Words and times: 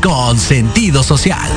con 0.00 0.38
sentido 0.38 1.02
social. 1.02 1.50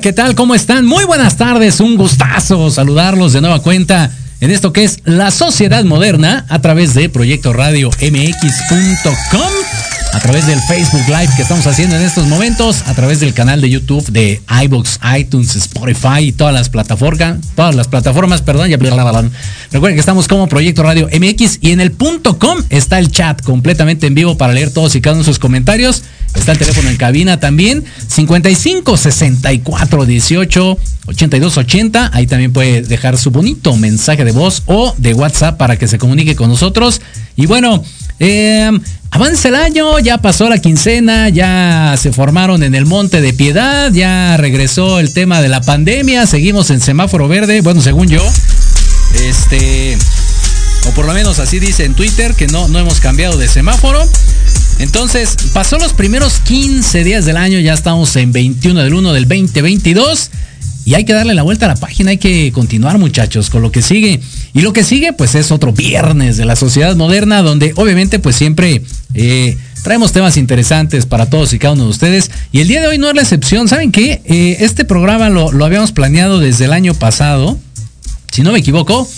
¿Qué 0.00 0.12
tal? 0.12 0.34
¿Cómo 0.34 0.54
están? 0.54 0.86
Muy 0.86 1.04
buenas 1.04 1.36
tardes, 1.36 1.80
un 1.80 1.96
gustazo 1.96 2.70
saludarlos 2.70 3.32
de 3.32 3.40
nueva 3.40 3.60
cuenta 3.60 4.10
en 4.40 4.50
esto 4.50 4.72
que 4.72 4.84
es 4.84 5.00
la 5.04 5.30
sociedad 5.30 5.82
moderna 5.84 6.46
a 6.48 6.60
través 6.60 6.94
de 6.94 7.08
Proyecto 7.08 7.52
Radio 7.52 7.90
MX.com, 8.00 9.40
a 10.12 10.20
través 10.20 10.46
del 10.46 10.60
Facebook 10.60 11.06
Live 11.06 11.30
que 11.36 11.42
estamos 11.42 11.66
haciendo 11.66 11.96
en 11.96 12.02
estos 12.02 12.26
momentos, 12.26 12.82
a 12.86 12.94
través 12.94 13.20
del 13.20 13.34
canal 13.34 13.60
de 13.60 13.70
YouTube 13.70 14.04
de 14.10 14.40
iBox, 14.64 15.00
iTunes, 15.18 15.54
Spotify 15.56 16.20
y 16.20 16.32
todas 16.32 16.54
las 16.54 16.68
plataformas, 16.68 17.38
todas 17.54 17.74
las 17.74 17.88
plataformas, 17.88 18.42
perdón, 18.42 18.68
ya 18.68 18.76
recuerden 18.76 19.94
que 19.94 20.00
estamos 20.00 20.28
como 20.28 20.48
Proyecto 20.48 20.82
Radio 20.82 21.08
MX 21.08 21.58
y 21.60 21.72
en 21.72 21.80
el 21.80 21.92
punto 21.92 22.38
com 22.38 22.62
está 22.70 22.98
el 22.98 23.10
chat 23.10 23.42
completamente 23.42 24.06
en 24.06 24.14
vivo 24.14 24.36
para 24.36 24.52
leer 24.52 24.70
todos 24.70 24.94
y 24.94 25.00
cada 25.00 25.14
uno 25.14 25.22
de 25.22 25.30
sus 25.30 25.38
comentarios. 25.38 26.02
Está 26.34 26.52
el 26.52 26.58
teléfono 26.58 26.90
en 26.90 26.96
cabina 26.96 27.40
también, 27.40 27.84
55 28.06 28.96
64 28.96 30.04
18 30.04 30.78
82 31.06 31.56
80. 31.56 32.10
Ahí 32.12 32.26
también 32.26 32.52
puede 32.52 32.82
dejar 32.82 33.16
su 33.16 33.30
bonito 33.30 33.74
mensaje 33.76 34.24
de 34.24 34.32
voz 34.32 34.62
o 34.66 34.94
de 34.98 35.14
WhatsApp 35.14 35.56
para 35.56 35.76
que 35.76 35.88
se 35.88 35.98
comunique 35.98 36.36
con 36.36 36.48
nosotros. 36.50 37.00
Y 37.34 37.46
bueno, 37.46 37.82
eh, 38.20 38.70
avanza 39.10 39.48
el 39.48 39.54
año, 39.54 39.98
ya 39.98 40.18
pasó 40.18 40.48
la 40.48 40.58
quincena, 40.58 41.28
ya 41.28 41.94
se 41.98 42.12
formaron 42.12 42.62
en 42.62 42.74
el 42.74 42.86
Monte 42.86 43.20
de 43.20 43.32
Piedad, 43.32 43.92
ya 43.92 44.36
regresó 44.36 44.98
el 44.98 45.12
tema 45.12 45.40
de 45.40 45.48
la 45.48 45.60
pandemia, 45.60 46.26
seguimos 46.26 46.70
en 46.70 46.80
semáforo 46.80 47.28
verde, 47.28 47.60
bueno, 47.60 47.80
según 47.80 48.08
yo. 48.08 48.22
Este, 49.14 49.96
o 50.88 50.90
por 50.92 51.06
lo 51.06 51.14
menos 51.14 51.38
así 51.38 51.58
dice 51.58 51.84
en 51.84 51.94
Twitter, 51.94 52.34
que 52.34 52.46
no, 52.46 52.68
no 52.68 52.78
hemos 52.78 53.00
cambiado 53.00 53.36
de 53.38 53.48
semáforo. 53.48 54.00
Entonces, 54.78 55.36
pasó 55.52 55.78
los 55.78 55.92
primeros 55.92 56.38
15 56.40 57.04
días 57.04 57.24
del 57.24 57.36
año, 57.36 57.58
ya 57.58 57.74
estamos 57.74 58.14
en 58.16 58.32
21 58.32 58.82
del 58.82 58.94
1 58.94 59.12
del 59.12 59.26
2022 59.26 60.30
y 60.84 60.94
hay 60.94 61.04
que 61.04 61.12
darle 61.12 61.34
la 61.34 61.42
vuelta 61.42 61.66
a 61.66 61.68
la 61.68 61.76
página, 61.76 62.10
hay 62.10 62.18
que 62.18 62.50
continuar 62.52 62.96
muchachos 62.98 63.50
con 63.50 63.60
lo 63.60 63.70
que 63.70 63.82
sigue. 63.82 64.20
Y 64.54 64.62
lo 64.62 64.72
que 64.72 64.84
sigue 64.84 65.12
pues 65.12 65.34
es 65.34 65.50
otro 65.50 65.72
viernes 65.72 66.36
de 66.36 66.44
la 66.44 66.56
sociedad 66.56 66.96
moderna 66.96 67.42
donde 67.42 67.72
obviamente 67.76 68.18
pues 68.18 68.36
siempre 68.36 68.82
eh, 69.14 69.56
traemos 69.82 70.12
temas 70.12 70.36
interesantes 70.36 71.06
para 71.06 71.26
todos 71.30 71.52
y 71.52 71.58
cada 71.58 71.74
uno 71.74 71.84
de 71.84 71.90
ustedes. 71.90 72.30
Y 72.52 72.60
el 72.60 72.68
día 72.68 72.80
de 72.80 72.88
hoy 72.88 72.98
no 72.98 73.08
es 73.08 73.14
la 73.14 73.22
excepción, 73.22 73.68
¿saben 73.68 73.92
qué? 73.92 74.22
Eh, 74.24 74.58
este 74.60 74.84
programa 74.84 75.28
lo, 75.28 75.64
habíamos 75.64 75.92
planeado 75.92 76.40
desde 76.40 76.64
el 76.64 76.72
año 76.72 76.94
pasado, 76.94 77.58
si 78.32 78.42
no 78.42 78.52
me 78.52 78.58
equivoco, 78.58 79.08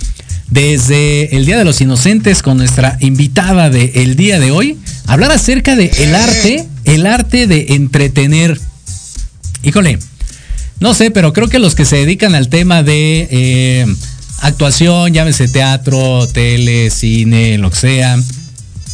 desde 0.49 1.37
el 1.37 1.47
Día 1.47 1.59
de 1.59 1.65
los 1.65 1.81
Inocentes 1.81 2.43
con 2.43 2.57
nuestra 2.57 2.97
invitada 3.01 3.71
del 3.71 3.93
el 3.95 4.17
día 4.17 4.41
de 4.41 4.51
hoy, 4.51 4.79
hablar 5.07 5.31
acerca 5.31 5.77
de 5.77 5.91
arte, 6.15 6.67
el 6.85 7.07
arte 7.07 7.47
de 7.47 7.75
entretener. 7.75 8.61
Híjole, 9.63 9.99
no 10.81 10.95
sé, 10.95 11.11
pero 11.11 11.33
creo 11.33 11.49
que 11.49 11.59
los 11.59 11.75
que 11.75 11.85
se 11.85 11.97
dedican 11.97 12.35
al 12.35 12.49
tema 12.49 12.83
de 12.83 13.29
eh, 13.31 13.87
actuación, 14.41 15.13
llámese 15.13 15.49
teatro, 15.49 16.27
tele, 16.29 16.91
cine, 16.91 17.59
lo 17.59 17.71
que 17.71 17.77
sea, 17.77 18.19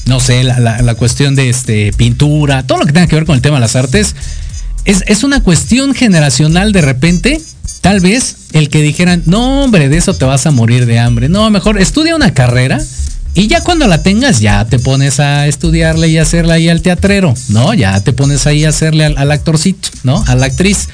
no 0.06 0.20
sé, 0.20 0.44
la, 0.44 0.58
la, 0.58 0.94
cuestión 0.94 1.34
de 1.34 1.48
este, 1.48 1.93
pintura, 1.93 2.64
todo 2.64 2.78
lo 2.78 2.87
que 2.87 2.93
tenga 2.93 3.06
que 3.06 3.16
ver 3.16 3.26
con 3.26 3.37
el 3.37 3.43
tema 3.43 3.56
de 3.56 3.60
las 3.60 3.76
artes, 3.76 4.14
es, 4.84 5.02
es 5.06 5.25
una 5.25 5.43
cuestión 5.43 5.94
generacional 5.94 6.72
de 6.72 6.82
repente 6.82 7.40
Tal 7.87 8.00
vez 8.00 8.37
el 8.52 8.69
que 8.69 8.82
dijeran, 8.82 9.22
no 9.26 9.62
hombre, 9.62 9.88
de 9.88 9.96
eso 9.96 10.12
te 10.12 10.25
vas 10.25 10.44
a 10.46 10.50
morir 10.50 10.87
de 10.87 10.98
hambre. 10.98 11.28
No, 11.28 11.48
mejor 11.50 11.81
estudia 11.81 12.16
una 12.16 12.34
carrera 12.34 12.81
y 13.32 13.46
ya 13.46 13.60
cuando 13.60 13.87
la 13.87 14.02
tengas 14.02 14.40
ya 14.40 14.64
te 14.64 14.81
pones 14.81 15.20
a 15.20 15.46
estudiarle 15.46 16.08
y 16.08 16.19
hacerle 16.19 16.54
ahí 16.54 16.69
al 16.69 16.82
teatrero, 16.82 17.32
¿no? 17.50 17.75
Ya 17.75 18.00
te 18.02 18.12
pones 18.12 18.44
ahí 18.48 18.65
a 18.65 18.70
hacerle 18.70 19.05
al, 19.05 19.17
al 19.17 19.31
actorcito, 19.31 19.91
¿no? 20.03 20.24
A 20.26 20.34
la 20.34 20.46
actriz. 20.46 20.88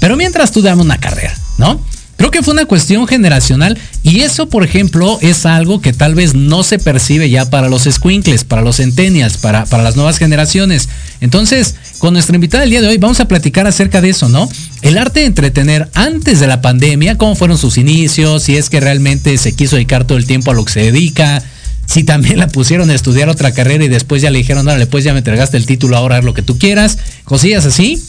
Pero 0.00 0.16
mientras 0.18 0.52
tú 0.52 0.60
damos 0.60 0.84
una 0.84 0.98
carrera, 0.98 1.34
¿no? 1.56 1.80
Creo 2.16 2.30
que 2.30 2.42
fue 2.42 2.54
una 2.54 2.66
cuestión 2.66 3.06
generacional 3.08 3.76
y 4.02 4.20
eso, 4.20 4.48
por 4.48 4.64
ejemplo, 4.64 5.18
es 5.20 5.46
algo 5.46 5.80
que 5.80 5.92
tal 5.92 6.14
vez 6.14 6.34
no 6.34 6.62
se 6.62 6.78
percibe 6.78 7.28
ya 7.28 7.50
para 7.50 7.68
los 7.68 7.84
squinkles, 7.84 8.44
para 8.44 8.62
los 8.62 8.76
centennials, 8.76 9.36
para, 9.36 9.64
para 9.66 9.82
las 9.82 9.96
nuevas 9.96 10.18
generaciones. 10.18 10.88
Entonces, 11.20 11.74
con 11.98 12.12
nuestra 12.12 12.36
invitada 12.36 12.62
del 12.62 12.70
día 12.70 12.82
de 12.82 12.88
hoy 12.88 12.98
vamos 12.98 13.20
a 13.20 13.28
platicar 13.28 13.66
acerca 13.66 14.00
de 14.00 14.10
eso, 14.10 14.28
¿no? 14.28 14.48
El 14.82 14.98
arte 14.98 15.20
de 15.20 15.26
entretener 15.26 15.88
antes 15.94 16.38
de 16.38 16.46
la 16.46 16.60
pandemia, 16.60 17.18
cómo 17.18 17.34
fueron 17.34 17.58
sus 17.58 17.78
inicios, 17.78 18.44
si 18.44 18.56
es 18.56 18.70
que 18.70 18.80
realmente 18.80 19.36
se 19.38 19.52
quiso 19.52 19.76
dedicar 19.76 20.04
todo 20.04 20.18
el 20.18 20.26
tiempo 20.26 20.50
a 20.50 20.54
lo 20.54 20.64
que 20.64 20.72
se 20.72 20.80
dedica, 20.80 21.42
si 21.86 22.04
también 22.04 22.38
la 22.38 22.48
pusieron 22.48 22.90
a 22.90 22.94
estudiar 22.94 23.28
otra 23.28 23.52
carrera 23.52 23.84
y 23.84 23.88
después 23.88 24.22
ya 24.22 24.30
le 24.30 24.38
dijeron, 24.38 24.66
dale, 24.66 24.86
pues 24.86 25.04
ya 25.04 25.12
me 25.12 25.18
entregaste 25.18 25.56
el 25.56 25.66
título, 25.66 25.96
ahora 25.96 26.18
haz 26.18 26.24
lo 26.24 26.34
que 26.34 26.42
tú 26.42 26.58
quieras, 26.58 26.98
cosillas 27.24 27.66
así. 27.66 28.02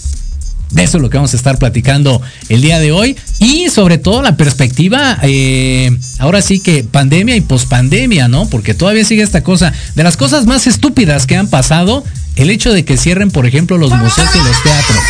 De 0.72 0.84
eso 0.84 0.98
es 0.98 1.02
lo 1.02 1.10
que 1.10 1.18
vamos 1.18 1.34
a 1.34 1.38
estar 1.38 1.58
platicando 1.58 2.22
el 2.50 2.62
día 2.62 2.80
de 2.80 2.92
hoy. 2.92 3.16
Y 3.40 3.70
sobre 3.70 3.98
todo 3.98 4.22
la 4.22 4.38
perspectiva, 4.38 5.18
eh, 5.24 5.96
ahora 6.20 6.42
sí 6.42 6.60
que 6.60 6.84
pandemia 6.84 7.36
y 7.36 7.42
pospandemia, 7.42 8.28
¿no? 8.28 8.48
Porque 8.50 8.74
todavía 8.74 9.06
sigue 9.06 9.24
esta 9.24 9.44
cosa. 9.44 9.74
De 9.96 10.04
las 10.04 10.18
cosas 10.18 10.46
más 10.46 10.68
estúpidas 10.68 11.28
que 11.28 11.38
han 11.38 11.48
pasado, 11.48 12.04
el 12.36 12.50
hecho 12.50 12.74
de 12.74 12.84
que 12.84 12.98
cierren, 12.98 13.32
por 13.32 13.46
ejemplo, 13.46 13.78
los 13.78 13.92
museos 13.92 14.30
y 14.36 14.38
los 14.40 14.64
teatros. 14.64 15.04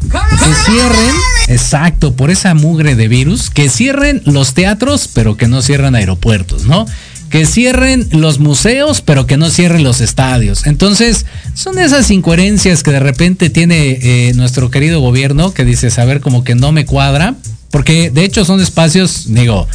Que 0.00 0.70
cierren, 0.70 1.14
exacto, 1.48 2.14
por 2.14 2.30
esa 2.30 2.54
mugre 2.54 2.94
de 2.94 3.08
virus, 3.08 3.50
que 3.50 3.68
cierren 3.68 4.22
los 4.24 4.54
teatros, 4.54 5.08
pero 5.12 5.36
que 5.36 5.48
no 5.48 5.60
cierran 5.60 5.96
aeropuertos, 5.96 6.66
¿no? 6.66 6.86
Que 7.30 7.46
cierren 7.46 8.08
los 8.12 8.38
museos, 8.38 9.00
pero 9.00 9.26
que 9.26 9.36
no 9.36 9.50
cierren 9.50 9.84
los 9.84 10.00
estadios. 10.00 10.66
Entonces, 10.66 11.26
son 11.54 11.78
esas 11.78 12.10
incoherencias 12.10 12.82
que 12.82 12.90
de 12.90 13.00
repente 13.00 13.50
tiene 13.50 13.98
eh, 14.00 14.32
nuestro 14.34 14.70
querido 14.70 15.00
gobierno, 15.00 15.52
que 15.52 15.64
dice, 15.64 15.90
saber 15.90 16.20
como 16.20 16.44
que 16.44 16.54
no 16.54 16.72
me 16.72 16.86
cuadra, 16.86 17.34
porque 17.70 18.10
de 18.10 18.24
hecho 18.24 18.44
son 18.44 18.60
espacios, 18.60 19.26
digo, 19.28 19.66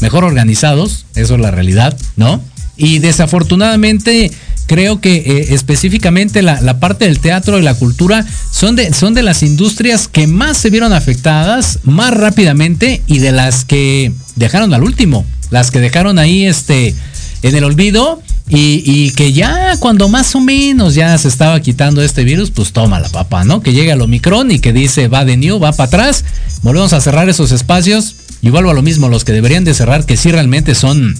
mejor 0.00 0.24
organizados, 0.24 1.06
eso 1.14 1.34
es 1.34 1.40
la 1.40 1.50
realidad, 1.50 1.96
¿no? 2.16 2.42
Y 2.76 2.98
desafortunadamente 2.98 4.30
creo 4.66 5.00
que 5.00 5.16
eh, 5.16 5.54
específicamente 5.54 6.42
la, 6.42 6.60
la, 6.60 6.78
parte 6.78 7.06
del 7.06 7.20
teatro 7.20 7.58
y 7.58 7.62
la 7.62 7.74
cultura 7.74 8.24
son 8.52 8.76
de, 8.76 8.92
son 8.92 9.14
de 9.14 9.22
las 9.22 9.42
industrias 9.42 10.08
que 10.08 10.26
más 10.26 10.58
se 10.58 10.70
vieron 10.70 10.92
afectadas 10.92 11.78
más 11.84 12.12
rápidamente 12.12 13.02
y 13.06 13.18
de 13.18 13.32
las 13.32 13.64
que 13.64 14.12
dejaron 14.36 14.74
al 14.74 14.84
último 14.84 15.24
las 15.50 15.70
que 15.70 15.80
dejaron 15.80 16.18
ahí 16.18 16.46
este 16.46 16.94
en 17.42 17.54
el 17.54 17.64
olvido 17.64 18.22
y, 18.48 18.82
y, 18.84 19.10
que 19.10 19.32
ya 19.32 19.76
cuando 19.78 20.08
más 20.08 20.34
o 20.34 20.40
menos 20.40 20.94
ya 20.94 21.16
se 21.18 21.28
estaba 21.28 21.60
quitando 21.60 22.02
este 22.02 22.24
virus, 22.24 22.50
pues 22.50 22.72
toma 22.72 22.98
la 22.98 23.10
papá, 23.10 23.44
¿no? 23.44 23.60
Que 23.60 23.74
llega 23.74 23.92
el 23.92 24.00
Omicron 24.00 24.50
y 24.50 24.58
que 24.58 24.72
dice 24.72 25.08
va 25.08 25.26
de 25.26 25.36
new, 25.36 25.58
va 25.58 25.72
para 25.72 25.86
atrás, 25.86 26.24
volvemos 26.62 26.94
a 26.94 27.00
cerrar 27.00 27.28
esos 27.28 27.52
espacios 27.52 28.16
y 28.40 28.50
vuelvo 28.50 28.70
a 28.70 28.74
lo 28.74 28.82
mismo, 28.82 29.08
los 29.08 29.24
que 29.24 29.32
deberían 29.32 29.64
de 29.64 29.74
cerrar, 29.74 30.06
que 30.06 30.16
sí 30.16 30.30
realmente 30.30 30.74
son 30.74 31.14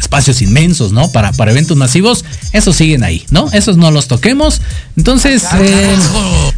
espacios 0.00 0.42
inmensos, 0.42 0.92
¿no? 0.92 1.12
Para, 1.12 1.32
para 1.32 1.52
eventos 1.52 1.76
masivos, 1.76 2.24
esos 2.52 2.74
siguen 2.74 3.04
ahí, 3.04 3.24
¿no? 3.30 3.50
Esos 3.52 3.76
no 3.76 3.90
los 3.90 4.08
toquemos. 4.08 4.60
Entonces, 4.96 5.44
eh, 5.60 5.96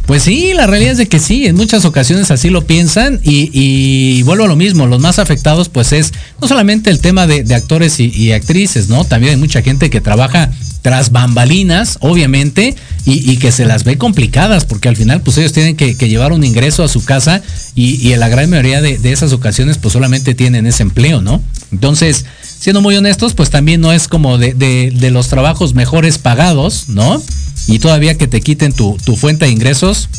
pues 0.05 0.23
sí, 0.23 0.53
la 0.53 0.65
realidad 0.65 0.93
es 0.93 0.97
de 0.97 1.07
que 1.07 1.19
sí, 1.19 1.45
en 1.45 1.55
muchas 1.55 1.85
ocasiones 1.85 2.31
así 2.31 2.49
lo 2.49 2.65
piensan 2.65 3.19
y, 3.23 3.49
y 3.53 4.23
vuelvo 4.23 4.45
a 4.45 4.47
lo 4.47 4.55
mismo, 4.55 4.87
los 4.87 4.99
más 4.99 5.19
afectados 5.19 5.69
pues 5.69 5.91
es 5.91 6.13
no 6.41 6.47
solamente 6.47 6.89
el 6.89 6.99
tema 6.99 7.27
de, 7.27 7.43
de 7.43 7.53
actores 7.53 7.99
y, 7.99 8.11
y, 8.15 8.31
actrices, 8.31 8.89
¿no? 8.89 9.05
También 9.05 9.33
hay 9.33 9.39
mucha 9.39 9.61
gente 9.61 9.89
que 9.89 10.01
trabaja 10.01 10.49
tras 10.83 11.11
bambalinas, 11.11 11.97
obviamente, 12.01 12.75
y, 13.05 13.37
que 13.37 13.51
se 13.51 13.65
las 13.65 13.85
ve 13.85 13.97
complicadas, 13.97 14.65
porque 14.65 14.89
al 14.89 14.95
final 14.95 15.21
pues 15.21 15.37
ellos 15.37 15.53
tienen 15.53 15.75
que, 15.75 15.95
llevar 15.95 16.33
un 16.33 16.43
ingreso 16.43 16.83
a 16.83 16.87
su 16.87 17.03
casa 17.03 17.41
y, 17.73 18.11
en 18.11 18.19
la 18.19 18.27
gran 18.27 18.49
mayoría 18.49 18.81
de, 18.81 18.99
esas 19.11 19.31
ocasiones 19.31 19.77
pues 19.77 19.93
solamente 19.93 20.35
tienen 20.35 20.67
ese 20.67 20.83
empleo, 20.83 21.21
¿no? 21.21 21.41
Entonces, 21.71 22.25
siendo 22.59 22.81
muy 22.81 22.95
honestos, 22.97 23.33
pues 23.33 23.49
también 23.49 23.81
no 23.81 23.93
es 23.93 24.07
como 24.07 24.37
de, 24.37 24.53
de 24.53 25.11
los 25.11 25.29
trabajos 25.29 25.73
mejores 25.73 26.17
pagados, 26.17 26.89
¿no? 26.89 27.23
Y 27.67 27.79
todavía 27.79 28.17
que 28.17 28.27
te 28.27 28.41
quiten 28.41 28.73
tu, 28.73 28.97
tu 29.05 29.15
fuente 29.15 29.45
de 29.45 29.51
ingresos, 29.51 30.09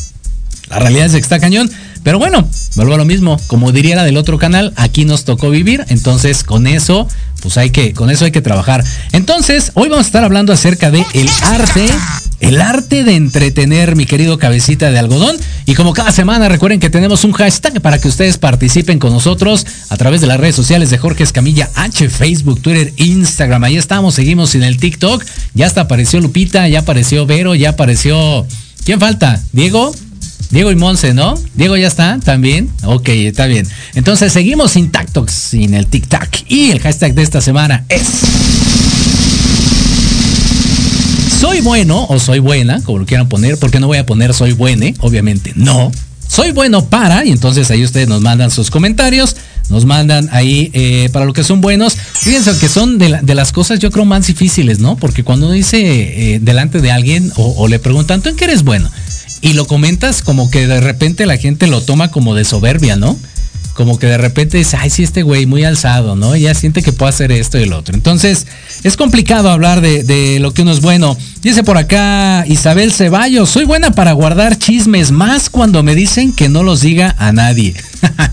la 0.69 0.79
realidad 0.79 1.05
es 1.05 1.11
que 1.11 1.19
está 1.19 1.39
cañón. 1.39 1.69
Pero 2.05 2.19
bueno, 2.19 2.47
vuelvo 2.75 2.93
a 2.93 2.97
lo 2.97 3.05
mismo. 3.05 3.41
Como 3.47 3.71
diría 3.71 3.95
la 3.95 4.03
del 4.03 4.17
otro 4.17 4.37
canal, 4.37 4.73
aquí 4.75 5.05
nos 5.05 5.25
tocó 5.25 5.49
vivir. 5.49 5.83
Entonces, 5.89 6.43
con 6.43 6.67
eso, 6.67 7.07
pues 7.41 7.57
hay 7.57 7.71
que, 7.71 7.93
con 7.93 8.11
eso 8.11 8.25
hay 8.25 8.31
que 8.31 8.43
trabajar. 8.43 8.83
Entonces, 9.11 9.71
hoy 9.73 9.89
vamos 9.89 10.05
a 10.05 10.07
estar 10.07 10.23
hablando 10.23 10.53
acerca 10.53 10.91
de 10.91 11.03
el 11.15 11.27
arte. 11.41 11.87
El 12.41 12.61
arte 12.61 13.05
de 13.05 13.15
entretener, 13.15 13.95
mi 13.95 14.05
querido 14.05 14.37
cabecita 14.37 14.91
de 14.91 14.99
algodón. 14.99 15.35
Y 15.65 15.73
como 15.73 15.93
cada 15.93 16.11
semana, 16.11 16.47
recuerden 16.47 16.79
que 16.79 16.91
tenemos 16.91 17.23
un 17.23 17.31
hashtag 17.31 17.81
para 17.81 17.97
que 17.97 18.07
ustedes 18.07 18.37
participen 18.37 18.99
con 18.99 19.11
nosotros 19.11 19.65
a 19.89 19.97
través 19.97 20.21
de 20.21 20.27
las 20.27 20.39
redes 20.39 20.55
sociales 20.55 20.91
de 20.91 20.99
Jorge 20.99 21.23
Escamilla 21.23 21.71
H, 21.73 22.07
Facebook, 22.09 22.61
Twitter, 22.61 22.93
Instagram. 22.97 23.63
Ahí 23.63 23.77
estamos, 23.77 24.13
seguimos 24.13 24.53
en 24.53 24.61
el 24.61 24.77
TikTok. 24.77 25.25
Ya 25.55 25.65
hasta 25.65 25.81
apareció 25.81 26.21
Lupita, 26.21 26.67
ya 26.67 26.81
apareció 26.81 27.25
Vero, 27.25 27.55
ya 27.55 27.69
apareció. 27.69 28.45
¿Quién 28.83 28.99
falta? 28.99 29.41
¿Diego? 29.53 29.91
Diego 30.55 30.71
y 30.71 30.77
Monse, 30.77 31.13
¿no? 31.13 31.35
Diego 31.55 31.75
ya 31.75 31.87
está 31.87 32.17
también. 32.23 32.69
Ok, 32.85 33.09
está 33.09 33.45
bien. 33.45 33.67
Entonces 33.93 34.31
seguimos 34.31 34.77
intactos 34.77 35.29
sin 35.33 35.73
el 35.73 35.89
tic-tac. 35.89 36.45
Y 36.47 36.71
el 36.71 36.79
hashtag 36.79 37.13
de 37.13 37.23
esta 37.23 37.41
semana 37.41 37.83
es. 37.89 38.07
Soy 41.41 41.59
bueno 41.59 42.05
o 42.07 42.19
soy 42.19 42.39
buena, 42.39 42.81
como 42.83 42.99
lo 42.99 43.05
quieran 43.05 43.27
poner, 43.27 43.57
porque 43.59 43.81
no 43.81 43.87
voy 43.87 43.97
a 43.97 44.05
poner 44.05 44.33
soy 44.33 44.53
buene, 44.53 44.95
obviamente 44.99 45.51
no. 45.57 45.91
Soy 46.25 46.53
bueno 46.53 46.85
para, 46.85 47.25
y 47.25 47.31
entonces 47.31 47.69
ahí 47.69 47.83
ustedes 47.83 48.07
nos 48.07 48.21
mandan 48.21 48.49
sus 48.49 48.71
comentarios, 48.71 49.35
nos 49.69 49.83
mandan 49.83 50.29
ahí 50.31 50.71
eh, 50.73 51.09
para 51.11 51.25
lo 51.25 51.33
que 51.33 51.43
son 51.43 51.59
buenos. 51.59 51.97
Fíjense 51.97 52.57
que 52.59 52.69
son 52.69 52.97
de, 52.97 53.35
las 53.35 53.51
cosas 53.51 53.79
yo 53.79 53.91
creo 53.91 54.05
más 54.05 54.25
difíciles, 54.25 54.79
¿no? 54.79 54.95
Porque 54.95 55.25
cuando 55.25 55.47
uno 55.47 55.53
dice 55.53 56.35
eh, 56.35 56.39
delante 56.41 56.79
de 56.79 56.91
alguien 56.91 57.29
o, 57.35 57.55
o 57.57 57.67
le 57.67 57.77
preguntan, 57.77 58.21
¿tú 58.21 58.29
en 58.29 58.37
qué 58.37 58.45
eres 58.45 58.63
bueno? 58.63 58.89
Y 59.45 59.53
lo 59.53 59.67
comentas 59.67 60.23
como 60.23 60.49
que 60.49 60.65
de 60.65 60.81
repente 60.81 61.27
la 61.27 61.37
gente 61.37 61.67
lo 61.67 61.83
toma 61.83 62.09
como 62.09 62.33
de 62.33 62.43
soberbia, 62.43 62.95
¿no? 62.95 63.15
Como 63.75 63.99
que 63.99 64.07
de 64.07 64.17
repente 64.17 64.57
dice, 64.57 64.77
ay, 64.79 64.89
sí, 64.89 65.03
este 65.03 65.21
güey 65.21 65.45
muy 65.45 65.65
alzado, 65.65 66.15
¿no? 66.15 66.33
ya 66.37 66.53
siente 66.53 66.81
que 66.81 66.93
puede 66.93 67.09
hacer 67.09 67.33
esto 67.33 67.59
y 67.59 67.63
el 67.63 67.73
otro. 67.73 67.93
Entonces, 67.93 68.47
es 68.83 68.95
complicado 68.95 69.49
hablar 69.49 69.81
de, 69.81 70.39
lo 70.39 70.53
que 70.53 70.61
uno 70.61 70.71
es 70.71 70.79
bueno. 70.79 71.17
Dice 71.41 71.61
por 71.61 71.77
acá 71.77 72.45
Isabel 72.47 72.93
Ceballos, 72.93 73.49
soy 73.49 73.65
buena 73.65 73.91
para 73.91 74.13
guardar 74.13 74.57
chismes, 74.57 75.11
más 75.11 75.49
cuando 75.49 75.83
me 75.83 75.93
dicen 75.93 76.31
que 76.31 76.47
no 76.47 76.63
los 76.63 76.81
diga 76.81 77.15
a 77.19 77.33
nadie. 77.33 77.75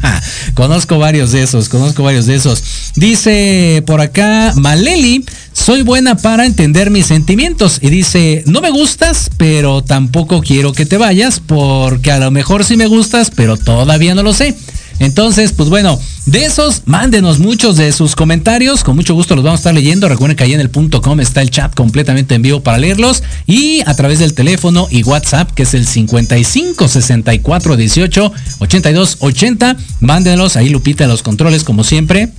conozco 0.54 0.98
varios 0.98 1.32
de 1.32 1.42
esos, 1.42 1.68
conozco 1.68 2.04
varios 2.04 2.26
de 2.26 2.36
esos. 2.36 2.62
Dice 2.94 3.82
por 3.84 4.00
acá 4.00 4.52
Maleli, 4.54 5.24
soy 5.52 5.82
buena 5.82 6.16
para 6.16 6.46
entender 6.46 6.90
mis 6.90 7.06
sentimientos. 7.06 7.78
Y 7.82 7.90
dice, 7.90 8.44
no 8.46 8.60
me 8.60 8.70
gustas, 8.70 9.28
pero 9.36 9.82
tampoco 9.82 10.40
quiero 10.40 10.72
que 10.72 10.86
te 10.86 10.98
vayas, 10.98 11.40
porque 11.40 12.12
a 12.12 12.18
lo 12.18 12.30
mejor 12.30 12.64
sí 12.64 12.76
me 12.76 12.86
gustas, 12.86 13.30
pero 13.34 13.56
todavía 13.56 14.14
no 14.14 14.22
lo 14.22 14.32
sé. 14.32 14.56
Entonces, 14.98 15.52
pues 15.52 15.68
bueno, 15.68 15.98
de 16.26 16.44
esos, 16.44 16.82
mándenos 16.86 17.38
muchos 17.38 17.76
de 17.76 17.92
sus 17.92 18.14
comentarios. 18.14 18.84
Con 18.84 18.96
mucho 18.96 19.14
gusto 19.14 19.34
los 19.34 19.44
vamos 19.44 19.58
a 19.58 19.62
estar 19.62 19.74
leyendo. 19.74 20.08
Recuerden 20.08 20.36
que 20.36 20.44
ahí 20.44 20.52
en 20.52 20.60
el 20.60 20.70
punto 20.70 21.02
com 21.02 21.20
está 21.20 21.42
el 21.42 21.50
chat 21.50 21.74
completamente 21.74 22.34
en 22.34 22.42
vivo 22.42 22.60
para 22.60 22.78
leerlos. 22.78 23.22
Y 23.46 23.82
a 23.86 23.94
través 23.94 24.18
del 24.18 24.34
teléfono 24.34 24.86
y 24.90 25.02
WhatsApp, 25.02 25.50
que 25.50 25.64
es 25.64 25.74
el 25.74 25.86
55 25.86 26.88
64 26.88 27.76
18 27.76 28.32
82 28.60 29.16
80. 29.20 29.76
Mándenlos 30.00 30.56
ahí, 30.56 30.68
Lupita, 30.68 31.06
los 31.06 31.22
controles, 31.22 31.64
como 31.64 31.84
siempre 31.84 32.30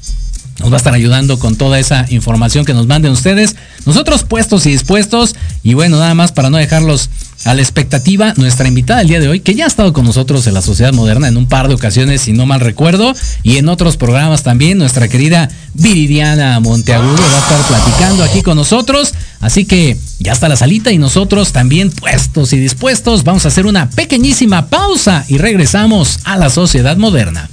nos 0.60 0.70
va 0.70 0.76
a 0.76 0.78
estar 0.78 0.94
ayudando 0.94 1.40
con 1.40 1.56
toda 1.56 1.80
esa 1.80 2.06
información 2.10 2.64
que 2.64 2.74
nos 2.74 2.88
manden 2.88 3.12
ustedes. 3.12 3.56
Nosotros 3.86 4.24
puestos 4.24 4.66
y 4.66 4.72
dispuestos. 4.72 5.36
Y 5.64 5.74
bueno, 5.74 5.98
nada 5.98 6.14
más 6.14 6.32
para 6.32 6.50
no 6.50 6.58
dejarlos 6.58 7.10
a 7.46 7.54
la 7.54 7.62
expectativa, 7.62 8.34
nuestra 8.38 8.68
invitada 8.68 9.02
el 9.02 9.08
día 9.08 9.20
de 9.20 9.28
hoy, 9.28 9.40
que 9.40 9.56
ya 9.56 9.66
ha 9.66 9.68
estado 9.68 9.94
con 9.94 10.06
nosotros 10.06 10.48
en 10.48 10.54
la 10.54 10.62
Sociedad 10.62 10.94
Moderna 10.94 11.28
en 11.28 11.38
un 11.38 11.48
par 11.48 11.68
de 11.68 11.76
ocasiones, 11.76 12.22
si 12.22 12.34
no 12.34 12.46
mal 12.46 12.62
recuerdo, 12.62 13.14
y 13.44 13.58
en 13.58 13.70
otros 13.70 13.98
programas 13.98 14.44
también, 14.44 14.78
nuestra 14.78 15.08
querida 15.08 15.50
Viridiana 15.74 16.60
Monteagudo 16.60 17.22
va 17.22 17.38
a 17.38 17.40
estar 17.40 17.62
platicando 17.68 18.24
aquí 18.24 18.42
con 18.42 18.56
nosotros. 18.56 19.14
Así 19.42 19.66
que 19.66 19.98
ya 20.20 20.32
está 20.32 20.48
la 20.48 20.56
salita 20.56 20.92
y 20.92 20.98
nosotros 20.98 21.52
también 21.52 21.92
puestos 21.92 22.54
y 22.54 22.60
dispuestos. 22.60 23.24
Vamos 23.24 23.46
a 23.46 23.50
hacer 23.50 23.66
una 23.66 23.90
pequeñísima 23.90 24.68
pausa 24.68 25.26
y 25.28 25.38
regresamos 25.38 26.20
a 26.24 26.38
la 26.38 26.50
Sociedad 26.50 26.96
Moderna. 26.96 27.50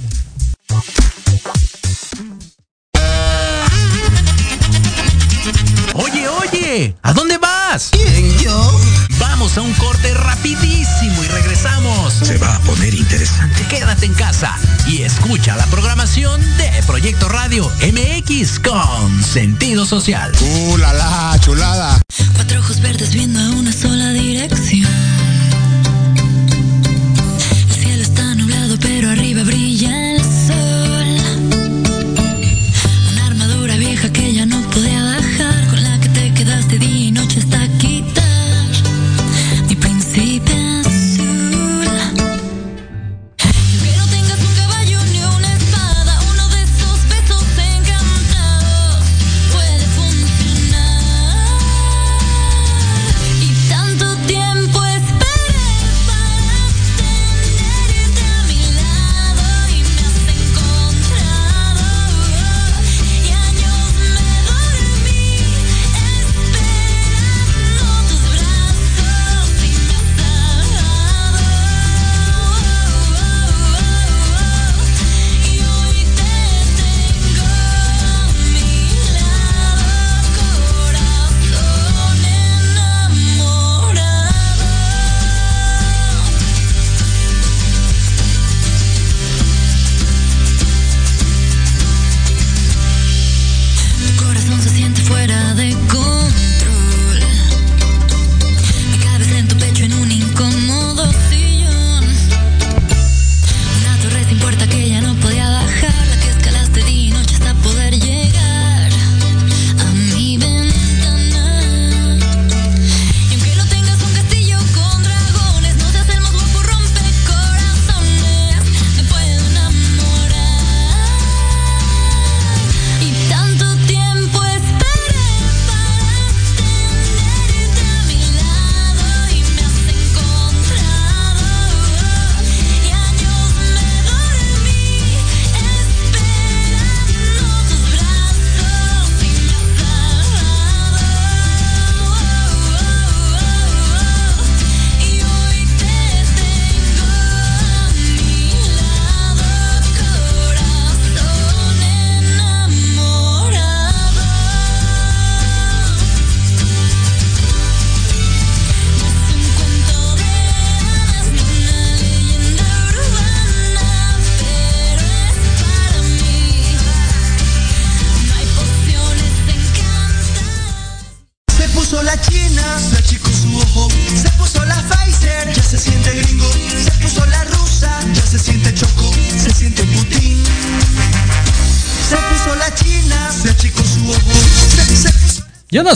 Oye, 5.93 6.27
oye, 6.29 6.95
¿a 7.01 7.13
dónde 7.13 7.37
vas? 7.37 7.60
¿Quién, 7.71 8.37
yo? 8.39 8.79
Vamos 9.17 9.57
a 9.57 9.61
un 9.61 9.71
corte 9.75 10.13
rapidísimo 10.13 11.23
y 11.23 11.27
regresamos. 11.27 12.13
Se 12.13 12.37
va 12.37 12.57
a 12.57 12.59
poner 12.59 12.93
interesante. 12.93 13.65
Quédate 13.69 14.07
en 14.07 14.13
casa 14.13 14.57
y 14.87 15.03
escucha 15.03 15.55
la 15.55 15.65
programación 15.67 16.41
de 16.57 16.69
Proyecto 16.85 17.29
Radio 17.29 17.71
MX 17.81 18.59
con 18.59 19.23
sentido 19.23 19.85
social. 19.85 20.33
¡Uh, 20.41 20.77
la, 20.79 20.91
la 20.91 21.39
chulada! 21.39 22.01
Cuatro 22.35 22.59
ojos 22.59 22.81
verdes 22.81 23.13
viendo 23.13 23.39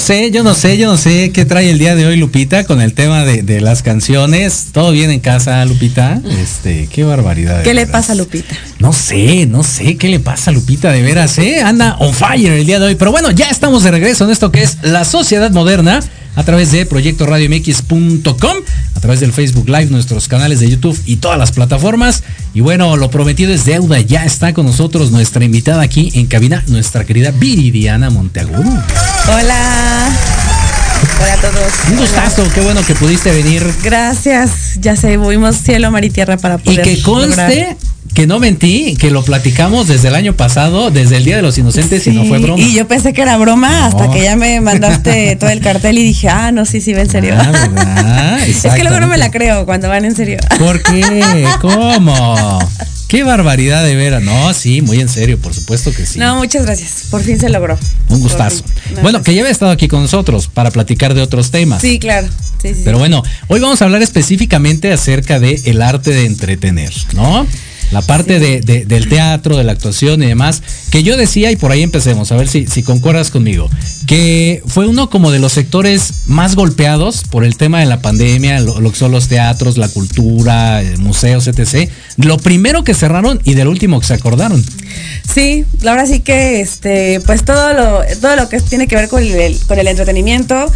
sé, 0.06 0.30
yo 0.30 0.44
no 0.44 0.54
sé, 0.54 0.78
yo 0.78 0.88
no 0.88 0.98
sé 0.98 1.32
qué 1.32 1.46
trae 1.46 1.72
el 1.72 1.80
día 1.80 1.96
de 1.96 2.06
hoy 2.06 2.16
Lupita 2.16 2.64
con 2.66 2.80
el 2.80 2.94
tema 2.94 3.26
de, 3.26 3.42
de 3.42 3.60
las 3.60 3.82
canciones. 3.82 4.68
¿Todo 4.72 4.92
bien 4.92 5.10
en 5.10 5.20
casa, 5.20 5.66
Lupita? 5.66 6.22
Este, 6.40 6.88
qué 6.92 7.04
barbaridad. 7.04 7.64
¿Qué 7.64 7.74
le 7.74 7.88
pasa 7.88 8.12
a 8.12 8.16
Lupita? 8.16 8.56
No 8.78 8.94
sé, 8.94 9.48
no 9.48 9.64
sé 9.64 9.98
qué 9.98 10.10
le 10.10 10.20
pasa 10.20 10.52
a 10.52 10.54
Lupita 10.54 10.92
de 10.92 11.02
veras, 11.02 11.40
¿eh? 11.40 11.62
Anda 11.62 11.96
on 11.98 12.14
fire 12.14 12.54
el 12.54 12.68
día 12.68 12.80
de 12.80 12.86
hoy. 12.86 12.96
Pero 12.96 13.12
bueno, 13.12 13.32
ya 13.32 13.50
estamos 13.50 13.84
de 13.84 13.90
regreso 13.90 14.26
en 14.26 14.30
esto 14.30 14.52
que 14.52 14.62
es 14.62 14.78
la 14.84 15.06
sociedad 15.06 15.50
moderna 15.50 16.02
a 16.36 16.44
través 16.44 16.72
de 16.72 16.86
proyectoradiomx.com, 16.86 18.58
través 19.06 19.20
del 19.20 19.34
Facebook 19.34 19.70
Live, 19.70 19.88
nuestros 19.92 20.28
canales 20.28 20.60
de 20.60 20.68
YouTube 20.68 21.00
y 21.06 21.18
todas 21.18 21.38
las 21.38 21.52
plataformas. 21.52 22.24
Y 22.56 22.62
bueno, 22.62 22.98
lo 22.98 23.12
prometido 23.12 23.54
es 23.54 23.64
deuda. 23.64 24.02
Ya 24.02 24.26
está 24.26 24.52
con 24.54 24.66
nosotros 24.66 25.12
nuestra 25.12 25.46
invitada 25.46 25.84
aquí 25.84 26.12
en 26.16 26.26
cabina, 26.26 26.64
nuestra 26.68 27.06
querida 27.06 27.30
Viridiana 27.30 28.10
Monteagudo. 28.10 28.84
Hola. 29.28 30.35
Hola 31.22 31.34
a 31.34 31.38
todos. 31.38 31.56
Un 31.88 31.94
Hola. 31.94 32.02
gustazo, 32.02 32.44
qué 32.54 32.62
bueno 32.62 32.82
que 32.86 32.96
pudiste 32.96 33.32
venir. 33.32 33.66
Gracias. 33.84 34.52
Ya 34.80 34.96
sé, 34.96 35.18
movimos 35.18 35.58
cielo, 35.58 35.92
mar 35.92 36.04
y 36.06 36.10
tierra 36.10 36.38
para 36.38 36.56
Y 36.56 36.60
poder. 36.60 36.82
que 36.82 37.02
conste 37.02 37.42
lograr. 37.60 37.78
que 38.14 38.28
no 38.28 38.40
mentí, 38.40 38.96
que 39.00 39.12
lo 39.12 39.24
platicamos 39.24 39.88
desde 39.88 40.08
el 40.10 40.16
año 40.16 40.34
pasado, 40.34 40.92
desde 40.92 41.18
el 41.18 41.24
Día 41.26 41.38
de 41.38 41.42
los 41.42 41.58
Inocentes 41.58 42.06
y 42.08 42.12
no 42.12 42.26
fue 42.26 42.40
broma. 42.40 42.62
Y 42.62 42.74
yo 42.74 42.88
pensé 42.88 43.14
que 43.14 43.22
era 43.22 43.38
broma 43.38 43.86
hasta 43.88 44.10
que 44.12 44.24
ya 44.24 44.36
me 44.36 44.60
mandaste 44.62 45.36
todo 45.40 45.50
el 45.50 45.62
cartel 45.62 45.98
y 45.98 46.04
dije, 46.04 46.30
ah, 46.30 46.52
no, 46.52 46.66
sí, 46.66 46.82
sí, 46.82 46.94
va 46.94 47.02
en 47.02 47.10
serio. 47.10 47.36
Ah, 47.38 47.52
¿verdad? 47.52 48.40
es 48.48 48.62
que 48.74 48.84
luego 48.84 49.00
no 49.00 49.08
me 49.08 49.18
la 49.18 49.32
creo 49.32 49.66
cuando 49.66 49.88
van 49.90 50.06
en 50.06 50.16
serio. 50.16 50.40
¿Por 50.60 50.82
qué? 50.82 51.48
¿Cómo? 51.62 52.60
Qué 53.08 53.24
barbaridad 53.24 53.84
de 53.84 53.96
veras. 53.96 54.24
No, 54.24 54.54
sí, 54.54 54.82
muy 54.82 55.00
en 55.00 55.10
serio, 55.10 55.40
por 55.40 55.54
supuesto 55.54 55.94
que 55.94 56.06
sí. 56.06 56.20
No, 56.20 56.36
muchas 56.38 56.66
gracias. 56.66 57.06
Por 57.12 57.22
fin 57.22 57.40
se 57.40 57.50
logró. 57.50 57.78
Un 58.10 58.20
gustazo. 58.20 58.64
No, 58.96 59.02
bueno, 59.02 59.22
que 59.22 59.34
ya 59.34 59.42
había 59.42 59.52
estado 59.52 59.72
aquí 59.72 59.88
con 59.88 60.02
nosotros 60.02 60.48
para 60.48 60.72
platicar 60.72 61.14
de 61.14 61.22
otros 61.22 61.52
temas. 61.52 61.82
Sí, 61.82 62.00
claro. 62.00 62.28
Sí, 62.62 62.70
sí, 62.70 62.74
sí. 62.76 62.82
Pero 62.84 62.98
bueno, 62.98 63.24
hoy 63.48 63.60
vamos 63.60 63.82
a 63.82 63.86
hablar 63.86 64.02
específicamente 64.02 64.92
acerca 64.92 65.40
de 65.40 65.62
el 65.66 65.82
arte 65.82 66.12
de 66.12 66.26
entretener, 66.26 66.94
¿no? 67.14 67.46
La 67.96 68.02
parte 68.02 68.40
de, 68.40 68.60
de- 68.60 68.84
del 68.86 69.08
teatro, 69.08 69.56
de 69.56 69.64
la 69.64 69.72
actuación 69.72 70.22
y 70.22 70.26
demás, 70.26 70.62
que 70.92 71.02
yo 71.02 71.16
decía, 71.16 71.50
y 71.50 71.56
por 71.56 71.72
ahí 71.72 71.82
empecemos, 71.82 72.30
a 72.34 72.36
ver 72.36 72.50
si, 72.50 72.68
si 72.68 72.84
concuerdas 72.84 73.32
conmigo, 73.32 73.70
que 74.06 74.62
fue 74.68 74.86
uno 74.86 75.10
como 75.10 75.32
de 75.32 75.40
los 75.40 75.54
sectores 75.54 76.24
más 76.26 76.56
golpeados 76.56 77.24
por 77.30 77.46
el 77.46 77.56
tema 77.56 77.80
de 77.80 77.86
la 77.86 78.02
pandemia, 78.02 78.60
lo, 78.60 78.92
que 78.92 78.98
son 78.98 79.14
los 79.14 79.30
teatros, 79.30 79.78
la 79.78 79.88
cultura, 79.88 80.82
eh, 80.84 80.98
museos, 80.98 81.48
etc. 81.48 81.90
Lo 82.18 82.38
primero 82.38 82.84
que 82.84 82.94
cerraron 82.94 83.40
y 83.46 83.54
del 83.54 83.70
último 83.70 84.02
que 84.02 84.08
se 84.08 84.14
acordaron. 84.14 84.62
Sí, 85.34 85.64
verdad 85.82 86.06
sí 86.06 86.20
que 86.20 86.60
este, 86.60 87.22
pues 87.26 87.46
todo 87.46 87.74
lo, 87.74 88.02
todo 88.20 88.36
lo 88.36 88.50
que 88.50 88.60
tiene 88.60 88.88
que 88.88 88.98
ver 88.98 89.08
con 89.08 89.24
el, 89.24 89.58
con 89.68 89.80
el 89.80 89.88
entretenimiento, 89.88 90.70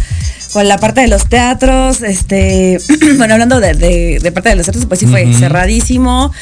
con 0.52 0.66
la 0.66 0.78
parte 0.78 1.00
de 1.02 1.08
los 1.08 1.28
teatros, 1.28 2.02
este, 2.02 2.78
bueno, 3.18 3.34
hablando 3.34 3.60
de, 3.60 3.74
de- 3.74 4.18
de 4.20 4.32
parte 4.32 4.48
de 4.48 4.56
los 4.56 4.66
teatros, 4.66 4.86
pues 4.86 4.98
sí 5.00 5.06
fue 5.06 5.32
cerradísimo 5.34 6.32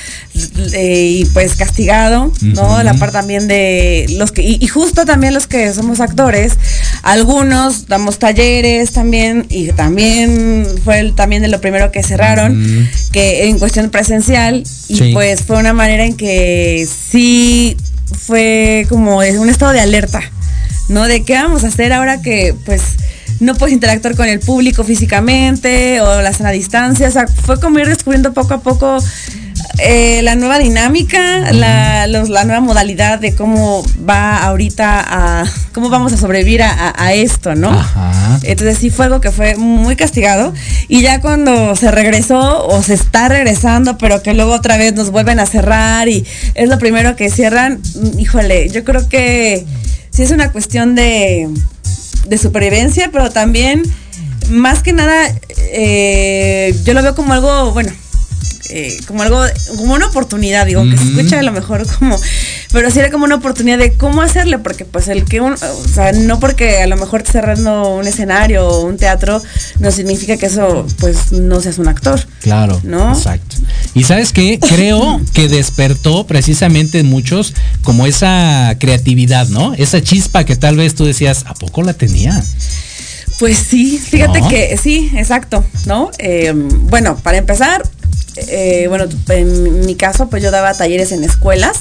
eh, 0.73 1.19
y 1.21 1.25
pues 1.27 1.55
castigado, 1.57 2.33
¿no? 2.41 2.83
La 2.83 2.95
parte 2.95 3.15
también 3.19 3.49
de 3.49 4.07
los 4.17 4.33
que, 4.33 4.43
y, 4.43 4.59
y 4.61 4.67
justo 4.69 5.05
también 5.05 5.35
los 5.35 5.47
que 5.47 5.73
somos 5.75 6.01
actores, 6.01 6.55
algunos 7.03 7.87
damos 7.89 8.19
talleres 8.19 8.93
también, 8.93 9.47
y 9.49 9.69
también 9.73 10.67
fue 10.85 11.01
el- 11.01 11.15
también 11.15 11.43
de 11.43 11.49
lo 11.49 11.61
primero 11.61 11.91
que 11.93 12.03
cerraron, 12.03 12.89
que 13.13 13.49
en 13.49 13.59
cuestión 13.59 13.91
presencial, 13.91 14.63
y 14.89 14.97
Sí. 14.97 15.11
pues 15.13 15.43
fue 15.43 15.59
una 15.59 15.73
manera 15.73 16.05
en 16.05 16.17
que 16.17 16.87
sí 17.11 17.77
fue 18.27 18.87
como 18.89 19.19
un 19.19 19.49
estado 19.49 19.73
de 19.73 19.81
alerta, 19.81 20.21
¿no? 20.89 21.05
De 21.07 21.25
qué 21.25 21.35
vamos 21.35 21.65
a 21.65 21.69
hacer 21.69 21.93
ahora 21.93 22.23
que 22.23 22.55
pues 22.65 22.81
no 23.41 23.55
puedes 23.55 23.73
interactuar 23.75 24.17
con 24.17 24.27
el 24.29 24.41
público 24.41 24.83
físicamente 24.85 26.01
o 26.01 26.21
la 26.23 26.33
sana 26.33 26.51
distancia, 26.51 27.09
o 27.09 27.11
sea, 27.11 27.27
fue 27.29 27.61
como 27.61 27.79
ir 27.79 27.89
descubriendo 27.89 28.33
poco 28.33 28.55
a 28.55 28.61
poco 28.61 28.99
eh, 29.79 30.21
la 30.23 30.35
nueva 30.35 30.59
dinámica, 30.59 31.53
la, 31.53 32.07
los- 32.09 32.29
la 32.31 32.45
nueva 32.45 32.61
modalidad 32.61 33.19
de 33.21 33.35
cómo 33.35 33.85
va 34.09 34.39
ahorita 34.43 35.05
a, 35.41 35.45
cómo 35.73 35.89
vamos 35.89 36.13
a 36.13 36.17
sobrevivir 36.17 36.63
a, 36.63 36.71
a- 36.71 36.95
a 37.07 37.13
esto, 37.15 37.55
¿no? 37.55 37.71
Ajá. 37.71 38.39
Entonces 38.43 38.79
sí 38.79 38.91
fue 38.91 39.05
algo 39.07 39.21
que 39.21 39.31
fue 39.31 39.57
muy 39.57 39.95
castigado. 39.97 40.53
Y 40.89 41.03
ya 41.03 41.21
cuando 41.21 41.77
se 41.77 41.91
regresó 41.91 42.67
o 42.67 42.83
se 42.83 42.95
está 42.95 43.29
regresando, 43.29 43.99
pero 43.99 44.23
que 44.23 44.35
luego 44.35 44.53
otra 44.53 44.77
vez 44.79 44.95
nos 44.95 45.11
vuelven 45.11 45.39
a 45.41 45.47
cerrar 45.47 46.09
y 46.09 46.25
es 46.55 46.69
lo 46.69 46.79
primero 46.79 47.15
que 47.17 47.31
cierran, 47.31 47.81
híjole, 48.19 48.69
yo 48.71 48.83
creo 48.85 49.09
que 49.09 49.65
sí 50.11 50.23
es 50.23 50.31
una 50.33 50.51
cuestión 50.53 50.95
de, 50.97 51.49
de 52.29 52.39
supervivencia, 52.39 53.11
pero 53.13 53.31
también, 53.31 53.83
más 54.51 54.83
que 54.83 54.93
nada, 54.93 55.35
eh, 55.73 56.75
yo 56.85 56.95
lo 56.95 57.03
veo 57.03 57.15
como 57.15 57.33
algo, 57.33 57.73
bueno, 57.73 57.93
eh, 58.71 58.97
como 59.07 59.23
algo, 59.23 59.43
como 59.77 59.95
una 59.95 60.07
oportunidad, 60.07 60.67
digo, 60.67 60.85
que 60.85 60.97
se 60.97 61.05
escucha 61.05 61.39
a 61.39 61.43
lo 61.43 61.53
mejor 61.53 61.87
como, 61.99 62.19
pero 62.73 62.91
sí 62.91 62.99
era 62.99 63.11
como 63.11 63.25
una 63.25 63.37
oportunidad 63.37 63.79
de 63.79 63.95
cómo 63.95 64.21
hacerle, 64.23 64.59
porque 64.59 64.85
pues 64.85 65.09
el 65.09 65.25
que, 65.25 65.41
un, 65.41 65.55
o 65.55 65.89
sea, 65.89 66.13
no 66.13 66.39
porque 66.39 66.83
a 66.83 66.87
lo 66.87 66.97
mejor 66.97 67.23
te 67.23 67.33
cerrando 67.33 67.95
un 67.97 68.07
escenario 68.07 68.67
o 68.69 68.85
un 68.85 68.97
teatro, 68.97 69.43
no 69.81 69.91
significa 69.91 70.37
que 70.37 70.47
eso 70.47 70.87
pues 70.99 71.33
no 71.33 71.61
seas 71.61 71.79
un 71.79 71.89
actor. 71.89 72.21
Claro, 72.43 72.81
¿No? 72.85 73.13
exacto. 73.13 73.57
Y 73.95 74.05
sabes 74.05 74.33
qué, 74.33 74.59
creo 74.59 75.21
que 75.33 75.49
despertó 75.49 76.27
precisamente 76.27 76.99
en 76.99 77.07
muchos 77.07 77.55
como 77.83 78.07
esa 78.07 78.77
creatividad, 78.79 79.49
¿no? 79.49 79.75
Esa 79.75 80.03
chispa 80.03 80.45
que 80.45 80.57
tal 80.57 80.77
vez 80.77 80.95
tú 80.95 81.05
decías, 81.05 81.45
¿a 81.47 81.55
poco 81.55 81.83
la 81.83 81.95
tenía? 81.95 82.43
Pues 83.39 83.57
sí, 83.57 83.99
fíjate 83.99 84.41
¿No? 84.41 84.49
que 84.49 84.77
sí, 84.77 85.11
exacto, 85.15 85.65
¿no? 85.87 86.11
Eh, 86.19 86.53
bueno, 86.55 87.17
para 87.17 87.39
empezar, 87.39 87.83
eh, 88.49 88.87
bueno, 88.89 89.07
en 89.29 89.87
mi 89.87 89.95
caso, 89.95 90.29
pues 90.29 90.43
yo 90.43 90.51
daba 90.51 90.75
talleres 90.75 91.13
en 91.13 91.25
escuelas. 91.25 91.79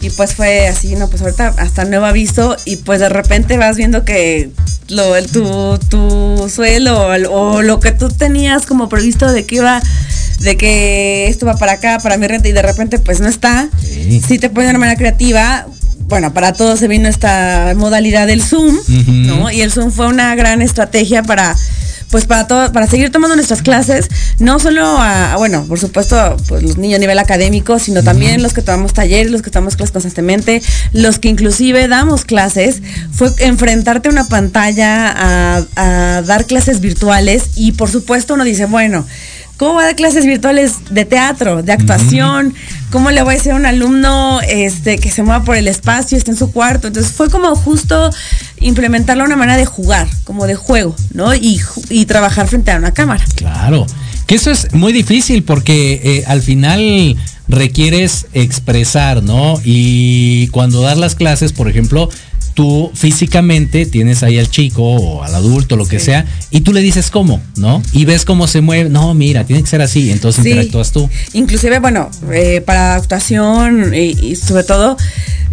Y 0.00 0.10
pues 0.10 0.34
fue 0.34 0.68
así, 0.68 0.94
no, 0.94 1.08
pues 1.08 1.22
ahorita 1.22 1.54
hasta 1.58 1.84
nuevo 1.84 2.06
aviso 2.06 2.56
y 2.64 2.76
pues 2.76 3.00
de 3.00 3.08
repente 3.08 3.56
vas 3.58 3.76
viendo 3.76 4.04
que 4.04 4.50
lo, 4.88 5.16
el- 5.16 5.26
tu, 5.30 5.78
tu 5.88 6.48
suelo 6.48 7.08
o, 7.30 7.62
lo 7.62 7.80
que 7.80 7.90
tú 7.92 8.08
tenías 8.08 8.64
como 8.64 8.88
previsto 8.88 9.30
de 9.32 9.44
que 9.44 9.56
iba, 9.56 9.82
de 10.40 10.56
que 10.56 11.26
esto 11.26 11.46
va 11.46 11.56
para 11.56 11.72
acá, 11.72 11.98
para 12.00 12.16
mi 12.16 12.26
renta 12.28 12.48
y 12.48 12.52
de 12.52 12.62
repente 12.62 12.98
pues 13.00 13.18
no 13.20 13.28
está. 13.28 13.68
Sí. 13.82 14.22
Si 14.26 14.38
te 14.38 14.50
pones 14.50 14.66
de 14.68 14.70
una 14.70 14.78
manera 14.78 14.96
creativa, 14.96 15.66
bueno, 16.06 16.32
para 16.32 16.52
todos 16.52 16.78
se 16.78 16.86
vino 16.88 17.08
esta 17.08 17.74
modalidad 17.76 18.26
del 18.28 18.42
Zoom. 18.42 18.78
¿no? 19.26 19.50
Y 19.50 19.62
el 19.62 19.72
Zoom 19.72 19.90
fue 19.90 20.06
una 20.06 20.34
gran 20.36 20.62
estrategia 20.62 21.22
para 21.24 21.56
pues 22.10 22.24
para 22.26 22.46
todo, 22.46 22.72
para 22.72 22.86
seguir 22.86 23.10
tomando 23.10 23.36
nuestras 23.36 23.62
clases, 23.62 24.08
no 24.38 24.58
solo 24.58 24.84
a, 24.98 25.36
bueno, 25.36 25.64
por 25.66 25.78
supuesto, 25.78 26.36
pues 26.48 26.62
los 26.62 26.78
niños 26.78 26.96
a 26.96 27.00
nivel 27.00 27.18
académico, 27.18 27.78
sino 27.78 28.02
también 28.02 28.42
los 28.42 28.54
que 28.54 28.62
tomamos 28.62 28.92
talleres, 28.92 29.30
los 29.30 29.42
que 29.42 29.50
tomamos 29.50 29.76
clases 29.76 29.92
constantemente, 29.92 30.62
los 30.92 31.18
que 31.18 31.28
inclusive 31.28 31.88
damos 31.88 32.24
clases, 32.24 32.82
fue 33.12 33.32
enfrentarte 33.38 34.08
a 34.08 34.12
una 34.12 34.28
pantalla, 34.28 35.08
a, 35.08 35.62
a 35.76 36.22
dar 36.22 36.46
clases 36.46 36.80
virtuales 36.80 37.50
y 37.56 37.72
por 37.72 37.90
supuesto 37.90 38.34
uno 38.34 38.44
dice, 38.44 38.66
bueno, 38.66 39.06
¿Cómo 39.58 39.74
va 39.74 39.82
a 39.82 39.84
dar 39.86 39.96
clases 39.96 40.24
virtuales 40.24 40.76
de 40.90 41.04
teatro, 41.04 41.64
de 41.64 41.72
actuación? 41.72 42.54
¿Cómo 42.92 43.10
le 43.10 43.22
voy 43.22 43.34
a 43.34 43.36
decir 43.38 43.50
a 43.50 43.56
un 43.56 43.66
alumno 43.66 44.40
este, 44.48 44.98
que 44.98 45.10
se 45.10 45.24
mueva 45.24 45.42
por 45.44 45.56
el 45.56 45.66
espacio, 45.66 46.16
esté 46.16 46.30
en 46.30 46.36
su 46.36 46.52
cuarto? 46.52 46.86
Entonces 46.86 47.12
fue 47.12 47.28
como 47.28 47.54
justo 47.56 48.08
implementarlo 48.60 49.24
una 49.24 49.34
manera 49.34 49.58
de 49.58 49.66
jugar, 49.66 50.06
como 50.22 50.46
de 50.46 50.54
juego, 50.54 50.94
¿no? 51.12 51.34
Y, 51.34 51.60
y 51.90 52.06
trabajar 52.06 52.46
frente 52.46 52.70
a 52.70 52.76
una 52.76 52.92
cámara. 52.92 53.24
Claro. 53.34 53.84
Que 54.26 54.36
eso 54.36 54.52
es 54.52 54.72
muy 54.74 54.92
difícil 54.92 55.42
porque 55.42 56.00
eh, 56.04 56.24
al 56.28 56.40
final 56.40 57.16
requieres 57.48 58.26
expresar, 58.34 59.24
¿no? 59.24 59.60
Y 59.64 60.48
cuando 60.48 60.82
das 60.82 60.98
las 60.98 61.16
clases, 61.16 61.52
por 61.52 61.68
ejemplo, 61.68 62.10
tú 62.58 62.90
físicamente 62.92 63.86
tienes 63.86 64.24
ahí 64.24 64.36
al 64.36 64.50
chico 64.50 64.82
o 64.82 65.22
al 65.22 65.32
adulto, 65.32 65.76
lo 65.76 65.86
que 65.86 66.00
sea, 66.00 66.26
y 66.50 66.62
tú 66.62 66.72
le 66.72 66.80
dices 66.80 67.08
cómo, 67.08 67.40
¿no? 67.54 67.80
Y 67.92 68.04
ves 68.04 68.24
cómo 68.24 68.48
se 68.48 68.62
mueve. 68.62 68.90
No, 68.90 69.14
mira, 69.14 69.44
tiene 69.44 69.62
que 69.62 69.68
ser 69.68 69.80
así. 69.80 70.10
Entonces 70.10 70.42
Sí. 70.42 70.50
interactúas 70.50 70.90
tú. 70.90 71.08
Inclusive, 71.34 71.78
bueno, 71.78 72.10
eh, 72.32 72.60
para 72.66 72.96
actuación 72.96 73.94
y, 73.94 74.10
y 74.30 74.34
sobre 74.34 74.64
todo, 74.64 74.96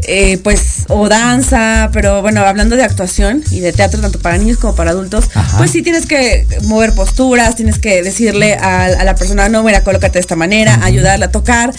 eh, 0.08 0.40
pues, 0.44 0.86
o 0.90 1.08
danza, 1.08 1.92
pero 1.94 2.24
bueno, 2.24 2.42
hablando 2.42 2.76
de 2.76 2.82
actuación 2.84 3.44
y 3.52 3.60
de 3.60 3.72
teatro, 3.72 4.02
tanto 4.02 4.18
para 4.18 4.40
niños 4.40 4.58
como 4.58 4.74
para 4.74 4.90
adultos, 4.90 5.26
Ajá. 5.36 5.60
pues 5.60 5.70
sí 5.70 5.84
tienes 5.84 6.08
que 6.08 6.48
mover 6.64 6.94
posturas, 6.94 7.56
tienes 7.56 7.78
que 7.78 8.02
decirle 8.02 8.56
a, 8.56 8.86
a 8.86 9.04
la 9.04 9.14
persona, 9.14 9.48
no, 9.48 9.62
mira, 9.62 9.84
colócate 9.84 10.14
de 10.14 10.22
esta 10.22 10.36
manera, 10.36 10.80
ayudarla 10.84 11.28
a 11.28 11.32
tocar, 11.32 11.72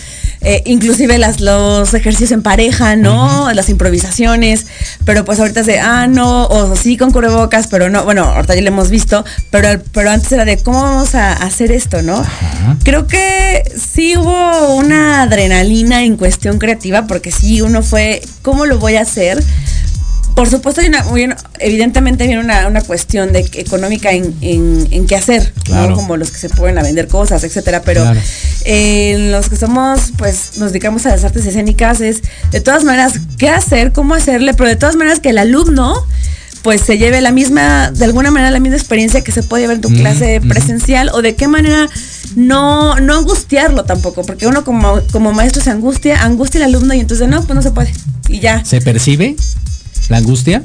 eh, 0.49 0.63
inclusive 0.65 1.19
las, 1.19 1.41
los 1.41 1.93
ejercicios 1.93 2.31
en 2.31 2.41
pareja, 2.41 2.95
¿no? 2.95 3.53
Las 3.53 3.69
improvisaciones, 3.69 4.69
pero 5.05 5.25
pues 5.25 5.41
ahorita 5.41 5.59
es 5.59 5.67
de, 5.67 5.81
ah, 5.81 6.07
no, 6.07 6.47
o 6.47 6.77
sí 6.77 6.97
con 6.97 7.11
cubrebocas, 7.11 7.67
pero 7.67 7.91
no, 7.91 8.05
bueno, 8.05 8.27
ahorita 8.27 8.55
ya 8.55 8.61
lo 8.61 8.69
hemos 8.69 8.89
visto, 8.89 9.25
pero, 9.51 9.83
pero 9.93 10.09
antes 10.09 10.31
era 10.31 10.45
de, 10.45 10.59
¿cómo 10.59 10.83
vamos 10.83 11.17
a 11.17 11.33
hacer 11.33 11.73
esto, 11.73 12.01
no? 12.01 12.25
Creo 12.85 13.09
que 13.09 13.65
sí 13.77 14.17
hubo 14.17 14.77
una 14.77 15.23
adrenalina 15.23 16.05
en 16.05 16.17
cuestión 16.17 16.59
creativa, 16.59 17.09
porque 17.09 17.33
sí 17.33 17.61
uno 17.61 17.83
fue, 17.83 18.23
¿cómo 18.43 18.67
lo 18.67 18.79
voy 18.79 18.95
a 18.95 19.01
hacer? 19.01 19.43
Por 20.37 20.51
supuesto, 20.51 20.83
hay 20.83 20.89
una, 20.89 21.37
evidentemente 21.61 22.27
viene 22.27 22.43
una, 22.43 22.69
una 22.69 22.83
cuestión 22.83 23.33
de 23.33 23.41
económica 23.55 24.13
en, 24.13 24.37
en, 24.43 24.87
en 24.91 25.07
qué 25.07 25.17
hacer, 25.17 25.51
Claro. 25.65 25.91
¿no? 25.91 25.97
Como 25.97 26.19
los 26.19 26.31
que 26.31 26.37
se 26.39 26.51
pueden 26.51 26.77
a 26.77 26.83
vender 26.83 27.09
cosas, 27.09 27.43
etcétera. 27.43 27.81
Pero 27.83 28.03
Claro. 28.03 28.21
eh, 28.67 29.13
en 29.15 29.33
los 29.33 29.49
que 29.49 29.57
somos, 29.57 30.13
pues, 30.19 30.59
nos 30.59 30.73
dedicamos 30.73 31.07
a 31.07 31.09
las 31.09 31.25
artes 31.25 31.47
escénicas, 31.47 32.03
es 32.03 32.21
de 32.51 32.61
todas 32.61 32.85
maneras 32.85 33.15
qué 33.39 33.49
hacer, 33.49 33.93
cómo 33.93 34.15
hacerle, 34.15 34.53
pero 34.53 34.69
de 34.69 34.77
todas 34.77 34.95
maneras 34.95 35.21
que 35.21 35.31
el 35.31 35.39
alumno 35.39 35.95
pues 36.63 36.81
se 36.83 36.99
lleve 36.99 37.21
la 37.23 37.31
misma, 37.33 37.91
de 37.93 38.05
alguna 38.05 38.31
manera 38.31 38.51
la 38.51 38.59
misma 38.61 38.77
experiencia 38.77 39.23
que 39.23 39.33
se 39.33 39.43
puede 39.43 39.63
llevar 39.63 39.77
en 39.77 39.83
tu 39.83 39.89
clase 39.89 40.41
presencial 40.47 41.11
o 41.15 41.23
de 41.23 41.35
qué 41.37 41.47
manera 41.49 41.89
no, 42.35 42.99
no 43.01 43.15
angustiarlo 43.19 43.85
tampoco, 43.85 44.23
porque 44.25 44.47
uno 44.49 44.65
como, 44.65 45.01
como 45.13 45.33
maestro 45.33 45.63
se 45.63 45.71
angustia, 45.71 46.23
angustia 46.25 46.59
el 46.59 46.65
alumno 46.75 46.93
y 46.93 47.01
entonces 47.01 47.27
no, 47.29 47.41
pues 47.43 47.55
no 47.55 47.63
se 47.63 47.71
puede. 47.71 47.93
Y 48.29 48.41
ya. 48.41 48.65
¿Se 48.65 48.81
percibe 48.81 49.37
la 50.09 50.19
angustia? 50.19 50.63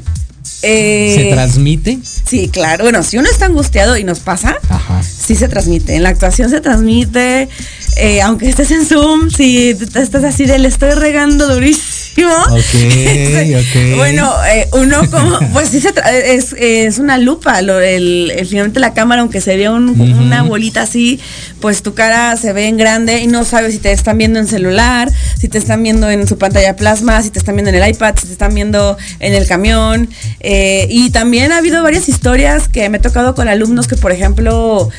Eh, 0.64 1.14
¿Se 1.16 1.32
transmite? 1.32 2.00
Sí, 2.04 2.50
claro. 2.50 2.84
Bueno, 2.84 3.04
si 3.04 3.18
uno 3.18 3.30
está 3.30 3.46
angustiado 3.46 3.98
y 3.98 4.04
nos 4.04 4.20
pasa, 4.20 4.56
Ajá. 4.70 5.02
sí 5.04 5.36
se 5.36 5.48
transmite. 5.48 5.96
En 5.96 6.04
la 6.04 6.10
actuación 6.10 6.50
se 6.50 6.62
transmite, 6.62 7.50
eh, 7.98 8.22
aunque 8.22 8.50
estés 8.50 8.72
en 8.72 8.86
Zoom, 8.86 9.30
si 9.30 9.70
estás 9.70 10.24
así 10.24 10.46
de 10.46 10.60
le 10.60 10.68
estoy 10.68 10.92
regando 10.92 11.48
durísimo. 11.54 12.01
Ok. 12.52 13.96
Bueno, 13.96 14.32
eh, 14.52 14.68
uno 14.74 15.10
como, 15.10 15.40
pues 15.54 15.70
sí 15.70 15.80
se 15.80 15.94
es, 16.26 16.54
es 16.58 17.00
una 17.00 17.18
lupa. 17.18 17.62
Lo, 17.62 17.80
el, 17.80 18.32
el- 18.36 18.46
finalmente 18.46 18.80
la 18.80 18.94
cámara, 18.94 19.22
aunque 19.22 19.40
se 19.42 19.56
vea 19.56 19.72
un- 19.72 20.00
una 20.00 20.44
bolita 20.44 20.82
así, 20.82 21.20
pues 21.62 21.82
tu 21.84 21.94
cara 21.94 22.36
se 22.38 22.52
ve 22.54 22.68
en 22.68 22.78
grande 22.78 23.20
y 23.20 23.28
no 23.28 23.46
sabes 23.46 23.74
si 23.74 23.80
te 23.80 23.92
están 23.92 24.18
viendo 24.18 24.40
en 24.40 24.48
celular, 24.48 25.10
si 25.40 25.48
te 25.48 25.58
están 25.58 25.84
viendo 25.84 26.10
en 26.10 26.28
su 26.28 26.38
pantalla 26.38 26.76
plasma, 26.76 27.22
si 27.24 27.30
te 27.30 27.40
están 27.40 27.56
viendo 27.56 27.70
en 27.70 27.76
el 27.82 27.90
iPad, 27.90 28.16
si 28.20 28.28
te 28.28 28.34
están 28.34 28.54
viendo 28.54 28.98
en 29.20 29.34
el 29.34 29.48
camión. 29.48 30.10
Eh, 30.42 30.88
y 30.90 31.12
también 31.12 31.52
ha 31.52 31.58
habido 31.60 31.82
varias 31.84 32.10
historias 32.10 32.68
que 32.68 32.90
me 32.90 32.98
he 32.98 33.02
tocado 33.02 33.36
con 33.36 33.48
alumnos 33.48 33.88
que, 33.88 33.96
por 33.96 34.12
ejemplo, 34.12 34.90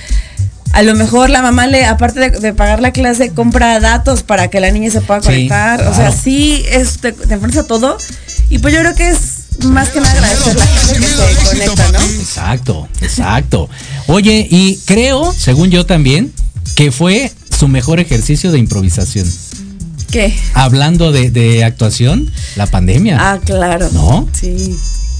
a 0.72 0.82
lo 0.82 0.94
mejor 0.94 1.30
la 1.30 1.42
mamá 1.42 1.66
le, 1.66 1.84
aparte 1.84 2.18
de, 2.20 2.30
de 2.30 2.54
pagar 2.54 2.80
la 2.80 2.92
clase, 2.92 3.30
compra 3.30 3.78
datos 3.80 4.22
para 4.22 4.48
que 4.48 4.60
la 4.60 4.70
niña 4.70 4.90
se 4.90 5.00
pueda 5.00 5.20
Sí, 5.20 5.26
conectar. 5.26 5.86
O 5.86 5.94
sea, 5.94 6.10
sí, 6.12 6.62
es, 6.70 6.98
te, 6.98 7.12
te 7.12 7.34
enfrentas 7.34 7.64
a 7.64 7.66
todo. 7.66 7.96
Y 8.48 8.58
pues 8.58 8.74
yo 8.74 8.80
creo 8.80 8.94
que 8.94 9.08
es 9.08 9.18
más 9.64 9.90
que 9.90 10.00
nada 10.00 10.12
agradecer 10.12 10.52
a 10.52 10.54
la 10.56 10.66
gente 10.66 11.00
que 11.00 11.34
se 11.34 11.44
conecta, 11.50 11.92
¿no? 11.92 11.98
Exacto, 12.00 12.88
exacto. 13.00 13.68
Oye, 14.06 14.46
y 14.50 14.78
creo, 14.86 15.32
según 15.36 15.70
yo 15.70 15.86
también, 15.86 16.32
que 16.74 16.90
fue 16.90 17.32
su 17.58 17.68
mejor 17.68 18.00
ejercicio 18.00 18.50
de 18.52 18.58
improvisación. 18.58 19.26
¿Qué? 20.10 20.34
Hablando 20.54 21.12
de, 21.12 21.30
de 21.30 21.64
actuación, 21.64 22.30
la 22.56 22.66
pandemia. 22.66 23.16
Ah, 23.18 23.38
claro. 23.42 23.88
¿No? 23.92 24.28
Sí, 24.38 24.76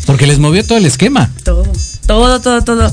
Porque 0.06 0.26
les 0.26 0.38
movió 0.38 0.64
todo 0.66 0.76
el 0.78 0.84
esquema. 0.86 1.30
todo. 1.44 1.64
Todo, 2.06 2.40
todo, 2.40 2.62
todo. 2.62 2.92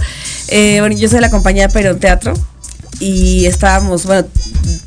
Eh, 0.52 0.78
bueno, 0.80 0.96
yo 0.96 1.08
soy 1.08 1.18
de 1.18 1.22
la 1.22 1.30
compañía 1.30 1.70
Perón 1.70 2.00
Teatro 2.00 2.34
y 3.00 3.46
estábamos, 3.46 4.06
bueno, 4.06 4.28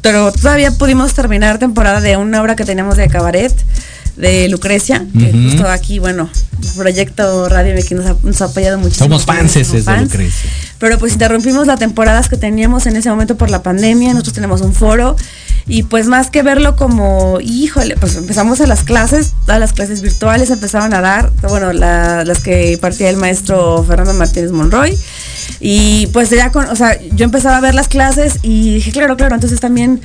pero 0.01 0.33
todavía 0.33 0.73
pudimos 0.73 1.15
terminar 1.15 1.59
temporada 1.59 2.01
de 2.01 2.17
una 2.17 2.43
obra 2.43 2.57
que 2.57 2.65
teníamos 2.65 2.97
de 2.97 3.09
cabaret 3.09 3.55
de 4.17 4.49
Lucrecia, 4.49 5.05
que 5.19 5.33
justo 5.33 5.69
aquí, 5.69 5.99
bueno, 5.99 6.29
Proyecto 6.77 7.49
Radio 7.49 7.75
MX 7.75 7.93
nos 7.93 8.07
ha, 8.07 8.17
nos 8.23 8.43
ha 8.43 8.45
apoyado 8.47 8.79
muchísimo. 8.79 9.07
Somos 9.07 9.25
fanses 9.25 9.67
Somos 9.69 9.85
de 9.85 9.93
fans. 9.93 10.03
Lucrecia. 10.13 10.51
Pero 10.79 10.99
pues 10.99 11.13
interrumpimos 11.15 11.67
las 11.67 11.79
temporadas 11.79 12.29
que 12.29 12.37
teníamos 12.37 12.87
en 12.87 12.97
ese 12.97 13.09
momento 13.11 13.37
por 13.37 13.51
la 13.51 13.63
pandemia, 13.63 14.13
nosotros 14.13 14.35
tenemos 14.35 14.61
un 14.61 14.75
foro 14.75 15.17
y 15.67 15.85
pues 15.85 16.07
más 16.09 16.31
que 16.31 16.43
verlo 16.43 16.75
como, 16.77 17.39
híjole, 17.41 17.97
pues 17.97 18.17
empezamos 18.17 18.61
a 18.61 18.67
las 18.67 18.83
clases, 18.83 19.31
todas 19.47 19.61
las 19.61 19.73
clases 19.73 20.01
virtuales 20.03 20.51
empezaban 20.51 20.93
a 20.93 21.01
dar, 21.01 21.33
bueno, 21.49 21.73
la- 21.73 22.25
las 22.25 22.41
que 22.41 22.77
partía 22.81 23.09
el 23.11 23.17
maestro 23.17 23.85
Fernando 23.87 24.13
Martínez 24.15 24.51
Monroy. 24.51 24.99
Y 25.61 26.09
pues 26.09 26.31
ya 26.31 26.51
con, 26.51 26.65
o 26.69 26.75
sea, 26.77 26.99
yo 27.15 27.25
empezaba 27.25 27.59
a 27.59 27.61
ver 27.61 27.75
las 27.75 27.87
clases 27.87 28.39
y 28.43 28.75
dije, 28.75 28.91
claro, 28.91 29.17
claro, 29.17 29.37
entonces 29.37 29.61
también, 29.61 30.01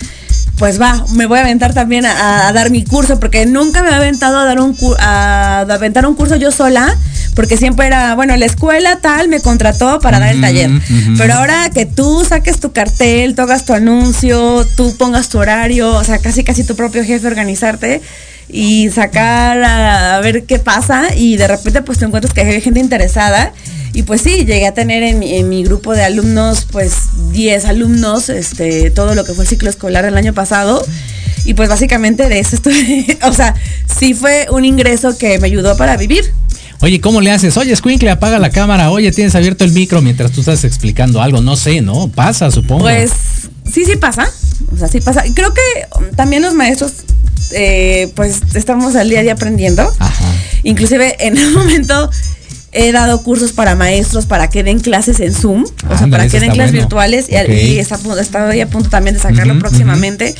pues 0.58 0.82
va, 0.82 1.06
me 1.14 1.28
voy 1.28 1.38
a 1.38 1.42
aventar 1.42 1.74
también 1.74 2.06
a, 2.06 2.48
a 2.48 2.54
dar 2.54 2.72
mi 2.72 2.84
curso, 2.84 3.20
porque 3.20 3.46
nunca 3.46 3.82
me 3.82 3.90
había 3.90 4.00
aventado 4.00 4.38
a 4.38 4.46
dar 4.46 4.60
un 4.60 4.76
a, 5.00 5.60
a 5.60 5.74
aventar 5.74 6.06
un 6.06 6.16
curso 6.16 6.36
yo 6.36 6.52
sola, 6.52 6.98
porque 7.36 7.58
siempre 7.58 7.86
era, 7.88 8.16
bueno, 8.16 8.36
la 8.36 8.46
escuela 8.46 8.98
tal 9.00 9.28
me 9.28 9.40
contrató 9.40 10.00
para 10.00 10.20
dar 10.20 10.34
el 10.34 10.42
taller. 10.42 10.72
Pero 11.18 11.34
ahora 11.36 11.70
que 11.70 11.86
tú 11.86 12.26
saques 12.28 12.60
tu 12.60 12.72
cartel, 12.72 13.36
tú 13.36 13.44
hagas 13.44 13.66
tu 13.66 13.74
anuncio, 13.74 14.66
tú 14.76 14.96
pongas 14.98 15.30
tu 15.30 15.38
horario, 15.38 15.94
o 15.94 16.04
sea, 16.04 16.18
casi 16.18 16.44
casi 16.44 16.64
tu 16.64 16.76
propio 16.76 17.04
jefe 17.04 17.28
organizarte 17.28 18.02
y 18.50 18.90
sacar 18.90 19.62
a, 19.62 20.16
a 20.16 20.22
ver 20.22 20.46
qué 20.46 20.58
pasa 20.58 21.14
y 21.16 21.36
de 21.38 21.48
repente 21.48 21.82
pues 21.82 22.00
te 22.00 22.06
encuentras 22.06 22.34
que 22.34 22.42
hay 22.42 22.62
gente 22.62 22.80
interesada 22.80 23.52
y 23.94 24.04
pues 24.04 24.22
sí, 24.22 24.46
llegué 24.46 24.68
a 24.68 24.74
tener 24.74 25.04
en 25.04 25.20
mi, 25.20 25.36
en 25.36 25.50
mi 25.50 25.64
grupo 25.64 25.94
de 25.94 26.04
alumnos 26.04 26.68
pues 26.72 26.94
10 27.32 27.66
alumnos, 27.66 28.30
este, 28.30 28.92
todo 28.92 29.16
lo 29.16 29.24
que 29.24 29.34
fue 29.34 29.44
el 29.44 29.50
ciclo 29.50 29.70
escolar 29.70 30.06
del 30.06 30.18
año 30.18 30.34
pasado 30.34 30.86
y 31.48 31.54
pues 31.54 31.70
básicamente 31.70 32.28
de 32.28 32.40
eso 32.40 32.58
estoy, 32.58 33.18
o 33.24 33.34
sea, 33.34 33.56
sí 34.00 34.14
fue 34.14 34.48
un 34.52 34.66
ingreso 34.66 35.18
que 35.18 35.40
me 35.40 35.48
ayudó 35.48 35.78
para 35.78 35.96
vivir. 35.96 36.34
Oye, 36.82 37.02
¿cómo 37.02 37.22
le 37.22 37.32
haces? 37.32 37.58
Oye, 37.58 37.76
Squinkle, 37.76 38.10
apaga 38.12 38.38
la 38.38 38.52
cámara. 38.52 38.92
Oye, 38.92 39.12
tienes 39.12 39.34
abierto 39.34 39.64
el 39.64 39.72
micro 39.72 40.02
mientras 40.02 40.32
tú 40.32 40.42
estás 40.42 40.64
explicando 40.64 41.22
algo. 41.22 41.42
No 41.42 41.56
sé, 41.56 41.82
¿no? 41.82 42.08
Pasa, 42.10 42.52
supongo. 42.52 42.84
Pues 42.84 43.12
sí, 43.72 43.84
sí 43.86 43.96
pasa. 43.96 44.30
O 44.72 44.78
sea, 44.78 44.88
sí 44.88 45.02
pasa. 45.02 45.24
Creo 45.34 45.54
que 45.54 45.62
también 46.16 46.44
los 46.44 46.54
maestros, 46.54 46.92
eh, 47.52 48.12
pues 48.16 48.42
estamos 48.54 48.96
al 48.96 49.10
día 49.10 49.22
a 49.22 49.24
día 49.24 49.34
aprendiendo. 49.34 49.92
Ajá. 49.98 50.26
Inclusive 50.64 51.16
en 51.26 51.40
un 51.40 51.54
momento 51.54 52.12
he 52.74 52.92
dado 52.92 53.24
cursos 53.24 53.54
para 53.54 53.76
maestros 53.76 54.26
para 54.26 54.50
que 54.50 54.62
den 54.64 54.80
clases 54.80 55.20
en 55.20 55.34
Zoom, 55.34 55.64
o 55.90 55.98
sea, 55.98 56.08
para 56.08 56.28
que 56.28 56.40
den 56.40 56.44
está 56.50 56.54
clases 56.54 56.72
bueno. 56.74 56.86
virtuales 56.88 57.28
y, 57.30 57.36
Ok. 57.36 57.50
y 57.50 57.80
está, 57.80 57.96
a 57.96 57.98
punto- 58.00 58.20
estoy 58.20 58.62
a 58.62 58.70
punto 58.70 58.90
también 58.90 59.16
de 59.16 59.22
sacarlo 59.22 59.58
próximamente. 59.60 60.36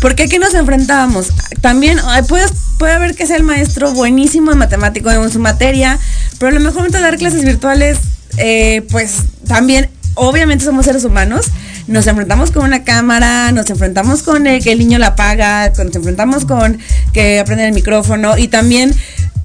Porque 0.00 0.24
aquí 0.24 0.38
nos 0.38 0.54
enfrentábamos. 0.54 1.28
También 1.60 1.98
puede, 2.28 2.46
puede 2.78 2.92
haber 2.92 3.14
que 3.14 3.26
sea 3.26 3.36
el 3.36 3.42
maestro 3.44 3.92
buenísimo 3.92 4.52
en 4.52 4.58
matemático 4.58 5.10
en 5.10 5.30
su 5.30 5.38
materia, 5.38 5.98
pero 6.38 6.50
a 6.50 6.54
lo 6.54 6.60
mejor 6.60 6.90
de 6.90 7.00
dar 7.00 7.16
clases 7.18 7.44
virtuales, 7.44 7.98
eh, 8.38 8.82
pues 8.90 9.16
también, 9.46 9.90
obviamente 10.14 10.64
somos 10.64 10.86
seres 10.86 11.04
humanos. 11.04 11.46
Nos 11.88 12.06
enfrentamos 12.06 12.52
con 12.52 12.64
una 12.64 12.84
cámara, 12.84 13.50
nos 13.52 13.68
enfrentamos 13.68 14.22
con 14.22 14.46
el 14.46 14.62
que 14.62 14.70
el 14.72 14.78
niño 14.78 14.98
la 14.98 15.08
apaga, 15.08 15.72
con- 15.72 15.86
nos 15.88 15.96
enfrentamos 15.96 16.44
con 16.44 16.78
que 17.12 17.40
aprenden 17.40 17.66
el 17.66 17.72
micrófono 17.74 18.38
y 18.38 18.46
también 18.48 18.94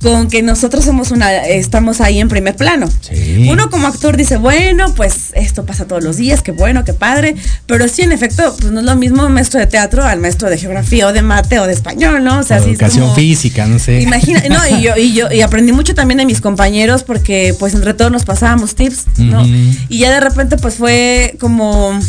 con 0.02 0.28
que 0.30 0.44
nosotros 0.44 0.86
somos 0.86 1.10
una, 1.12 1.36
estamos 1.48 2.02
ahí 2.02 2.20
en 2.20 2.28
primer 2.30 2.56
plano. 2.56 2.88
Sí. 3.02 3.48
Uno 3.50 3.70
como 3.72 3.88
actor 3.88 4.16
dice, 4.16 4.38
bueno, 4.38 4.94
pues 4.94 5.32
esto 5.34 5.66
pasa 5.66 5.86
todos 5.88 6.04
los 6.04 6.18
días, 6.18 6.42
qué 6.44 6.52
bueno, 6.52 6.84
qué 6.86 6.94
padre, 6.94 7.36
pero 7.66 7.88
sí, 7.88 8.04
en 8.04 8.12
efecto, 8.12 8.56
pues 8.60 8.72
no 8.72 8.80
es 8.82 8.86
lo 8.86 8.96
mismo 8.96 9.26
un 9.26 9.34
maestro 9.34 9.60
de 9.60 9.66
teatro 9.68 10.06
al 10.06 10.20
maestro 10.20 10.50
de 10.50 10.58
geografía 10.60 11.08
o 11.08 11.14
de 11.14 11.22
mate 11.24 11.60
o 11.60 11.66
de 11.66 11.74
español, 11.74 12.24
¿no? 12.24 12.40
O 12.40 12.44
sea, 12.44 12.58
O 12.58 12.64
sí 12.64 12.72
es 12.72 12.76
educación 12.80 13.04
como- 13.06 13.16
física, 13.16 13.66
no 13.66 13.80
sé. 13.80 14.02
Imagina, 14.02 14.44
no, 14.50 14.78
y 14.78 14.82
yo, 14.84 14.96
y 14.98 15.14
yo, 15.14 15.32
y 15.32 15.42
aprendí 15.42 15.72
mucho 15.72 15.96
también 15.96 16.20
de 16.20 16.26
mis 16.26 16.42
compañeros 16.42 17.04
porque 17.04 17.56
pues 17.58 17.74
entre 17.74 17.94
todos 17.96 18.12
nos 18.12 18.24
pasábamos 18.24 18.76
tips, 18.76 19.06
¿no? 19.18 19.46
Y 19.46 19.98
ya 19.98 20.12
de 20.12 20.20
repente 20.20 20.58
pues 20.58 20.76
fue 20.76 21.36
como 21.40 22.00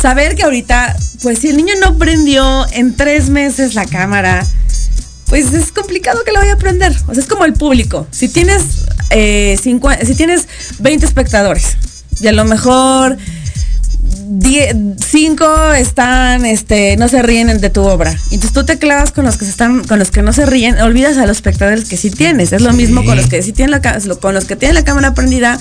saber 0.00 0.34
que 0.36 0.42
ahorita, 0.44 0.96
pues 1.22 1.38
si 1.38 1.48
el 1.48 1.56
niño 1.56 1.74
no 1.80 1.96
prendió 1.98 2.66
en 2.72 2.94
tres 2.94 3.30
meses 3.30 3.74
la 3.74 3.84
cámara, 3.86 4.46
pues 5.28 5.52
es 5.52 5.72
complicado 5.72 6.22
que 6.24 6.32
lo 6.32 6.38
vaya 6.40 6.52
a 6.52 6.56
aprender. 6.56 6.92
O 7.08 7.14
sea, 7.14 7.22
es 7.22 7.28
como 7.28 7.44
el 7.44 7.54
público. 7.54 8.06
Si 8.10 8.28
tienes, 8.28 8.62
eh, 9.10 9.56
cincu- 9.62 10.04
si 10.04 10.14
tienes 10.14 10.46
20 10.78 11.06
espectadores 11.06 11.76
y 12.20 12.26
a 12.28 12.32
lo 12.32 12.44
mejor 12.44 13.16
10 14.26 14.76
cinco 15.06 15.72
están, 15.72 16.44
este, 16.46 16.96
no 16.96 17.08
se 17.08 17.22
ríen 17.22 17.60
de 17.60 17.70
tu 17.70 17.82
obra. 17.82 18.10
Entonces 18.30 18.52
tú 18.52 18.64
te 18.64 18.78
clavas 18.78 19.12
con 19.12 19.24
los 19.24 19.36
que 19.36 19.44
se 19.44 19.50
están, 19.50 19.84
con 19.84 19.98
los 19.98 20.10
que 20.10 20.22
no 20.22 20.32
se 20.32 20.46
ríen, 20.46 20.80
olvidas 20.80 21.16
a 21.18 21.26
los 21.26 21.36
espectadores 21.36 21.84
que 21.88 21.96
sí 21.96 22.10
tienes. 22.10 22.52
Es 22.52 22.62
lo 22.62 22.70
Sí. 22.70 22.76
mismo 22.76 23.04
con 23.04 23.16
los 23.16 23.26
que 23.26 23.42
sí 23.42 23.52
tienen 23.52 23.70
la, 23.82 24.00
con 24.20 24.34
los 24.34 24.44
que 24.44 24.56
tienen 24.56 24.74
la 24.74 24.84
cámara 24.84 25.14
prendida, 25.14 25.58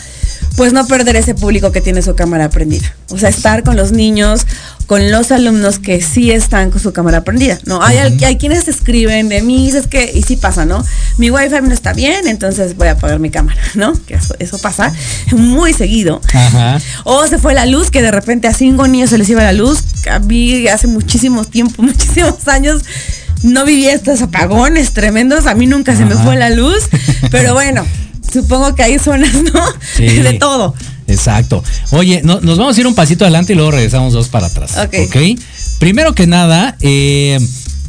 pues 0.55 0.71
no 0.73 0.85
perder 0.87 1.15
ese 1.15 1.33
público 1.35 1.71
que 1.71 1.81
tiene 1.81 2.01
su 2.01 2.15
cámara 2.15 2.49
prendida. 2.49 2.93
O 3.09 3.17
sea, 3.17 3.29
estar 3.29 3.63
con 3.63 3.75
los 3.75 3.91
niños, 3.91 4.45
con 4.87 5.11
los 5.11 5.31
alumnos 5.31 5.79
que 5.79 6.01
sí 6.01 6.31
están 6.31 6.69
con 6.71 6.79
su 6.81 6.93
cámara 6.93 7.23
prendida. 7.23 7.57
No, 7.65 7.81
hay, 7.83 7.97
al- 7.97 8.23
hay 8.23 8.37
quienes 8.37 8.67
escriben 8.67 9.29
de 9.29 9.41
mí, 9.41 9.69
es 9.69 9.87
que, 9.87 10.11
y 10.13 10.21
sí 10.23 10.35
pasa, 10.35 10.65
¿no? 10.65 10.83
Mi 11.17 11.29
wifi 11.31 11.55
no 11.63 11.73
está 11.73 11.93
bien, 11.93 12.27
entonces 12.27 12.75
voy 12.77 12.87
a 12.87 12.91
apagar 12.91 13.19
mi 13.19 13.29
cámara, 13.29 13.59
¿no? 13.75 13.93
Que 14.05 14.15
eso, 14.15 14.35
eso 14.39 14.57
pasa 14.59 14.93
muy 15.31 15.73
seguido. 15.73 16.21
Ajá. 16.33 16.79
O 17.03 17.25
se 17.27 17.37
fue 17.39 17.53
la 17.53 17.65
luz, 17.65 17.89
que 17.91 18.01
de 18.01 18.11
repente 18.11 18.47
a 18.53 18.57
cinco 18.57 18.87
niños 18.87 19.09
se 19.09 19.17
les 19.17 19.29
iba 19.29 19.43
la 19.43 19.53
luz. 19.53 19.79
A 20.09 20.19
mí 20.19 20.67
hace 20.67 20.87
muchísimo 20.87 21.43
tiempo, 21.43 21.81
muchísimos 21.81 22.47
años, 22.47 22.81
no 23.43 23.65
viví 23.65 23.87
estos 23.87 24.21
apagones 24.21 24.93
tremendos. 24.93 25.45
A 25.47 25.55
mí 25.55 25.65
nunca 25.67 25.95
se 25.95 26.05
me 26.05 26.15
fue 26.15 26.37
la 26.37 26.49
luz. 26.49 26.83
Pero 27.31 27.53
bueno, 27.53 27.85
supongo 28.31 28.75
que 28.75 28.83
hay 28.83 28.99
zonas, 28.99 29.33
¿no? 29.53 29.61
Sí. 29.95 30.05
De 30.07 30.33
todo. 30.33 30.73
Exacto. 31.07 31.63
Oye, 31.91 32.21
no- 32.23 32.39
nos 32.41 32.57
vamos 32.57 32.77
a 32.77 32.79
ir 32.79 32.87
un 32.87 32.95
pasito 32.95 33.25
adelante 33.25 33.53
y 33.53 33.55
luego 33.55 33.71
regresamos 33.71 34.13
dos 34.13 34.29
para 34.29 34.47
atrás. 34.47 34.71
Ok. 34.77 35.17
Primero 35.79 36.13
que 36.15 36.27
nada, 36.27 36.77
eh, 36.79 37.39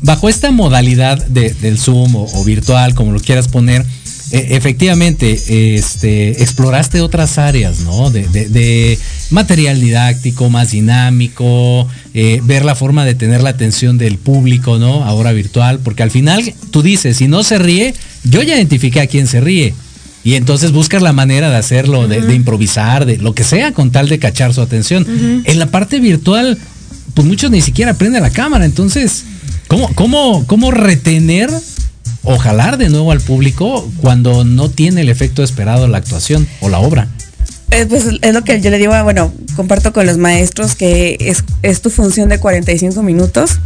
bajo 0.03 0.29
esta 0.29 0.51
modalidad 0.51 1.25
de- 1.27 1.55
del 1.55 1.79
Zoom 1.79 2.17
o, 2.17 2.25
o 2.35 2.45
virtual, 2.45 2.95
como 2.95 3.13
lo 3.13 3.21
quieras 3.21 3.47
poner, 3.49 3.87
e- 4.31 4.57
efectivamente, 4.57 5.75
este, 5.77 6.43
exploraste 6.43 7.01
otras 7.01 7.39
áreas, 7.39 7.81
¿no? 7.81 8.11
De, 8.11 8.27
de- 8.29 8.49
de 8.49 8.99
material 9.31 9.81
didáctico, 9.81 10.51
más 10.51 10.71
dinámico, 10.73 11.89
eh, 12.15 12.41
ver 12.45 12.65
la 12.65 12.75
forma 12.75 13.05
de 13.05 13.15
tener 13.15 13.43
la 13.43 13.51
atención 13.51 13.99
del 13.99 14.19
público, 14.19 14.79
¿no? 14.79 15.05
Ahora 15.05 15.33
virtual, 15.33 15.79
porque 15.83 16.03
al 16.03 16.11
final 16.11 16.53
tú 16.71 16.83
dices, 16.83 17.17
si 17.17 17.29
no 17.29 17.43
se 17.43 17.59
ríe, 17.59 17.95
yo 18.25 18.43
ya 18.43 18.57
identifiqué 18.57 19.01
a 19.01 19.07
quién 19.07 19.27
se 19.27 19.41
ríe. 19.41 19.75
Y 20.23 20.35
entonces 20.37 20.73
buscas 20.73 21.03
la 21.03 21.13
manera 21.13 21.51
de 21.51 21.57
hacerlo, 21.57 22.09
de, 22.09 22.23
de 22.23 22.35
improvisar, 22.35 23.05
de 23.05 23.19
lo 23.19 23.35
que 23.35 23.45
sea, 23.45 23.73
con 23.73 23.91
tal 23.91 24.09
de 24.09 24.19
cachar 24.19 24.55
su 24.55 24.63
atención. 24.63 25.07
En 25.45 25.59
la 25.59 25.67
parte 25.67 26.01
virtual, 26.01 26.57
pues 27.13 27.27
muchos 27.29 27.51
ni 27.51 27.61
siquiera 27.61 27.93
prenden 27.93 28.23
la 28.23 28.31
cámara. 28.31 28.65
Entonces, 28.65 29.25
¿cómo, 29.69 29.91
cómo, 29.95 30.47
cómo 30.47 30.71
retener 30.71 31.51
o 32.25 32.39
jalar 32.39 32.79
de 32.79 32.89
nuevo 32.89 33.13
al 33.13 33.21
público 33.21 33.89
cuando 34.01 34.45
no 34.45 34.71
tiene 34.71 35.03
el 35.03 35.09
efecto 35.09 35.43
esperado 35.43 35.87
la 35.89 35.99
actuación 35.99 36.47
o 36.61 36.69
la 36.69 36.79
obra? 36.79 37.09
Eh, 37.71 37.87
pues 37.89 38.07
es 38.21 38.35
lo 38.35 38.45
que 38.45 38.61
yo 38.61 38.71
le 38.71 38.79
digo, 38.79 38.93
bueno, 39.03 39.33
comparto 39.57 39.93
con 39.93 40.07
los 40.07 40.17
maestros 40.17 40.75
que 40.75 41.17
es, 41.21 41.45
es 41.63 41.83
tu 41.83 41.91
función 41.91 42.29
de 42.29 42.39
45 42.39 43.03
minutos. 43.03 43.59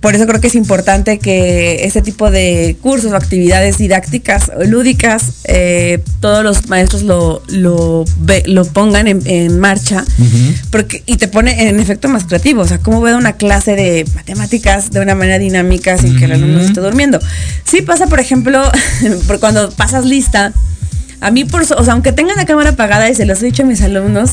Por 0.00 0.14
eso 0.14 0.26
creo 0.26 0.40
que 0.40 0.46
es 0.46 0.54
importante 0.54 1.18
que 1.18 1.84
este 1.84 2.02
tipo 2.02 2.30
de 2.30 2.76
cursos 2.80 3.12
o 3.12 3.16
actividades 3.16 3.78
didácticas 3.78 4.50
o 4.56 4.64
lúdicas, 4.64 5.42
eh, 5.44 6.00
todos 6.20 6.44
los 6.44 6.68
maestros 6.68 7.02
lo, 7.02 7.42
lo, 7.48 8.04
lo 8.46 8.64
pongan 8.66 9.08
en, 9.08 9.20
en 9.26 9.58
marcha 9.58 10.04
porque, 10.70 11.02
y 11.06 11.16
te 11.16 11.26
pone 11.26 11.68
en 11.68 11.80
efecto 11.80 12.08
más 12.08 12.24
creativo. 12.24 12.62
O 12.62 12.66
sea, 12.66 12.78
cómo 12.78 13.00
ver 13.00 13.16
una 13.16 13.32
clase 13.32 13.74
de 13.74 14.06
matemáticas 14.14 14.90
de 14.90 15.00
una 15.00 15.14
manera 15.14 15.38
dinámica 15.38 15.98
sin 15.98 16.16
que 16.16 16.26
el 16.26 16.32
alumno 16.32 16.60
se 16.60 16.66
esté 16.66 16.80
durmiendo. 16.80 17.18
Sí 17.64 17.82
pasa, 17.82 18.06
por 18.06 18.20
ejemplo, 18.20 18.62
por 19.26 19.40
cuando 19.40 19.70
pasas 19.70 20.04
lista, 20.04 20.52
a 21.20 21.30
mí, 21.30 21.44
por, 21.44 21.62
o 21.62 21.84
sea, 21.84 21.92
aunque 21.92 22.12
tengan 22.12 22.36
la 22.36 22.44
cámara 22.46 22.70
apagada, 22.70 23.08
y 23.10 23.14
se 23.14 23.26
los 23.26 23.42
he 23.42 23.46
dicho 23.46 23.62
a 23.62 23.66
mis 23.66 23.82
alumnos, 23.82 24.30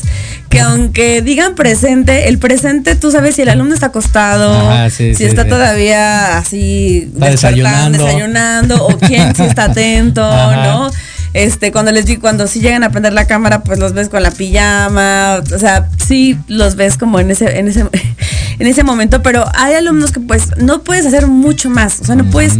que 0.48 0.60
aunque 0.60 1.20
digan 1.22 1.54
presente, 1.54 2.28
el 2.28 2.38
presente 2.38 2.94
tú 2.94 3.10
sabes 3.10 3.34
si 3.36 3.42
el 3.42 3.48
alumno 3.48 3.74
está 3.74 3.86
acostado, 3.86 4.70
Ajá, 4.70 4.90
sí, 4.90 5.10
si 5.10 5.16
sí, 5.16 5.24
está 5.24 5.42
sí. 5.44 5.48
todavía 5.48 6.38
así 6.38 7.10
Está 7.14 7.30
desayunando. 7.30 8.04
desayunando, 8.04 8.86
o 8.86 8.98
quién 8.98 9.34
sí 9.34 9.42
está 9.42 9.64
atento, 9.64 10.24
Ajá. 10.30 10.64
¿no? 10.66 10.90
Este, 11.32 11.70
cuando 11.70 11.92
les 11.92 12.06
digo, 12.06 12.22
cuando 12.22 12.46
sí 12.46 12.60
llegan 12.60 12.82
a 12.82 12.90
prender 12.90 13.12
la 13.12 13.26
cámara, 13.26 13.62
pues 13.62 13.78
los 13.78 13.92
ves 13.92 14.08
con 14.08 14.22
la 14.22 14.30
pijama, 14.30 15.42
o 15.54 15.58
sea, 15.58 15.88
sí 16.06 16.38
los 16.48 16.76
ves 16.76 16.96
como 16.96 17.20
en 17.20 17.30
ese, 17.30 17.58
en 17.58 17.68
ese, 17.68 17.80
en 18.58 18.66
ese 18.66 18.84
momento, 18.84 19.20
pero 19.22 19.44
hay 19.54 19.74
alumnos 19.74 20.12
que 20.12 20.20
pues 20.20 20.56
no 20.56 20.82
puedes 20.82 21.04
hacer 21.04 21.26
mucho 21.26 21.68
más, 21.68 22.00
o 22.00 22.04
sea, 22.04 22.14
no 22.14 22.24
puedes, 22.30 22.54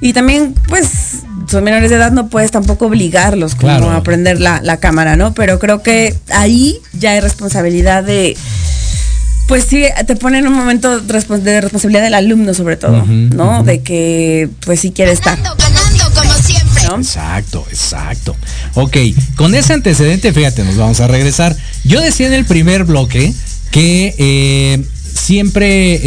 y 0.00 0.12
también 0.12 0.54
pues 0.66 1.22
son 1.50 1.64
menores 1.64 1.90
de 1.90 1.96
edad, 1.96 2.12
no 2.12 2.28
puedes 2.28 2.50
tampoco 2.50 2.86
obligarlos 2.86 3.54
como 3.54 3.68
Claro. 3.68 3.90
a 3.90 4.02
prender 4.02 4.40
la, 4.40 4.60
la 4.62 4.78
cámara, 4.78 5.16
¿no? 5.16 5.34
Pero 5.34 5.58
creo 5.58 5.82
que 5.82 6.14
ahí 6.30 6.78
ya 6.92 7.12
hay 7.12 7.20
responsabilidad 7.20 8.04
de, 8.04 8.36
pues 9.48 9.64
sí, 9.68 9.84
te 10.06 10.16
pone 10.16 10.38
en 10.38 10.46
un 10.48 10.54
momento 10.54 11.00
de 11.00 11.12
responsabilidad 11.60 12.02
del 12.02 12.14
alumno 12.14 12.52
sobre 12.54 12.76
todo, 12.76 13.04
¿no? 13.06 13.62
De 13.62 13.80
que 13.82 14.48
pues 14.64 14.80
sí 14.80 14.90
quiere 14.90 15.12
estar. 15.12 15.36
Ganando, 15.40 15.56
ganando 15.62 16.20
como 16.20 16.32
siempre. 16.34 16.82
¿no? 16.88 16.96
Exacto, 16.96 17.64
exacto. 17.70 18.36
Ok, 18.74 18.96
con 19.36 19.54
ese 19.54 19.72
antecedente, 19.72 20.32
fíjate, 20.32 20.64
nos 20.64 20.76
vamos 20.76 21.00
a 21.00 21.06
regresar. 21.06 21.56
Yo 21.84 22.00
decía 22.00 22.26
en 22.26 22.32
el 22.34 22.44
primer 22.44 22.84
bloque 22.84 23.32
que 23.70 24.14
eh, 24.18 24.84
siempre, 25.16 25.94
eh, 25.94 26.00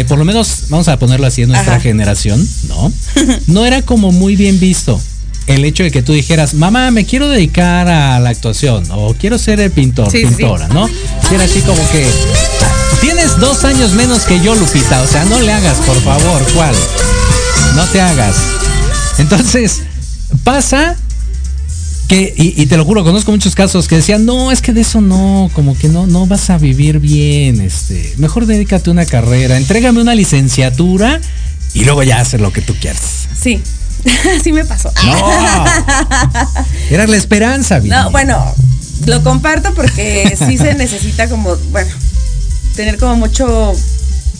eh, 0.00 0.04
por 0.08 0.18
lo 0.18 0.24
menos, 0.24 0.64
vamos 0.68 0.88
a 0.88 0.98
ponerlo 0.98 1.26
así, 1.26 1.42
en 1.42 1.48
nuestra 1.50 1.74
Ajá. 1.74 1.82
generación, 1.82 2.46
¿no? 2.68 2.92
No 3.46 3.64
era 3.64 3.82
como 3.82 4.12
muy 4.12 4.36
bien 4.36 4.58
visto 4.58 5.00
el 5.46 5.64
hecho 5.64 5.84
de 5.84 5.92
que 5.92 6.02
tú 6.02 6.12
dijeras, 6.12 6.54
mamá, 6.54 6.90
me 6.90 7.04
quiero 7.04 7.28
dedicar 7.28 7.86
a 7.88 8.18
la 8.18 8.30
actuación 8.30 8.84
o 8.90 9.14
quiero 9.14 9.38
ser 9.38 9.60
el 9.60 9.70
pintor, 9.70 10.10
Sí, 10.10 10.22
sí, 10.22 10.26
sí. 10.28 10.34
pintora, 10.34 10.66
¿no? 10.68 10.88
Era 11.32 11.44
así 11.44 11.60
como 11.60 11.80
que, 11.90 12.04
tienes 13.00 13.38
dos 13.38 13.64
años 13.64 13.92
menos 13.92 14.22
que 14.24 14.40
yo, 14.40 14.54
Lupita, 14.56 15.02
o 15.02 15.06
sea, 15.06 15.24
no 15.26 15.40
le 15.40 15.52
hagas, 15.52 15.76
por 15.86 16.00
favor, 16.02 16.42
¿cuál? 16.54 16.74
No 17.76 17.84
te 17.84 18.00
hagas. 18.00 18.34
Entonces, 19.18 19.82
pasa 20.42 20.96
que, 22.08 22.32
y, 22.36 22.60
y 22.60 22.66
te 22.66 22.76
lo 22.76 22.84
juro, 22.84 23.02
conozco 23.04 23.32
muchos 23.32 23.54
casos 23.54 23.88
que 23.88 23.96
decían, 23.96 24.24
no, 24.24 24.52
es 24.52 24.60
que 24.62 24.72
de 24.72 24.82
eso 24.82 25.00
no, 25.00 25.50
como 25.54 25.76
que 25.76 25.88
no, 25.88 26.06
no 26.06 26.26
vas 26.26 26.50
a 26.50 26.58
vivir 26.58 27.00
bien, 27.00 27.60
este, 27.60 28.14
mejor 28.18 28.46
dedícate 28.46 28.90
a 28.90 28.92
una 28.92 29.06
carrera, 29.06 29.56
entrégame 29.56 30.00
una 30.00 30.14
licenciatura 30.14 31.20
y 31.74 31.84
luego 31.84 32.02
ya 32.04 32.20
hacer 32.20 32.40
lo 32.40 32.52
que 32.52 32.62
tú 32.62 32.74
quieras. 32.80 33.00
Sí, 33.40 33.60
sí 34.44 34.52
me 34.52 34.64
pasó. 34.64 34.92
No, 35.04 35.64
era 36.90 37.06
la 37.06 37.16
esperanza. 37.16 37.80
No, 37.80 38.10
bueno, 38.10 38.54
lo 39.06 39.22
comparto 39.22 39.74
porque 39.74 40.36
sí 40.38 40.56
se 40.58 40.74
necesita 40.74 41.28
como, 41.28 41.56
bueno, 41.70 41.90
tener 42.76 42.98
como 42.98 43.16
mucho, 43.16 43.72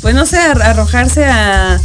pues 0.02 0.14
no 0.14 0.24
sé, 0.24 0.38
ar- 0.38 0.62
arrojarse 0.62 1.24
a, 1.24 1.80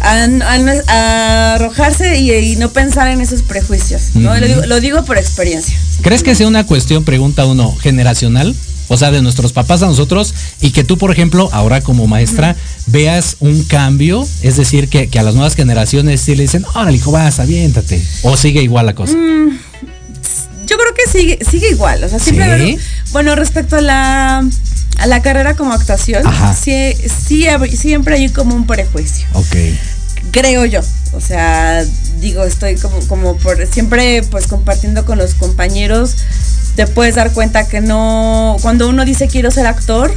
a, 0.00 0.24
a- 0.24 0.82
a 0.88 1.54
arrojarse 1.54 2.18
y, 2.18 2.32
y 2.32 2.56
no 2.56 2.70
pensar 2.70 3.08
en 3.08 3.20
esos 3.20 3.42
prejuicios, 3.42 4.14
lo, 4.14 4.34
digo, 4.34 4.66
lo 4.66 4.80
digo 4.80 5.04
por 5.04 5.18
experiencia. 5.18 5.76
¿Crees 6.02 6.22
que 6.22 6.34
sea 6.34 6.46
una 6.46 6.64
cuestión, 6.66 7.04
pregunta 7.04 7.44
uno, 7.46 7.74
generacional? 7.76 8.54
O 8.90 8.96
sea, 8.96 9.10
de 9.10 9.20
nuestros 9.20 9.52
papás 9.52 9.82
a 9.82 9.86
nosotros 9.86 10.32
y 10.62 10.70
que 10.70 10.82
tú, 10.82 10.96
por 10.96 11.10
ejemplo, 11.10 11.50
ahora 11.52 11.82
como 11.82 12.06
maestra, 12.06 12.56
veas 12.86 13.36
un 13.40 13.62
cambio, 13.64 14.26
es 14.42 14.56
decir, 14.56 14.88
que, 14.88 15.08
que 15.10 15.18
a 15.18 15.22
las 15.22 15.34
nuevas 15.34 15.54
generaciones 15.56 16.22
sí 16.22 16.34
le 16.34 16.44
dicen, 16.44 16.64
órale, 16.74 16.96
hijo, 16.96 17.12
vas, 17.12 17.38
aviéntate. 17.38 18.02
O 18.22 18.34
sigue 18.38 18.62
igual 18.62 18.86
la 18.86 18.94
cosa. 18.94 19.12
Yo 19.12 20.76
creo 20.76 20.94
que 20.94 21.10
sigue, 21.18 21.38
sigue 21.50 21.70
igual, 21.70 22.02
o 22.04 22.08
sea, 22.08 22.18
siempre 22.18 22.44
¿Sí? 22.46 22.50
haber- 22.50 22.78
bueno, 23.12 23.34
respecto 23.36 23.76
a 23.76 23.80
la, 23.82 24.46
a 24.98 25.06
la 25.06 25.22
carrera 25.22 25.54
como 25.54 25.72
actuación, 25.72 26.24
sí, 26.60 26.94
sí 27.24 27.46
siempre 27.76 28.16
hay 28.16 28.28
como 28.28 28.54
un 28.54 28.66
prejuicio. 28.66 29.26
Ok. 29.32 29.56
Creo 30.38 30.64
yo. 30.64 30.80
O 31.12 31.20
sea, 31.20 31.84
digo, 32.20 32.44
estoy 32.44 32.76
como, 32.76 32.98
como 33.08 33.36
por 33.38 33.66
siempre 33.66 34.22
pues 34.30 34.46
compartiendo 34.46 35.04
con 35.04 35.18
los 35.18 35.34
compañeros. 35.34 36.16
Te 36.76 36.86
puedes 36.86 37.16
dar 37.16 37.32
cuenta 37.32 37.66
que 37.66 37.80
no, 37.80 38.56
cuando 38.62 38.88
uno 38.88 39.04
dice 39.04 39.26
quiero 39.26 39.50
ser 39.50 39.66
actor, 39.66 40.14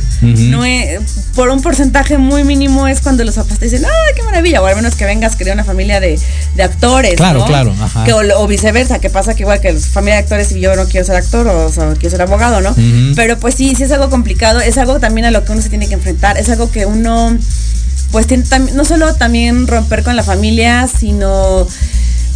no 0.51 0.63
es- 0.63 0.99
por 1.33 1.49
un 1.49 1.59
porcentaje 1.63 2.19
muy 2.19 2.43
mínimo 2.43 2.87
es 2.87 3.01
cuando 3.01 3.23
los 3.23 3.33
papás 3.33 3.57
te 3.57 3.65
dicen, 3.65 3.83
¡ay, 3.83 4.13
qué 4.15 4.21
maravilla! 4.21 4.61
O 4.61 4.67
al 4.67 4.75
menos 4.75 4.93
que 4.93 5.05
vengas 5.05 5.35
de 5.39 5.51
una 5.51 5.63
familia 5.63 5.99
de, 5.99 6.19
de 6.55 6.61
actores. 6.63 7.15
Claro, 7.15 7.39
¿no? 7.39 7.45
claro, 7.47 7.75
ajá. 7.81 8.03
Que, 8.03 8.13
o, 8.13 8.19
o 8.39 8.45
viceversa, 8.47 8.99
que 8.99 9.09
pasa 9.09 9.33
que 9.33 9.41
igual 9.41 9.59
que 9.59 9.73
los 9.73 9.87
familia 9.87 10.15
de 10.17 10.19
actores 10.21 10.51
y 10.51 10.59
yo 10.59 10.75
no 10.75 10.85
quiero 10.85 11.03
ser 11.03 11.15
actor 11.15 11.47
o, 11.47 11.65
o 11.65 11.71
sea, 11.71 11.93
quiero 11.93 12.11
ser 12.11 12.21
abogado, 12.21 12.61
¿no? 12.61 12.75
Pero 13.15 13.39
pues 13.39 13.55
sí, 13.55 13.73
sí 13.75 13.81
es 13.83 13.91
algo 13.91 14.11
complicado, 14.11 14.59
es 14.59 14.77
algo 14.77 14.99
también 14.99 15.25
a 15.25 15.31
lo 15.31 15.43
que 15.43 15.53
uno 15.53 15.61
se 15.63 15.69
tiene 15.69 15.87
que 15.87 15.95
enfrentar, 15.95 16.37
es 16.37 16.47
algo 16.49 16.69
que 16.69 16.85
uno 16.85 17.35
pues 18.11 18.27
no 18.73 18.85
solo 18.85 19.13
también 19.15 19.67
romper 19.67 20.03
con 20.03 20.15
la 20.15 20.23
familia, 20.23 20.87
sino 20.87 21.67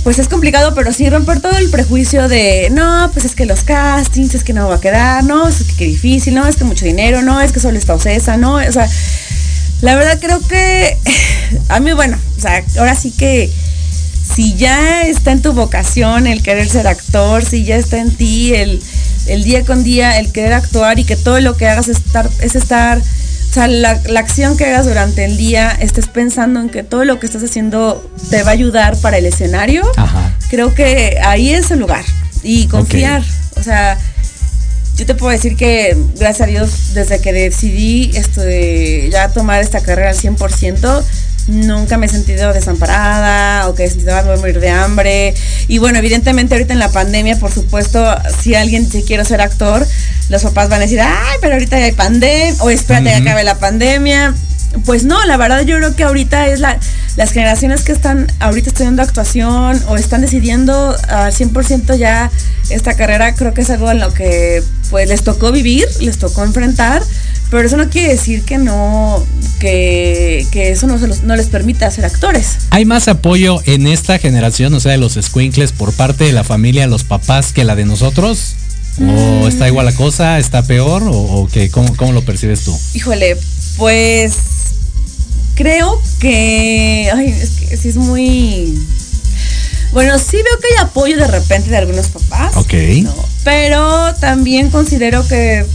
pues 0.03 0.19
es 0.19 0.27
complicado, 0.27 0.75
pero 0.75 0.93
sí 0.93 1.09
romper 1.09 1.39
todo 1.39 1.57
el 1.57 1.69
prejuicio 1.71 2.27
de, 2.27 2.69
no, 2.71 3.09
pues 3.11 3.25
es 3.25 3.33
que 3.33 3.47
los 3.47 3.63
castings, 3.63 4.35
es 4.35 4.43
que 4.43 4.53
no 4.53 4.69
va 4.69 4.75
a 4.75 4.79
quedar, 4.79 5.23
no, 5.23 5.47
es 5.47 5.63
que 5.63 5.75
qué 5.77 5.85
difícil, 5.85 6.35
no, 6.35 6.47
es 6.47 6.57
que 6.57 6.63
mucho 6.63 6.85
dinero, 6.85 7.23
no, 7.23 7.41
es 7.41 7.51
que 7.51 7.59
solo 7.59 7.77
está 7.77 7.95
Ocesa, 7.95 8.37
no, 8.37 8.57
o 8.57 8.71
sea, 8.71 8.87
la 9.81 9.95
verdad 9.95 10.19
creo 10.21 10.39
que 10.47 10.97
a 11.69 11.79
mí, 11.79 11.91
bueno, 11.93 12.19
o 12.37 12.39
sea, 12.39 12.63
ahora 12.77 12.93
sí 12.93 13.09
que 13.09 13.51
si 14.35 14.53
ya 14.53 15.07
está 15.07 15.31
en 15.31 15.41
tu 15.41 15.53
vocación 15.53 16.27
el 16.27 16.43
querer 16.43 16.69
ser 16.69 16.85
actor, 16.85 17.43
si 17.43 17.63
ya 17.63 17.75
está 17.75 17.97
en 17.97 18.11
ti 18.15 18.53
el, 18.53 18.83
el 19.25 19.43
día 19.43 19.65
con 19.65 19.83
día 19.83 20.19
el 20.19 20.31
querer 20.31 20.53
actuar 20.53 20.99
y 20.99 21.03
que 21.03 21.15
todo 21.15 21.39
lo 21.39 21.57
que 21.57 21.67
hagas 21.67 21.87
es 21.87 21.97
estar, 21.97 22.29
es 22.41 22.55
estar 22.55 23.01
sea, 23.55 23.67
la, 23.67 23.99
la 24.05 24.19
acción 24.19 24.57
que 24.57 24.65
hagas 24.65 24.85
durante 24.85 25.25
el 25.25 25.37
día, 25.37 25.71
estés 25.79 26.07
pensando 26.07 26.59
en 26.59 26.69
que 26.69 26.83
todo 26.83 27.05
lo 27.05 27.19
que 27.19 27.25
estás 27.25 27.41
haciendo 27.43 28.05
te 28.29 28.43
va 28.43 28.49
a 28.49 28.53
ayudar 28.53 28.97
para 28.97 29.17
el 29.17 29.25
escenario, 29.25 29.83
Ajá. 29.95 30.35
creo 30.49 30.73
que 30.73 31.17
ahí 31.23 31.51
es 31.51 31.71
el 31.71 31.79
lugar. 31.79 32.03
Y 32.43 32.67
confiar. 32.67 33.23
O 33.57 33.63
sea, 33.63 33.97
yo 34.97 35.05
te 35.05 35.15
puedo 35.15 35.31
decir 35.31 35.55
que, 35.55 35.97
gracias 36.17 36.41
a 36.41 36.51
Dios, 36.51 36.93
desde 36.93 37.19
que 37.19 37.33
decidí 37.33 38.11
esto 38.15 38.41
de 38.41 39.09
ya 39.11 39.29
tomar 39.29 39.61
esta 39.61 39.81
carrera 39.81 40.09
al 40.09 40.17
100%, 40.17 41.03
nunca 41.47 41.97
me 41.97 42.07
he 42.07 42.09
sentido 42.09 42.53
desamparada 42.53 43.67
o 43.69 43.75
que 43.75 43.85
he 43.85 43.89
sentido 43.89 44.15
algo 44.15 44.31
de 44.31 44.37
morir 44.37 44.59
de 44.59 44.69
hambre. 44.69 45.33
Y 45.67 45.77
bueno, 45.77 45.99
evidentemente 45.99 46.55
ahorita 46.55 46.73
en 46.73 46.79
la 46.79 46.89
pandemia, 46.89 47.37
por 47.37 47.51
supuesto, 47.51 48.03
si 48.41 48.55
alguien 48.55 48.89
se 48.89 49.03
quiere 49.03 49.25
ser 49.25 49.41
actor, 49.41 49.85
los 50.29 50.43
papás 50.43 50.69
van 50.69 50.79
a 50.79 50.83
decir, 50.83 51.01
ay, 51.01 51.37
pero 51.41 51.53
ahorita 51.53 51.77
ya 51.77 51.85
hay 51.85 51.91
pandemia, 51.91 52.55
o 52.63 52.69
espérate 52.69 53.09
que 53.09 53.15
Ujú. 53.15 53.21
acabe 53.23 53.43
la 53.43 53.55
pandemia. 53.55 54.33
Pues 54.83 55.05
no, 55.05 55.23
la 55.25 55.37
verdad 55.37 55.61
yo 55.61 55.77
creo 55.77 55.95
que 55.95 56.03
ahorita 56.03 56.47
es 56.47 56.59
la, 56.59 56.77
las 57.15 57.31
generaciones 57.31 57.83
que 57.83 57.91
están 57.93 58.27
ahorita 58.39 58.69
estudiando 58.69 59.01
actuación 59.01 59.81
o 59.87 59.95
están 59.95 60.21
decidiendo 60.21 60.95
al 61.07 61.31
100% 61.33 61.95
ya 61.97 62.29
esta 62.69 62.95
carrera, 62.95 63.33
creo 63.35 63.53
que 63.53 63.61
es 63.61 63.69
algo 63.69 63.89
en 63.91 63.99
lo 63.99 64.13
que 64.13 64.61
pues 64.89 65.07
les 65.07 65.23
tocó 65.23 65.51
vivir, 65.51 65.85
les 66.01 66.17
tocó 66.17 66.43
enfrentar, 66.43 67.01
Pero 67.51 67.67
eso 67.67 67.77
no 67.77 67.89
quiere 67.89 68.09
decir 68.09 68.43
que 68.43 68.57
no, 68.57 69.23
que, 69.59 70.45
que 70.51 70.71
eso 70.71 70.87
no, 70.87 70.97
se 70.97 71.07
los- 71.07 71.21
no 71.23 71.35
les 71.35 71.47
permita 71.47 71.89
ser 71.91 72.03
actores. 72.05 72.57
¿Hay 72.71 72.85
más 72.85 73.07
apoyo 73.07 73.61
en 73.65 73.85
esta 73.87 74.17
generación, 74.17 74.73
o 74.73 74.79
sea, 74.79 74.93
de 74.93 74.97
los 74.97 75.13
squinkles 75.13 75.71
por 75.71 75.93
parte 75.93 76.23
de 76.25 76.31
la 76.33 76.43
familia, 76.43 76.87
los 76.87 77.03
papás, 77.03 77.53
que 77.53 77.63
la 77.63 77.75
de 77.75 77.85
nosotros? 77.85 78.55
Mm. 78.97 79.09
¿O 79.09 79.47
está 79.47 79.67
igual 79.67 79.85
la 79.85 79.93
cosa? 79.93 80.39
¿Está 80.39 80.63
peor? 80.63 81.03
¿O, 81.03 81.11
o 81.11 81.47
qué? 81.47 81.69
¿Cómo, 81.69 81.95
¿Cómo 81.95 82.13
lo 82.13 82.23
percibes 82.25 82.61
tú? 82.63 82.77
Híjole, 82.95 83.37
pues 83.77 84.33
creo 85.55 86.01
que, 86.19 87.09
ay, 87.13 87.29
es 87.29 87.49
que 87.51 87.77
sí 87.77 87.89
es 87.89 87.97
muy... 87.97 88.77
Bueno, 89.91 90.19
sí 90.19 90.35
veo 90.35 90.59
que 90.59 90.67
hay 90.67 90.83
apoyo 90.83 91.17
de 91.17 91.27
repente 91.27 91.69
de 91.69 91.77
algunos 91.77 92.07
papás. 92.09 92.55
Ok. 92.57 92.73
¿no? 93.03 93.15
Pero 93.43 94.13
también 94.15 94.69
considero 94.69 95.25
que 95.27 95.65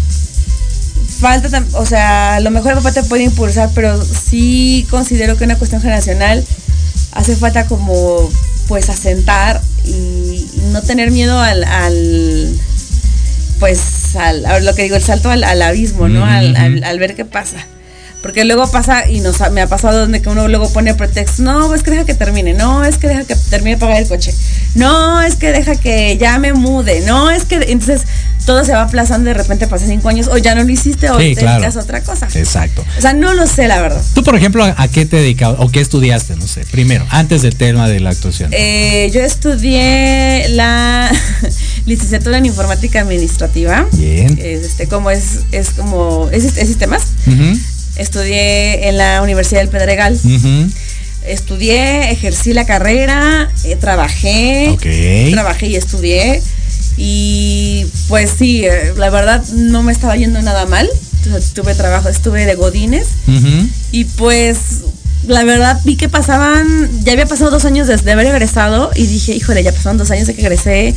falta, 1.21 1.65
o 1.73 1.87
sea, 1.87 2.37
a 2.37 2.41
lo 2.41 2.51
mejor 2.51 2.73
el 2.73 2.79
papá 2.79 2.93
te 2.93 3.03
puede 3.03 3.25
impulsar, 3.25 3.71
pero 3.75 4.03
sí 4.05 4.87
considero 4.91 5.37
que 5.37 5.45
una 5.45 5.57
cuestión 5.57 5.81
generacional 5.81 6.45
hace 7.13 7.35
falta 7.35 7.67
como 7.67 8.31
pues 8.69 8.89
asentar 8.89 9.61
y, 9.85 10.47
no 10.73 10.83
tener 10.83 11.11
miedo 11.11 11.41
al, 11.41 11.65
al 11.65 12.55
pues 13.59 14.15
al, 14.15 14.47
a 14.47 14.61
lo 14.61 14.75
que 14.75 14.85
digo, 14.85 14.97
el 14.97 15.03
salto 15.03 15.31
al, 15.31 15.43
al 15.43 15.63
abismo, 15.63 16.09
¿no? 16.09 16.25
Al 16.25 16.99
ver 16.99 17.17
qué 17.17 17.25
pasa. 17.25 17.67
Porque 18.23 18.45
luego 18.45 18.71
pasa, 18.71 19.09
y 19.09 19.21
nos 19.21 19.39
me 19.53 19.63
ha 19.63 19.67
pasado 19.67 20.01
donde 20.01 20.21
que 20.21 20.29
uno 20.29 20.47
luego 20.49 20.71
pone 20.73 20.95
pretexto, 20.95 21.43
no, 21.43 21.75
es 21.75 21.83
que 21.83 21.91
deja 21.91 22.05
que 22.05 22.15
termine, 22.15 22.53
no, 22.53 22.85
es 22.85 22.99
que 22.99 23.09
deja 23.09 23.25
que 23.25 23.35
termine 23.35 23.77
de 23.77 23.81
pagar 23.81 24.03
el 24.03 24.09
coche, 24.09 24.35
no, 24.75 25.23
es 25.23 25.37
que 25.37 25.53
deja 25.53 25.77
que 25.77 26.19
ya 26.19 26.39
me 26.39 26.53
mude, 26.53 27.01
no, 27.07 27.31
es 27.31 27.45
que, 27.45 27.57
entonces 27.69 28.03
todo 28.45 28.65
se 28.65 28.73
va 28.73 28.83
aplazando 28.83 29.29
de 29.29 29.35
repente 29.35 29.67
pasa 29.67 29.87
cinco 29.87 30.09
años, 30.09 30.29
o 30.29 30.37
ya 30.37 30.55
no 30.55 30.65
lo 30.65 30.71
hiciste, 30.71 31.11
o 31.11 31.19
Sí, 31.19 31.35
te 31.35 31.41
claro. 31.43 31.61
dedicas 31.61 31.77
a 31.77 31.81
otra 31.81 32.03
cosa. 32.03 32.29
Exacto. 32.35 32.85
O 32.99 33.01
sea, 33.01 33.13
no 33.13 33.35
lo 33.35 33.47
sé, 33.47 33.69
la 33.69 33.81
verdad. 33.81 34.03
Tú, 34.15 34.23
por 34.23 34.35
ejemplo, 34.35 34.65
¿a, 34.65 34.89
qué 34.89 35.07
te 35.07 35.17
dedicabas 35.17 35.61
o 35.61 35.71
qué 35.71 35.81
estudiaste? 35.81 36.37
No 36.37 36.47
sé, 36.47 36.65
primero, 36.71 37.07
antes 37.11 37.43
del 37.43 37.57
tema 37.57 37.89
de 37.89 38.01
la 38.01 38.11
actuación. 38.11 38.51
Eh, 38.53 39.11
yo 39.13 39.21
estudié 39.21 40.49
la 40.51 41.11
licenciatura 41.87 42.39
en 42.39 42.47
informática 42.47 43.01
administrativa. 43.01 43.87
Bien. 43.93 44.39
Es, 44.43 44.65
este, 44.65 44.87
como 44.89 45.11
es, 45.11 45.41
es 45.53 45.71
como, 45.71 46.29
es, 46.33 46.45
es 46.45 46.67
sistemas. 46.67 47.03
Ujú, 47.27 47.59
Estudié 48.01 48.89
en 48.89 48.97
la 48.97 49.21
Universidad 49.23 49.61
del 49.61 49.69
Pedregal. 49.69 50.19
Estudié, 51.27 52.11
ejercí 52.11 52.55
la 52.55 52.65
carrera, 52.65 53.51
eh, 53.65 53.77
trabajé, 53.77 54.75
trabajé 55.33 55.67
y 55.67 55.77
estudié. 55.77 56.43
Y 56.97 57.85
pues 58.09 58.31
sí, 58.39 58.65
eh, 58.65 58.95
la 58.97 59.11
verdad 59.11 59.45
no 59.53 59.83
me 59.83 59.93
estaba 59.93 60.17
yendo 60.17 60.41
nada 60.41 60.65
mal. 60.65 60.89
Entonces, 61.23 61.53
tuve 61.53 61.75
trabajo, 61.75 62.09
estuve 62.09 62.47
de 62.47 62.55
Godines. 62.55 63.07
Y 63.93 64.05
pues 64.05 64.57
la 65.27 65.45
verdad 65.45 65.79
vi 65.85 65.97
que 65.97 66.09
pasaban, 66.09 66.89
ya 67.05 67.13
había 67.13 67.27
pasado 67.27 67.51
dos 67.51 67.67
años 67.67 67.87
desde 67.87 68.13
haber 68.13 68.27
egresado 68.27 68.91
y 68.95 69.07
dije, 69.07 69.35
híjole, 69.35 69.63
ya 69.63 69.73
pasaron 69.73 69.99
dos 69.99 70.11
años 70.11 70.27
de 70.27 70.35
que 70.35 70.41
egresé. 70.41 70.95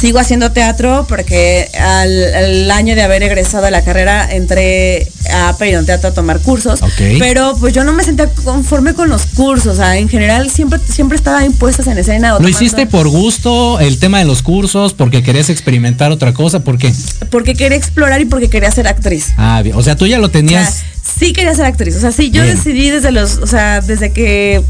Sigo 0.00 0.18
haciendo 0.18 0.50
teatro 0.52 1.04
porque 1.08 1.68
al, 1.78 2.34
al 2.34 2.70
año 2.70 2.94
de 2.94 3.02
haber 3.02 3.22
egresado 3.22 3.64
de 3.66 3.70
la 3.70 3.84
carrera 3.84 4.26
entré 4.32 5.10
a 5.30 5.54
Peridon 5.58 5.84
Teatro 5.84 6.08
a 6.08 6.14
tomar 6.14 6.40
cursos. 6.40 6.80
Pero 7.18 7.54
pues 7.60 7.74
yo 7.74 7.84
no 7.84 7.92
me 7.92 8.02
sentía 8.02 8.26
conforme 8.44 8.94
con 8.94 9.10
los 9.10 9.26
cursos. 9.26 9.74
O 9.74 9.76
sea, 9.76 9.98
en 9.98 10.08
general 10.08 10.50
siempre, 10.50 10.78
siempre 10.78 11.16
estaba 11.16 11.44
impuestas 11.44 11.86
en 11.86 11.98
escena. 11.98 12.36
o 12.36 12.40
¿Lo 12.40 12.48
hiciste 12.48 12.86
por 12.86 13.08
gusto, 13.08 13.78
el 13.78 13.98
tema 13.98 14.18
de 14.20 14.24
los 14.24 14.40
cursos, 14.42 14.94
porque 14.94 15.22
querías 15.22 15.50
experimentar 15.50 16.10
otra 16.12 16.32
cosa? 16.32 16.60
¿Por 16.60 16.78
qué? 16.78 16.92
Porque 17.30 17.54
quería 17.54 17.76
explorar 17.76 18.22
y 18.22 18.24
porque 18.24 18.48
quería 18.48 18.70
ser 18.70 18.88
actriz. 18.88 19.26
Ah, 19.36 19.60
bien. 19.62 19.76
O 19.76 19.82
sea, 19.82 19.96
tú 19.96 20.06
ya 20.06 20.16
lo 20.18 20.28
O 20.28 20.30
sea, 20.30 20.40
tenías. 20.40 20.82
sí 21.18 21.32
quería 21.34 21.54
ser 21.54 21.66
actriz. 21.66 21.94
O 21.96 22.00
sea, 22.00 22.10
sí, 22.10 22.30
yo 22.30 22.42
Bien. 22.42 22.56
decidí 22.56 22.88
desde 22.88 23.10
los, 23.12 23.36
o 23.36 23.46
sea, 23.46 23.82
desde 23.82 24.12
que, 24.12 24.62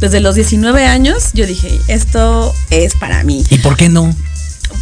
desde 0.00 0.20
los 0.20 0.34
19 0.34 0.86
años, 0.86 1.30
yo 1.34 1.46
dije, 1.46 1.68
esto 1.88 2.54
es 2.70 2.94
para 2.94 3.22
mí. 3.22 3.44
¿Y 3.50 3.58
por 3.58 3.76
qué 3.76 3.90
no? 3.90 4.14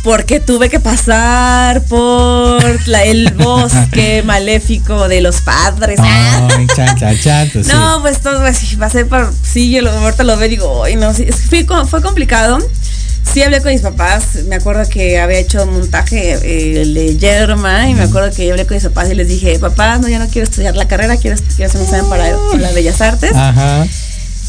Porque 0.02 0.40
tuve 0.40 0.70
que 0.70 0.80
pasar 0.80 1.82
por 1.82 2.88
la- 2.88 3.04
el 3.04 3.30
bosque 3.38 4.22
maléfico 4.24 5.08
de 5.08 5.20
los 5.20 5.42
padres. 5.42 6.00
Ay, 6.02 6.66
chan, 6.74 6.96
chan, 6.96 7.18
chan, 7.20 7.50
pues 7.52 7.66
sí. 7.68 7.72
No, 7.72 8.00
pues 8.00 8.20
todo 8.20 8.42
así, 8.44 8.76
pasé 8.76 9.04
por, 9.04 9.30
sí, 9.42 9.70
yo 9.70 9.82
lo, 9.82 9.90
ahorita 9.90 10.24
lo 10.24 10.36
veo 10.38 10.46
y 10.46 10.50
digo, 10.50 10.84
ay, 10.84 10.96
no, 10.96 11.12
sí, 11.12 11.26
fue, 11.26 11.66
fue 11.86 12.00
complicado. 12.02 12.58
Sí 13.32 13.42
hablé 13.42 13.60
con 13.60 13.70
mis 13.70 13.82
papás, 13.82 14.24
me 14.48 14.56
acuerdo 14.56 14.88
que 14.88 15.20
había 15.20 15.38
hecho 15.38 15.62
un 15.62 15.74
montaje 15.74 16.32
eh, 16.42 16.84
de 16.84 17.16
Yerma 17.18 17.88
y 17.88 17.94
me 17.94 18.02
acuerdo 18.04 18.34
que 18.34 18.46
yo 18.46 18.54
hablé 18.54 18.66
con 18.66 18.74
mis 18.76 18.84
papás 18.84 19.10
y 19.10 19.14
les 19.14 19.28
dije, 19.28 19.56
papá, 19.58 19.98
no, 19.98 20.08
ya 20.08 20.18
no 20.18 20.26
quiero 20.26 20.48
estudiar 20.48 20.74
la 20.74 20.88
carrera, 20.88 21.16
quiero, 21.18 21.36
quiero 21.54 21.68
hacer 21.68 21.80
un 21.80 21.86
examen 21.86 22.08
para, 22.10 22.34
para 22.50 22.72
Bellas 22.72 23.00
Artes 23.00 23.32
Ajá. 23.34 23.86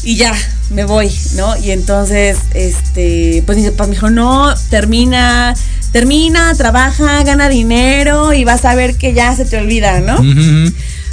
Y 0.02 0.16
ya, 0.16 0.32
me 0.70 0.84
voy, 0.84 1.10
¿no? 1.36 1.56
Y 1.56 1.70
entonces, 1.70 2.38
este, 2.54 3.42
pues 3.46 3.58
mis 3.58 3.70
papás 3.70 3.88
me 3.88 3.94
dijo, 3.94 4.10
no, 4.10 4.52
termina, 4.70 5.54
termina, 5.92 6.54
trabaja, 6.54 7.22
gana 7.24 7.48
dinero 7.48 8.32
y 8.32 8.44
vas 8.44 8.64
a 8.64 8.74
ver 8.74 8.96
que 8.96 9.12
ya 9.14 9.34
se 9.36 9.44
te 9.44 9.58
olvida, 9.58 10.00
¿no? 10.00 10.16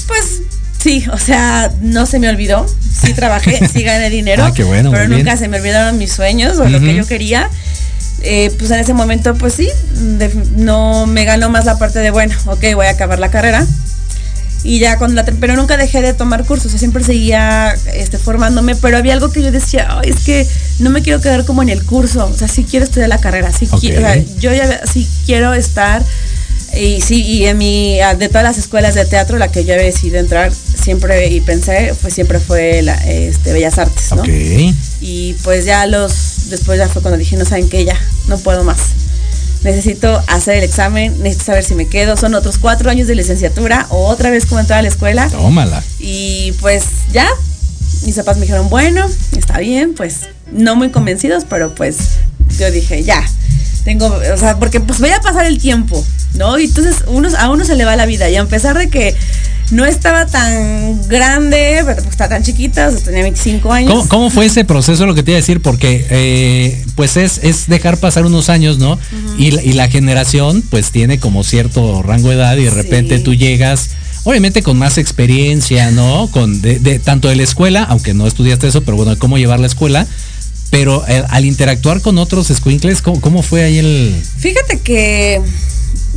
Pues 0.08 0.41
sí, 0.82 1.06
o 1.12 1.17
sea, 1.17 1.71
no 1.82 2.06
se 2.06 2.19
me 2.19 2.30
olvidó. 2.30 2.65
Sí 3.02 3.13
trabajé, 3.13 3.60
sí 3.73 3.84
gané 3.84 4.10
dinero. 4.10 4.43
Ah, 4.45 4.54
qué 4.54 4.63
bueno, 4.63 4.91
Pero 4.91 5.08
bien. 5.08 5.19
nunca 5.19 5.38
se 5.38 5.47
me 5.47 5.58
olvidaron 5.60 5.97
mis 5.97 6.12
sueños 6.12 6.58
o 6.60 6.65
lo 6.67 6.80
que 6.80 6.95
yo 6.95 7.06
quería. 7.06 7.49
Eh, 8.21 8.52
pues 8.58 8.69
en 8.71 8.80
ese 8.80 8.93
momento, 8.93 9.34
pues 9.36 9.54
sí, 9.54 9.69
de- 10.17 10.34
no 10.58 11.06
me 11.08 11.23
ganó 11.25 11.49
más 11.49 11.63
la 11.65 11.78
parte 11.78 11.99
de, 11.99 12.12
bueno, 12.12 12.36
ok, 12.47 12.63
voy 12.75 12.88
a 12.88 12.91
acabar 12.91 13.17
la 13.19 13.30
carrera. 13.32 13.65
Y 14.63 14.80
ya 14.80 14.98
cuando 14.98 15.15
la 15.15 15.26
pero 15.26 15.56
nunca 15.56 15.78
dejé 15.78 16.02
de 16.02 16.13
tomar 16.13 16.45
cursos, 16.45 16.67
o 16.67 16.69
sea, 16.69 16.80
siempre 16.80 17.04
seguía 17.04 17.76
este, 17.93 18.17
formándome, 18.17 18.76
pero 18.76 18.98
había 18.98 19.13
algo 19.13 19.32
que 19.32 19.41
yo 19.41 19.52
decía, 19.52 19.88
"Ay, 19.89 20.10
es 20.10 20.24
que 20.24 20.48
no 20.80 20.89
me 20.89 21.02
quiero 21.02 21.22
quedar 21.22 21.45
como 21.45 21.62
en 21.62 21.69
el 21.69 21.84
curso, 21.86 22.26
o 22.26 22.38
sea, 22.38 22.48
sí 22.48 22.66
quiero 22.70 22.84
estudiar 22.86 23.10
la 23.10 23.20
carrera, 23.20 23.51
sí 23.53 23.68
quiero, 23.80 23.99
o 23.99 24.01
sea, 24.01 24.24
yo 24.39 24.53
ya 24.53 24.82
sí 24.86 25.07
quiero 25.26 25.53
estar 25.53 26.03
y 26.76 27.01
sí, 27.01 27.22
y 27.24 27.45
en 27.45 27.57
mi, 27.57 27.97
de 28.18 28.28
todas 28.28 28.43
las 28.43 28.57
escuelas 28.57 28.93
de 28.93 29.05
teatro, 29.05 29.38
la 29.38 29.51
que 29.51 29.66
yo 29.66 29.74
había 29.74 29.86
decidido 29.86 30.20
entrar 30.20 30.51
siempre 30.53 31.28
y 31.28 31.41
pensé, 31.41 31.93
pues 32.01 32.14
siempre 32.14 32.39
fue 32.39 32.82
la, 32.82 32.95
este, 33.07 33.53
Bellas 33.53 33.78
Artes, 33.78 34.12
¿no? 34.16 34.22
Ok. 34.22 34.30
Y 35.01 35.34
pues 35.43 35.66
ya 35.66 35.88
los, 35.88 36.49
después 36.49 36.78
ya 36.78 36.88
fue 36.88 37.01
cuando 37.01 37.18
dije, 37.18 37.38
no 37.38 37.45
saben 37.45 37.70
qué, 37.70 37.86
ya, 37.86 37.97
no 38.28 38.38
puedo 38.38 38.64
más. 38.64 38.78
Necesito 39.64 40.24
hacer 40.28 40.57
el 40.57 40.64
examen, 40.64 41.22
necesito 41.22 41.45
saber 41.45 41.64
si 41.64 41.76
me 41.76 41.88
quedo. 41.88 42.16
Son 42.16 42.34
otros 42.34 42.57
cuatro 42.57 42.89
años 42.89 43.07
de 43.07 43.16
licenciatura, 43.16 43.88
o 43.89 44.07
otra 44.07 44.30
vez 44.30 44.45
como 44.45 44.60
entrar 44.60 44.80
a 44.80 44.82
la 44.82 44.88
escuela. 44.88 45.30
Tómala. 45.30 45.84
Y 45.99 46.53
pues 46.62 46.86
ya, 47.12 47.28
mis 48.05 48.16
papás 48.16 48.38
me 48.38 48.43
dijeron, 48.43 48.70
bueno, 48.70 49.05
está 49.38 49.60
bien, 49.60 49.93
pues 49.95 50.22
no 50.51 50.76
muy 50.76 50.89
convencidos, 50.89 51.45
pero 51.49 51.76
pues 51.76 51.97
yo 52.57 52.72
dije, 52.72 53.03
ya, 53.03 53.24
tengo, 53.84 54.07
o 54.07 54.38
sea, 54.38 54.57
porque 54.57 54.80
pues 54.80 54.99
voy 54.99 55.10
a 55.10 55.20
pasar 55.22 55.45
el 55.45 55.60
tiempo, 55.60 56.03
¿no? 56.36 56.57
Y 56.57 56.66
entonces 56.66 57.03
a 57.38 57.49
uno 57.49 57.66
se 57.66 57.76
le 57.76 57.86
va 57.86 57.95
la 57.95 58.05
vida 58.05 58.30
y 58.30 58.36
a 58.36 58.45
pesar 58.45 58.78
de 58.78 58.89
que 58.89 59.16
no 59.72 59.86
estaba 59.86 60.26
tan 60.26 61.07
grande, 61.07 61.82
pero 61.86 61.95
pues 61.97 62.07
estaba 62.07 62.30
tan 62.30 62.43
chiquita, 62.43 62.88
o 62.88 62.91
sea, 62.91 62.99
tenía 63.01 63.22
25 63.24 63.72
años. 63.72 63.91
¿Cómo, 63.91 64.07
cómo 64.07 64.30
fue 64.32 64.45
ese 64.47 64.65
proceso 64.65 65.05
lo 65.05 65.13
que 65.15 65.22
te 65.24 65.32
iba 65.32 65.38
a 65.38 65.41
decir? 65.41 65.61
Porque 65.61 66.05
eh, 66.09 66.84
pues 66.95 67.17
es, 67.17 67.39
es 67.43 67.67
dejar 67.67 67.97
pasar 67.97 68.26
unos 68.26 68.49
años, 68.49 68.78
¿no? 68.80 68.97
y, 69.38 69.51
la- 69.51 69.63
y 69.63 69.74
la 69.74 69.88
generación 69.88 70.63
pues 70.70 70.91
tiene 70.91 71.20
como 71.20 71.43
cierto 71.43 72.01
rango 72.01 72.30
de 72.30 72.36
edad 72.36 72.57
y 72.57 72.63
de 72.63 72.72
Sí. 72.72 72.76
repente 72.76 73.20
tú 73.20 73.34
llegas, 73.36 73.91
obviamente 74.24 74.63
con 74.63 74.78
más 74.78 74.97
experiencia, 74.97 75.91
¿no? 75.91 76.30
Con 76.32 76.61
de, 76.61 76.80
de- 76.80 76.99
tanto 76.99 77.28
de 77.30 77.36
la 77.36 77.43
escuela, 77.43 77.84
aunque 77.84 78.13
no 78.13 78.26
estudiaste 78.28 78.67
eso, 78.67 78.82
pero 78.84 78.97
bueno, 78.97 79.17
cómo 79.20 79.38
llevar 79.38 79.59
la 79.59 79.67
escuela. 79.67 80.07
Pero 80.72 81.03
eh, 81.07 81.24
al 81.30 81.45
interactuar 81.45 81.99
con 82.01 82.17
otros 82.20 82.47
squinkles, 82.47 83.01
¿cómo, 83.01 83.20
cómo 83.22 83.41
fue 83.41 83.63
ahí 83.63 83.80
el...? 83.80 84.15
Fíjate 84.38 84.80
que, 84.80 85.41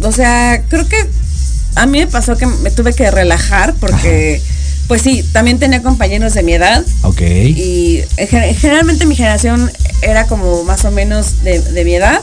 o 0.02 0.12
sea, 0.12 0.62
creo 0.68 0.86
que 0.86 0.96
a 1.74 1.86
mí 1.86 1.98
me 2.00 2.06
pasó 2.06 2.36
que 2.36 2.46
me 2.46 2.70
tuve 2.70 2.92
que 2.94 3.10
relajar 3.10 3.74
porque, 3.80 4.40
pues 4.88 5.02
sí, 5.02 5.22
también 5.32 5.58
tenía 5.58 5.82
compañeros 5.82 6.34
de 6.34 6.42
mi 6.42 6.52
edad 6.54 6.84
Ok. 7.02 7.20
y 7.22 8.02
en 8.16 8.28
gen- 8.28 8.54
generalmente 8.54 9.06
mi 9.06 9.16
generación 9.16 9.70
era 10.02 10.26
como 10.26 10.64
más 10.64 10.84
o 10.84 10.90
menos 10.90 11.42
de, 11.44 11.60
de 11.60 11.84
mi 11.84 11.94
edad 11.94 12.20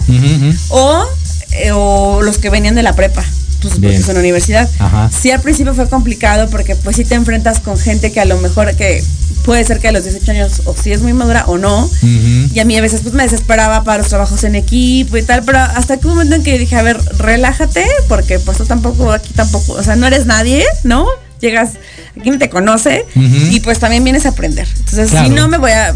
o, 0.69 1.05
eh, 1.51 1.71
o 1.73 2.21
los 2.21 2.37
que 2.37 2.49
venían 2.49 2.75
de 2.75 2.83
la 2.83 2.95
prepa. 2.95 3.23
Pues 3.61 3.79
Bien. 3.79 3.93
es 3.93 4.07
una 4.07 4.19
universidad. 4.19 4.69
Ajá. 4.79 5.09
Sí, 5.11 5.31
al 5.31 5.41
principio 5.41 5.73
fue 5.73 5.89
complicado 5.89 6.49
porque 6.49 6.75
pues 6.75 6.95
sí 6.95 7.03
te 7.05 7.15
enfrentas 7.15 7.59
con 7.59 7.77
gente 7.77 8.11
que 8.11 8.19
a 8.19 8.25
lo 8.25 8.37
mejor 8.39 8.73
que 8.75 9.03
puede 9.43 9.63
ser 9.65 9.79
que 9.79 9.87
a 9.87 9.91
los 9.91 10.03
18 10.03 10.31
años 10.31 10.61
o 10.65 10.75
sí 10.75 10.91
es 10.91 11.01
muy 11.01 11.13
madura 11.13 11.43
o 11.47 11.57
no. 11.57 11.89
Y 12.03 12.59
a 12.59 12.65
mí 12.65 12.77
a 12.77 12.81
veces 12.81 13.01
pues 13.01 13.13
me 13.13 13.23
desesperaba 13.23 13.83
para 13.83 13.97
los 13.99 14.07
trabajos 14.09 14.43
en 14.43 14.55
equipo 14.55 15.17
y 15.17 15.23
tal, 15.23 15.43
pero 15.43 15.59
hasta 15.59 15.97
que 15.97 16.07
un 16.07 16.13
momento 16.13 16.35
en 16.35 16.43
que 16.43 16.57
dije, 16.57 16.75
a 16.75 16.81
ver, 16.83 16.97
relájate, 17.17 17.85
porque 18.07 18.39
pues 18.39 18.57
tú 18.57 18.65
tampoco, 18.65 19.11
aquí 19.11 19.33
tampoco, 19.33 19.73
o 19.73 19.83
sea, 19.83 19.95
no 19.95 20.07
eres 20.07 20.25
nadie, 20.25 20.63
¿no? 20.83 21.05
Llegas, 21.41 21.71
aquí 22.19 22.29
no 22.31 22.37
te 22.37 22.49
conoce 22.49 23.05
y 23.15 23.61
pues 23.61 23.79
también 23.79 24.03
vienes 24.03 24.25
a 24.25 24.29
aprender. 24.29 24.67
Entonces, 24.77 25.09
Claro. 25.11 25.27
si 25.27 25.33
no 25.33 25.47
me 25.47 25.57
voy 25.57 25.71
a, 25.71 25.95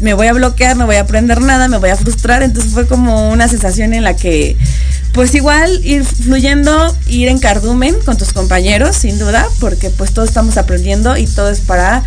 me 0.00 0.12
voy 0.14 0.26
a 0.26 0.32
bloquear, 0.32 0.74
me 0.76 0.84
voy 0.84 0.96
a 0.96 1.02
aprender 1.02 1.40
nada, 1.40 1.68
me 1.68 1.78
voy 1.78 1.90
a 1.90 1.96
frustrar, 1.96 2.42
entonces 2.42 2.72
fue 2.72 2.88
como 2.88 3.30
una 3.30 3.46
sensación 3.46 3.94
en 3.94 4.02
la 4.02 4.16
que 4.16 4.56
pues 5.12 5.34
igual 5.34 5.80
ir 5.84 6.04
fluyendo, 6.04 6.96
ir 7.06 7.28
en 7.28 7.38
cardumen 7.38 7.94
con 8.04 8.16
tus 8.16 8.32
compañeros, 8.32 8.96
sin 8.96 9.18
duda, 9.18 9.46
porque 9.60 9.90
pues 9.90 10.12
todos 10.12 10.28
estamos 10.28 10.56
aprendiendo 10.56 11.16
y 11.16 11.26
todo 11.26 11.50
es 11.50 11.60
para 11.60 12.02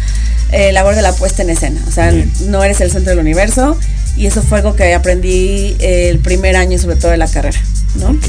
eh, 0.51 0.72
labor 0.72 0.95
de 0.95 1.01
la 1.01 1.14
puesta 1.14 1.43
en 1.43 1.51
escena. 1.51 1.82
O 1.88 1.91
sea, 1.91 2.12
Bien. 2.12 2.32
no 2.47 2.64
eres 2.64 2.82
el 2.82 2.91
centro 2.91 3.12
del 3.12 3.20
universo 3.20 3.78
y 4.18 4.26
eso 4.26 4.41
fue 4.41 4.60
algo 4.60 4.76
que 4.76 4.93
aprendí 4.93 5.76
eh, 5.80 6.10
el 6.10 6.20
primer 6.20 6.56
año, 6.56 6.80
sobre 6.80 6.95
todo 6.95 7.12
de 7.12 7.18
la 7.18 7.28
carrera, 7.28 7.60
¿no? 7.99 8.10
Ok. 8.10 8.28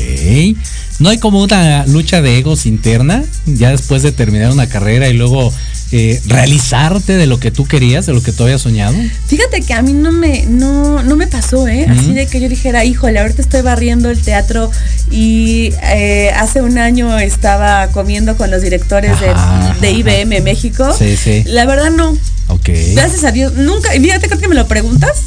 ¿No 0.98 1.10
hay 1.10 1.18
como 1.18 1.42
una 1.42 1.86
lucha 1.86 2.22
de 2.22 2.38
egos 2.38 2.66
interna 2.66 3.22
ya 3.46 3.70
después 3.70 4.02
de 4.02 4.12
terminar 4.12 4.50
una 4.50 4.68
carrera 4.68 5.08
y 5.08 5.12
luego 5.12 5.52
eh, 5.92 6.20
realizarte 6.26 7.16
de 7.16 7.26
lo 7.26 7.38
que 7.38 7.50
tú 7.50 7.66
querías, 7.66 8.06
de 8.06 8.12
lo 8.12 8.22
que 8.22 8.32
tú 8.32 8.42
habías 8.42 8.60
soñado? 8.60 8.96
Fíjate 9.26 9.62
que 9.62 9.72
a 9.72 9.82
mí 9.82 9.92
no 9.92 10.10
me, 10.10 10.44
no, 10.46 11.02
no 11.02 11.16
me 11.16 11.26
pasó, 11.26 11.68
¿eh? 11.68 11.86
Así 11.88 12.12
de 12.12 12.26
que 12.26 12.40
yo 12.40 12.48
dijera, 12.48 12.84
híjole, 12.84 13.20
ahorita 13.20 13.40
estoy 13.40 13.62
barriendo 13.62 14.10
el 14.10 14.20
teatro 14.20 14.70
y 15.10 15.72
eh, 15.82 16.32
hace 16.36 16.60
un 16.60 16.78
año 16.78 17.18
estaba 17.18 17.88
comiendo 17.88 18.36
con 18.36 18.50
los 18.50 18.62
directores 18.62 19.20
de, 19.20 19.28
Ajá, 19.28 19.76
de. 19.80 19.92
IBM 19.92 20.42
México. 20.42 20.92
Sí, 20.96 21.16
sí. 21.16 21.44
La 21.46 21.66
verdad 21.66 21.90
no. 21.90 22.16
Ok. 22.48 22.68
Gracias 22.94 23.24
a 23.24 23.30
Dios. 23.30 23.54
Nunca, 23.54 23.90
fíjate, 23.90 24.26
creo 24.26 24.40
que 24.40 24.48
me 24.48 24.54
lo 24.54 24.66
preguntas. 24.66 25.22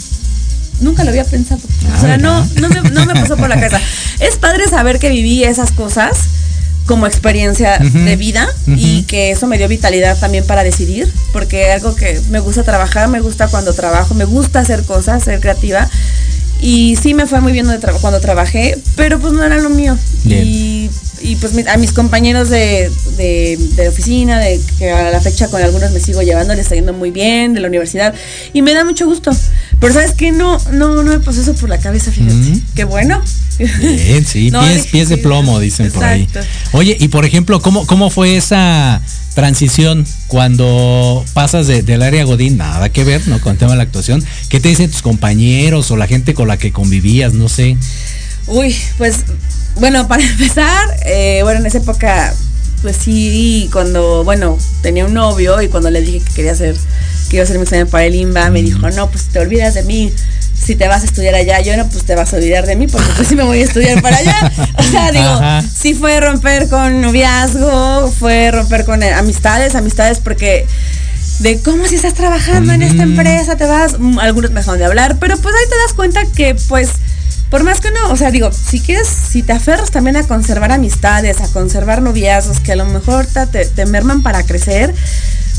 Nunca 0.81 1.03
lo 1.03 1.09
había 1.09 1.25
pensado. 1.25 1.61
Ah, 1.89 1.95
o 1.97 2.01
sea, 2.01 2.17
no, 2.17 2.41
¿verdad? 2.41 2.55
no 2.55 2.69
me, 2.69 2.89
no 2.91 3.05
me 3.05 3.13
pasó 3.13 3.37
por 3.37 3.49
la 3.49 3.55
cabeza. 3.55 3.81
Es 4.19 4.35
padre 4.35 4.67
saber 4.67 4.99
que 4.99 5.09
viví 5.09 5.43
esas 5.45 5.71
cosas 5.71 6.17
como 6.89 7.05
experiencia 7.05 7.77
de 7.77 8.15
vida 8.15 8.47
y 8.65 9.03
que 9.03 9.29
eso 9.29 9.45
me 9.45 9.59
dio 9.59 9.67
vitalidad 9.67 10.17
también 10.17 10.43
para 10.43 10.63
decidir, 10.63 11.07
porque 11.31 11.71
algo 11.71 11.95
que 11.95 12.19
me 12.31 12.39
gusta 12.39 12.63
trabajar, 12.63 13.07
me 13.09 13.21
gusta 13.21 13.47
cuando 13.47 13.73
trabajo, 13.73 14.15
me 14.15 14.25
gusta 14.25 14.59
hacer 14.61 14.81
cosas, 14.83 15.23
ser 15.23 15.39
creativa. 15.39 15.87
Y 16.61 16.97
sí 17.01 17.13
me 17.13 17.27
fue 17.27 17.41
muy 17.41 17.51
bien 17.53 17.67
tra- 17.67 17.93
cuando 18.01 18.19
trabajé, 18.19 18.75
pero 18.95 19.19
pues 19.19 19.33
no 19.33 19.43
era 19.43 19.57
lo 19.59 19.69
mío. 19.69 19.95
Bien. 20.23 20.43
Y, 20.47 20.89
y, 21.21 21.35
pues 21.37 21.53
a 21.67 21.77
mis 21.77 21.91
compañeros 21.91 22.49
de, 22.49 22.91
de, 23.17 23.57
de 23.75 23.87
oficina, 23.89 24.39
de 24.39 24.59
que 24.77 24.91
a 24.91 25.11
la 25.11 25.19
fecha 25.21 25.47
con 25.49 25.61
algunos 25.61 25.91
me 25.91 25.99
sigo 25.99 26.21
llevando, 26.21 26.53
les 26.53 26.63
está 26.63 26.75
yendo 26.75 26.93
muy 26.93 27.11
bien, 27.11 27.53
de 27.53 27.59
la 27.61 27.67
universidad. 27.67 28.13
Y 28.53 28.61
me 28.61 28.73
da 28.73 28.83
mucho 28.85 29.05
gusto. 29.05 29.31
Pero 29.79 29.93
sabes 29.93 30.11
que 30.13 30.31
no, 30.31 30.57
no, 30.71 31.03
no 31.03 31.11
me 31.11 31.19
pasó 31.19 31.41
eso 31.41 31.53
por 31.55 31.69
la 31.69 31.77
cabeza, 31.79 32.11
fíjate. 32.11 32.33
Mm. 32.33 32.61
Qué 32.75 32.83
bueno. 32.83 33.21
Bien, 33.57 34.25
sí, 34.25 34.51
No, 34.51 34.61
pies, 34.91 35.09
de 35.09 35.17
plomo, 35.17 35.59
dicen 35.59 35.91
por 35.91 36.03
ahí. 36.03 36.27
Oye, 36.71 36.95
y 36.99 37.07
por 37.09 37.25
ejemplo, 37.25 37.61
¿cómo, 37.61 37.85
cómo 37.87 38.09
fue 38.09 38.37
esa 38.37 39.01
transición 39.35 40.05
cuando 40.27 41.23
pasas 41.33 41.67
de- 41.67 41.81
del 41.83 42.01
área 42.01 42.23
Godín? 42.23 42.57
Nada 42.57 42.89
que 42.89 43.03
ver, 43.03 43.27
¿no? 43.27 43.39
Con 43.41 43.53
el 43.53 43.57
tema 43.57 43.71
de 43.71 43.77
la 43.77 43.83
actuación. 43.83 44.23
¿Qué 44.49 44.59
te 44.59 44.69
dicen 44.69 44.89
tus 44.89 45.01
compañeros 45.01 45.91
o 45.91 45.97
la 45.97 46.07
gente 46.07 46.33
con 46.33 46.47
la 46.47 46.57
que 46.57 46.71
convivías? 46.71 47.33
No 47.33 47.49
sé. 47.49 47.77
Uy, 48.49 48.75
pues 48.97 49.17
bueno, 49.75 50.07
para 50.07 50.23
empezar, 50.29 50.87
eh, 51.05 51.41
bueno, 51.43 51.59
en 51.61 51.65
esa 51.65 51.79
época, 51.79 52.33
pues 52.81 52.97
sí, 52.97 53.69
cuando, 53.71 54.23
bueno, 54.23 54.57
tenía 54.81 55.05
un 55.05 55.13
novio 55.13 55.61
y 55.61 55.67
cuando 55.67 55.89
le 55.89 56.01
dije 56.01 56.19
que 56.19 56.33
quería 56.33 56.51
hacer, 56.51 56.75
que 57.29 57.37
iba 57.37 57.43
a 57.43 57.45
hacer 57.45 57.57
mi 57.57 57.63
examen 57.63 57.87
para 57.87 58.05
el 58.05 58.15
IMBA, 58.15 58.49
me 58.49 58.61
dijo, 58.61 58.89
no, 58.91 59.09
pues 59.09 59.25
te 59.25 59.39
olvidas 59.39 59.73
de 59.73 59.83
mí. 59.83 60.11
Si 60.53 60.75
te 60.75 60.87
vas 60.87 61.03
a 61.03 61.05
estudiar 61.05 61.35
allá, 61.35 61.61
yo 61.61 61.75
no, 61.77 61.87
pues 61.87 62.03
te 62.03 62.15
vas 62.15 62.33
a 62.33 62.35
olvidar 62.35 62.65
de 62.65 62.75
mí, 62.75 62.87
porque 62.87 63.07
pues 63.15 63.29
sí 63.29 63.35
me 63.35 63.43
voy 63.43 63.61
a 63.61 63.63
estudiar 63.63 64.01
para 64.01 64.17
allá. 64.17 64.51
O 64.77 64.83
sea, 64.83 65.11
digo, 65.13 65.23
Ajá. 65.23 65.61
sí 65.61 65.93
fue 65.93 66.19
romper 66.19 66.67
con 66.67 67.01
noviazgo, 67.01 68.11
fue 68.11 68.51
romper 68.51 68.83
con 68.83 69.01
eh, 69.01 69.13
amistades, 69.13 69.75
amistades 69.75 70.19
porque 70.19 70.67
de 71.39 71.61
cómo 71.61 71.87
si 71.87 71.95
estás 71.95 72.13
trabajando 72.13 72.73
en 72.73 72.81
esta 72.81 73.03
empresa, 73.03 73.55
te 73.55 73.65
vas, 73.65 73.97
mm, 73.97 74.19
algunos 74.19 74.51
me 74.51 74.59
dejaron 74.59 74.79
de 74.79 74.85
hablar, 74.85 75.17
pero 75.19 75.37
pues 75.37 75.55
ahí 75.55 75.69
te 75.69 75.77
das 75.77 75.93
cuenta 75.93 76.21
que 76.35 76.55
pues 76.67 76.89
por 77.49 77.63
más 77.63 77.81
que 77.81 77.89
no, 77.91 78.11
o 78.11 78.17
sea, 78.17 78.29
digo, 78.29 78.51
si 78.51 78.79
quieres, 78.79 79.07
si 79.07 79.41
te 79.41 79.53
aferras 79.53 79.89
también 79.89 80.15
a 80.17 80.23
conservar 80.23 80.71
amistades, 80.71 81.41
a 81.41 81.47
conservar 81.47 82.01
noviazgos 82.01 82.59
que 82.59 82.73
a 82.73 82.75
lo 82.75 82.85
mejor 82.85 83.25
te, 83.25 83.85
merman 83.87 84.21
para 84.21 84.43
crecer, 84.43 84.93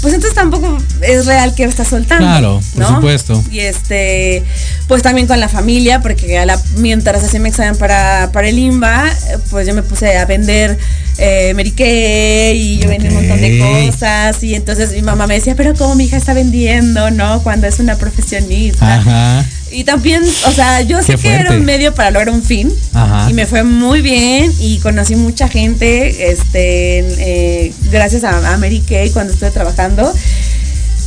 pues 0.01 0.15
entonces 0.15 0.35
tampoco 0.35 0.79
es 1.03 1.27
real 1.27 1.55
que 1.55 1.65
estás 1.65 1.89
soltando. 1.89 2.25
Claro, 2.25 2.61
por 2.75 2.83
¿no? 2.83 2.95
supuesto. 2.97 3.45
Y 3.51 3.59
este, 3.59 4.45
pues 4.87 5.03
también 5.03 5.27
con 5.27 5.41
la 5.41 5.49
familia, 5.49 6.01
porque 6.01 6.39
a 6.39 6.47
la, 6.47 6.61
mientras 6.77 7.25
hacía 7.25 7.41
mi 7.41 7.49
examen 7.49 7.77
para, 7.77 8.31
para 8.33 8.49
el 8.49 8.59
IMBA, 8.59 9.11
pues 9.51 9.67
yo 9.67 9.75
me 9.75 9.83
puse 9.83 10.17
a 10.17 10.25
vender 10.27 10.79
eh, 11.19 11.53
Mary 11.55 11.73
Kay 11.73 12.57
y 12.57 12.79
yo 12.79 12.89
vendí 12.89 13.09
un 13.09 13.15
montón 13.15 13.41
de 13.41 13.59
cosas. 13.59 14.43
Y 14.45 14.55
entonces 14.55 14.93
mi 14.93 15.03
mamá 15.03 15.27
me 15.27 15.35
decía, 15.35 15.57
pero 15.57 15.75
¿cómo 15.75 15.97
mi 15.97 16.05
hija 16.05 16.17
está 16.17 16.35
vendiendo, 16.35 17.11
no? 17.11 17.43
Cuando 17.43 17.67
es 17.67 17.81
una 17.81 17.97
profesionista. 17.97 18.95
Ajá. 18.95 19.45
Y 19.71 19.85
también, 19.85 20.23
o 20.23 20.53
sea, 20.53 20.83
yo 20.83 21.01
sé 21.03 21.15
Qué 21.15 21.23
que 21.23 21.29
era 21.29 21.53
un 21.53 21.65
medio 21.65 21.95
para 21.95 22.11
lograr 22.11 22.35
un 22.35 22.43
fin. 22.43 22.73
Ajá. 22.93 23.31
Y 23.31 23.35
me 23.35 23.47
fue 23.47 23.63
muy 23.63 24.03
bien 24.03 24.53
y 24.59 24.79
conocí 24.79 25.15
mucha 25.17 25.49
gente, 25.49 26.33
este, 26.33 26.99
eh, 26.99 27.73
gracias 27.91 28.25
a, 28.25 28.53
a 28.53 28.57
Mary 28.57 28.81
Kay 28.81 29.11
cuando 29.11 29.33
estuve 29.33 29.51
trabajando. 29.51 30.13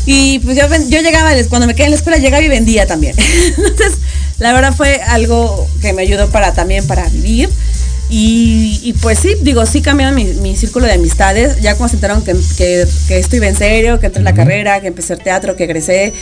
Y 0.05 0.39
pues 0.39 0.57
yo, 0.57 0.67
yo 0.89 1.01
llegaba, 1.01 1.31
cuando 1.49 1.67
me 1.67 1.75
quedé 1.75 1.85
en 1.85 1.91
la 1.91 1.97
escuela, 1.97 2.17
llegaba 2.17 2.43
y 2.43 2.49
vendía 2.49 2.85
también. 2.85 3.15
Entonces, 3.57 3.99
la 4.39 4.51
verdad 4.53 4.73
fue 4.75 5.01
algo 5.07 5.67
que 5.81 5.93
me 5.93 6.01
ayudó 6.01 6.29
para 6.29 6.53
también 6.53 6.85
para 6.87 7.07
vivir. 7.09 7.49
Y, 8.09 8.79
y, 8.83 8.93
pues 8.93 9.19
sí, 9.19 9.35
digo, 9.41 9.65
sí 9.65 9.81
cambiaron 9.81 10.13
mi, 10.15 10.25
mi 10.25 10.55
círculo 10.55 10.85
de 10.85 10.93
amistades. 10.93 11.61
Ya 11.61 11.75
cuando 11.75 11.89
se 11.89 11.95
enteraron 11.95 12.23
que, 12.23 12.35
que, 12.57 12.87
que 13.07 13.17
esto 13.17 13.35
iba 13.35 13.47
en 13.47 13.57
serio, 13.57 13.99
que 13.99 14.07
entré 14.07 14.19
en 14.19 14.25
la 14.25 14.33
carrera, 14.33 14.81
que 14.81 14.87
empecé 14.87 15.13
el 15.13 15.19
teatro, 15.19 15.55
que 15.55 15.63
egresé, 15.63 16.13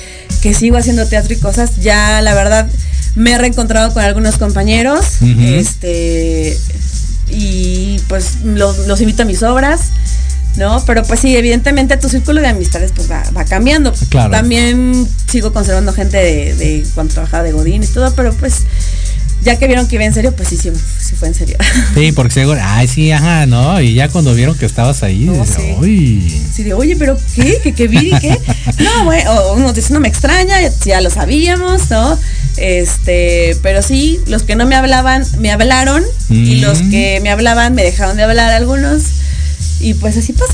que 0.41 0.53
sigo 0.53 0.77
haciendo 0.77 1.05
teatro 1.05 1.33
y 1.33 1.37
cosas, 1.37 1.77
ya 1.77 2.21
la 2.21 2.33
verdad 2.33 2.67
me 3.15 3.33
he 3.33 3.37
reencontrado 3.37 3.93
con 3.93 4.03
algunos 4.03 4.37
compañeros. 4.37 5.21
Este 5.21 6.57
y 7.29 7.99
pues 8.07 8.43
los, 8.43 8.87
los 8.87 9.01
invito 9.01 9.23
a 9.23 9.25
mis 9.25 9.43
obras. 9.43 9.81
¿No? 10.57 10.83
Pero 10.85 11.03
pues 11.03 11.21
sí, 11.21 11.33
evidentemente 11.37 11.95
tu 11.95 12.09
círculo 12.09 12.41
de 12.41 12.47
amistades 12.47 12.91
pues 12.93 13.09
va, 13.09 13.23
va 13.35 13.45
cambiando. 13.45 13.93
Claro. 14.09 14.31
También 14.31 15.07
sigo 15.29 15.53
conservando 15.53 15.93
gente 15.93 16.17
de, 16.17 16.53
de 16.55 16.85
cuando 16.93 17.13
trabajaba 17.13 17.43
de 17.43 17.53
Godín 17.53 17.83
y 17.83 17.87
todo, 17.87 18.13
pero 18.15 18.33
pues 18.33 18.65
ya 19.43 19.57
que 19.57 19.67
vieron 19.67 19.87
que 19.87 19.95
iba 19.95 20.05
en 20.05 20.13
serio, 20.13 20.35
pues 20.35 20.49
sí, 20.49 20.57
sí, 20.57 20.71
sí 20.99 21.15
fue 21.15 21.27
en 21.27 21.33
serio. 21.33 21.57
Sí, 21.95 22.11
porque 22.13 22.33
seguro, 22.33 22.59
ay, 22.63 22.87
sí, 22.87 23.11
ajá, 23.11 23.45
¿no? 23.45 23.81
Y 23.81 23.93
ya 23.95 24.07
cuando 24.09 24.33
vieron 24.33 24.57
que 24.57 24.65
estabas 24.65 25.03
ahí, 25.03 25.25
No, 25.25 25.45
sí. 25.45 25.75
uy. 25.79 26.41
Así 26.49 26.63
de, 26.63 26.73
oye, 26.73 26.95
pero 26.95 27.17
¿qué? 27.35 27.59
¿Qué, 27.63 27.73
qué 27.73 27.87
vi? 27.87 28.11
¿Qué? 28.21 28.37
No, 28.79 29.05
bueno, 29.05 29.31
uno 29.55 29.73
dice, 29.73 29.93
no 29.93 29.99
me 29.99 30.07
extraña, 30.07 30.61
ya, 30.61 30.71
ya 30.85 31.01
lo 31.01 31.09
sabíamos, 31.09 31.89
¿no? 31.89 32.17
Este, 32.57 33.57
pero 33.61 33.81
sí, 33.81 34.19
los 34.27 34.43
que 34.43 34.55
no 34.55 34.65
me 34.65 34.75
hablaban, 34.75 35.25
me 35.39 35.51
hablaron, 35.51 36.03
y 36.29 36.55
Mm. 36.57 36.61
los 36.61 36.77
que 36.83 37.19
me 37.21 37.29
hablaban, 37.29 37.73
me 37.75 37.83
dejaron 37.83 38.17
de 38.17 38.23
hablar 38.23 38.51
algunos, 38.51 39.03
y 39.79 39.93
pues 39.95 40.17
así 40.17 40.33
pasa. 40.33 40.53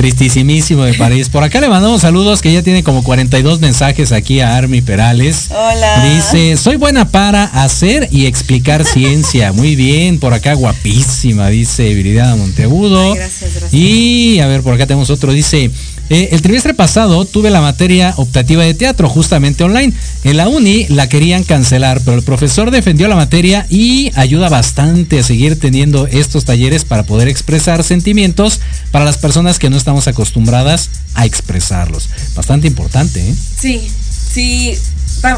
Tristísimísimo 0.00 0.84
de 0.84 0.94
París. 0.94 1.28
Por 1.28 1.42
acá 1.42 1.60
le 1.60 1.68
mandamos 1.68 2.00
saludos 2.00 2.40
que 2.40 2.50
ya 2.50 2.62
tiene 2.62 2.82
como 2.82 3.04
42 3.04 3.60
mensajes 3.60 4.12
aquí 4.12 4.40
a 4.40 4.56
Army 4.56 4.80
Perales. 4.80 5.48
Hola. 5.50 6.14
Dice, 6.14 6.56
soy 6.56 6.76
buena 6.76 7.10
para 7.10 7.44
hacer 7.44 8.08
y 8.10 8.24
explicar 8.24 8.82
ciencia. 8.86 9.52
Muy 9.52 9.76
bien, 9.76 10.18
por 10.18 10.32
acá 10.32 10.54
guapísima, 10.54 11.48
dice 11.48 11.92
Viridiana 11.92 12.34
Monteagudo. 12.34 13.12
Ay, 13.12 13.18
gracias, 13.18 13.50
gracias. 13.50 13.74
Y 13.74 14.40
a 14.40 14.46
ver, 14.46 14.62
por 14.62 14.72
acá 14.72 14.86
tenemos 14.86 15.10
otro, 15.10 15.34
dice, 15.34 15.70
"Eh, 16.10 16.30
el 16.32 16.42
trimestre 16.42 16.74
pasado 16.74 17.24
tuve 17.24 17.50
la 17.50 17.60
materia 17.60 18.12
optativa 18.16 18.64
de 18.64 18.74
teatro 18.74 19.08
justamente 19.08 19.64
online. 19.64 19.92
En 20.24 20.36
la 20.36 20.48
uni 20.48 20.86
la 20.88 21.08
querían 21.08 21.44
cancelar, 21.44 22.00
pero 22.04 22.16
el 22.16 22.24
profesor 22.24 22.70
defendió 22.70 23.06
la 23.08 23.14
materia 23.14 23.66
y 23.70 24.10
ayuda 24.16 24.48
bastante 24.48 25.20
a 25.20 25.22
seguir 25.22 25.58
teniendo 25.58 26.06
estos 26.08 26.44
talleres 26.44 26.84
para 26.84 27.04
poder 27.04 27.28
expresar 27.28 27.84
sentimientos 27.84 28.60
para 28.90 29.04
las 29.04 29.18
personas 29.18 29.58
que 29.58 29.70
no 29.70 29.76
estamos 29.76 30.08
acostumbradas 30.08 30.90
a 31.14 31.26
expresarlos. 31.26 32.08
Bastante 32.34 32.66
importante, 32.66 33.20
¿eh? 33.20 33.34
Sí, 33.60 33.88
sí. 34.32 34.74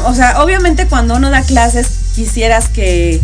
O 0.05 0.15
sea, 0.15 0.41
obviamente 0.43 0.87
cuando 0.87 1.15
uno 1.15 1.29
da 1.29 1.43
clases 1.43 1.87
quisieras 2.15 2.69
que, 2.69 3.19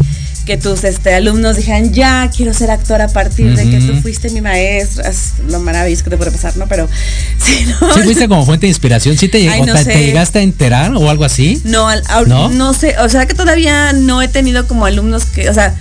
que 0.50 0.58
tus 0.58 0.84
este, 0.84 1.14
alumnos 1.14 1.58
dijeran, 1.58 1.93
ya 1.93 2.28
quiero 2.36 2.56
ser 2.56 2.72
actor 2.72 3.00
a 3.04 3.08
partir 3.08 3.56
de 3.56 3.70
que 3.70 3.78
tú 3.82 3.93
fuiste 4.02 4.32
mi 4.32 4.41
maestra. 4.41 5.08
Es 5.08 5.34
lo 5.47 5.60
maravilloso 5.60 6.04
que 6.06 6.10
te 6.10 6.18
puede 6.18 6.32
pasar, 6.32 6.58
¿no? 6.58 6.68
Pero 6.68 6.89
sí, 7.38 7.68
¿no? 7.80 7.93
¿Sí 7.93 8.02
fuiste 8.02 8.28
como 8.28 8.43
fuente 8.47 8.66
de 8.66 8.70
inspiración? 8.70 9.16
¿Sí 9.16 9.28
te, 9.28 9.47
Ay, 9.47 9.62
no 9.62 9.76
te- 9.76 10.04
llegaste 10.04 10.39
a 10.39 10.41
enterar 10.41 10.91
o 10.95 11.08
algo 11.08 11.24
así? 11.24 11.62
No, 11.66 11.88
al- 11.88 12.04
au- 12.06 12.26
¿No? 12.26 12.50
¿No? 12.50 12.74
sé, 12.74 12.95
o 12.97 13.08
sea 13.10 13.28
que 13.28 13.36
todavía 13.36 13.93
no 13.93 14.24
he 14.24 14.28
tenido 14.28 14.66
como 14.68 14.88
alumnos 14.88 15.26
que, 15.26 15.52
o 15.52 15.54
sea, 15.54 15.76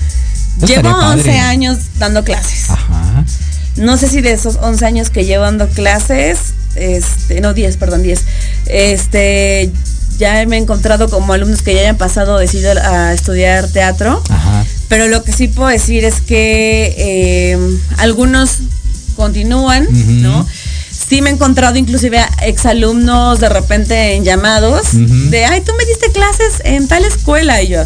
Pues 0.58 0.70
llevo 0.70 0.90
estaría 0.90 1.08
11 1.12 1.24
padre. 1.24 1.38
años 1.38 1.78
dando 1.98 2.22
clases. 2.22 2.68
Ajá. 2.68 3.24
No 3.76 3.96
sé 3.96 4.06
si 4.10 4.20
de 4.20 4.32
esos 4.32 4.56
11 4.60 4.84
años 4.84 5.08
que 5.08 5.24
llevo 5.24 5.44
dando 5.44 5.66
clases, 5.68 6.38
este, 6.74 7.40
no 7.40 7.54
10, 7.54 7.78
perdón, 7.78 8.02
10, 8.02 8.20
este, 8.66 9.72
ya 10.18 10.44
me 10.46 10.56
he 10.56 10.60
encontrado 10.60 11.08
como 11.08 11.32
alumnos 11.32 11.62
que 11.62 11.74
ya 11.74 11.80
hayan 11.80 11.96
pasado 11.96 12.36
a 12.36 12.40
decidir 12.40 12.78
a 12.78 13.12
estudiar 13.12 13.68
teatro, 13.68 14.22
Ajá. 14.28 14.64
pero 14.88 15.08
lo 15.08 15.22
que 15.22 15.32
sí 15.32 15.48
puedo 15.48 15.68
decir 15.68 16.04
es 16.04 16.20
que 16.20 16.94
eh, 16.98 17.58
algunos 17.98 18.58
continúan. 19.16 19.86
¿no? 20.22 20.46
Sí 21.08 21.22
me 21.22 21.30
he 21.30 21.32
encontrado 21.32 21.76
inclusive 21.76 22.18
a 22.18 22.26
exalumnos 22.42 23.40
de 23.40 23.48
repente 23.48 24.14
en 24.14 24.24
llamados 24.24 24.88
de, 24.92 25.44
ay, 25.44 25.62
tú 25.62 25.72
me 25.78 25.84
diste 25.86 26.12
clases 26.12 26.60
en 26.64 26.86
tal 26.86 27.04
escuela 27.04 27.62
y 27.62 27.68
yo, 27.68 27.82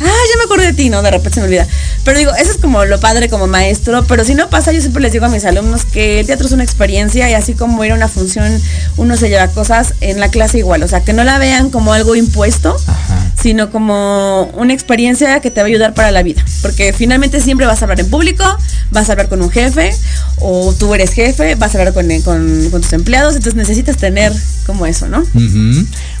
ah, 0.00 0.04
ya 0.04 0.36
me 0.38 0.44
acordé 0.44 0.66
de 0.66 0.72
ti, 0.72 0.90
¿no? 0.90 1.02
De 1.02 1.10
repente 1.10 1.34
se 1.34 1.40
me 1.40 1.46
olvida. 1.46 1.66
Pero 2.04 2.18
digo, 2.18 2.32
eso 2.34 2.50
es 2.52 2.56
como 2.58 2.84
lo 2.84 2.98
padre 3.00 3.28
como 3.28 3.46
maestro, 3.46 4.04
pero 4.06 4.24
si 4.24 4.34
no 4.34 4.48
pasa, 4.48 4.72
yo 4.72 4.80
siempre 4.80 5.02
les 5.02 5.12
digo 5.12 5.26
a 5.26 5.28
mis 5.28 5.44
alumnos 5.44 5.84
que 5.84 6.20
el 6.20 6.26
teatro 6.26 6.46
es 6.46 6.52
una 6.52 6.64
experiencia 6.64 7.28
y 7.30 7.34
así 7.34 7.54
como 7.54 7.84
ir 7.84 7.92
a 7.92 7.94
una 7.94 8.08
función, 8.08 8.60
uno 8.96 9.16
se 9.16 9.28
lleva 9.28 9.48
cosas 9.48 9.94
en 10.00 10.18
la 10.20 10.28
clase 10.30 10.58
igual, 10.58 10.82
o 10.82 10.88
sea, 10.88 11.02
que 11.02 11.12
no 11.12 11.24
la 11.24 11.38
vean 11.38 11.70
como 11.70 11.92
algo 11.92 12.14
impuesto, 12.16 12.76
Ajá. 12.86 13.32
sino 13.40 13.70
como 13.70 14.44
una 14.54 14.72
experiencia 14.72 15.40
que 15.40 15.50
te 15.50 15.60
va 15.60 15.66
a 15.66 15.68
ayudar 15.68 15.94
para 15.94 16.10
la 16.10 16.22
vida, 16.22 16.42
porque 16.62 16.92
finalmente 16.92 17.40
siempre 17.40 17.66
vas 17.66 17.82
a 17.82 17.84
hablar 17.84 18.00
en 18.00 18.08
público, 18.10 18.44
vas 18.90 19.08
a 19.08 19.12
hablar 19.12 19.28
con 19.28 19.42
un 19.42 19.50
jefe, 19.50 19.94
o 20.38 20.72
tú 20.78 20.94
eres 20.94 21.12
jefe, 21.12 21.54
vas 21.56 21.74
a 21.74 21.78
hablar 21.78 21.92
con, 21.94 22.06
con- 22.22 22.68
con 22.70 22.80
tus 22.80 22.92
empleados, 22.94 23.36
entonces 23.36 23.56
necesitas 23.56 23.96
tener 23.98 24.32
como 24.66 24.86
eso, 24.86 25.06
¿no? 25.08 25.22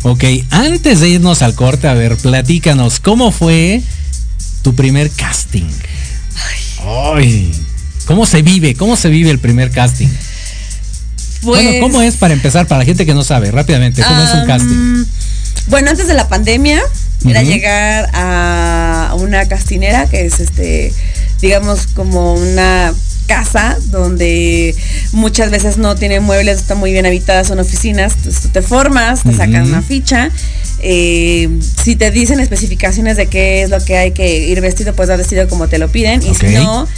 Ok, 0.02 0.24
antes 0.50 1.00
de 1.00 1.10
irnos 1.10 1.42
al 1.42 1.54
corte, 1.54 1.86
a 1.88 1.94
ver, 1.94 2.16
platícanos, 2.16 3.00
¿cómo 3.00 3.32
fue 3.32 3.82
tu 4.62 4.74
primer 4.74 5.10
casting? 5.10 5.68
Ay. 7.14 7.52
¿Cómo 8.06 8.24
se 8.24 8.40
vive? 8.42 8.74
¿Cómo 8.74 8.96
se 8.96 9.08
vive 9.10 9.30
el 9.30 9.38
primer 9.38 9.70
casting? 9.70 10.08
Bueno, 11.42 11.70
Pues- 11.70 11.80
¿cómo 11.82 12.02
es 12.02 12.16
para 12.16 12.32
empezar? 12.34 12.66
Para 12.66 12.80
la 12.80 12.84
gente 12.86 13.04
que 13.04 13.14
no 13.14 13.22
sabe, 13.24 13.50
rápidamente, 13.50 14.02
¿cómo 14.02 14.22
es 14.22 14.32
un 14.34 14.46
casting? 14.46 15.04
Bueno, 15.68 15.90
antes 15.90 16.06
de 16.08 16.14
la 16.14 16.28
pandemia 16.28 16.80
era 17.26 17.42
llegar 17.42 18.08
a 18.14 19.14
una 19.18 19.46
castinera 19.46 20.08
que 20.08 20.24
es 20.24 20.40
este, 20.40 20.92
digamos, 21.42 21.86
como 21.94 22.34
una 22.34 22.92
casa 23.30 23.78
donde 23.92 24.74
muchas 25.12 25.52
veces 25.52 25.78
no 25.78 25.94
tiene 25.94 26.18
muebles, 26.18 26.58
están 26.58 26.78
muy 26.78 26.90
bien 26.90 27.06
habitadas, 27.06 27.46
son 27.46 27.60
oficinas, 27.60 28.14
entonces 28.16 28.42
tú 28.42 28.48
te 28.48 28.60
formas, 28.60 29.22
te 29.22 29.32
sacan 29.32 29.68
una 29.68 29.82
ficha, 29.82 30.32
eh, 30.80 31.48
si 31.84 31.94
te 31.94 32.10
dicen 32.10 32.40
especificaciones 32.40 33.16
de 33.16 33.28
qué 33.28 33.62
es 33.62 33.70
lo 33.70 33.78
que 33.84 33.96
hay 33.98 34.10
que 34.10 34.48
ir 34.48 34.60
vestido, 34.60 34.94
pues 34.94 35.08
vas 35.08 35.18
vestido 35.18 35.46
como 35.48 35.68
te 35.68 35.78
lo 35.78 35.86
piden, 35.92 36.24
y 36.24 36.34
si 36.34 36.46
no, 36.46 36.88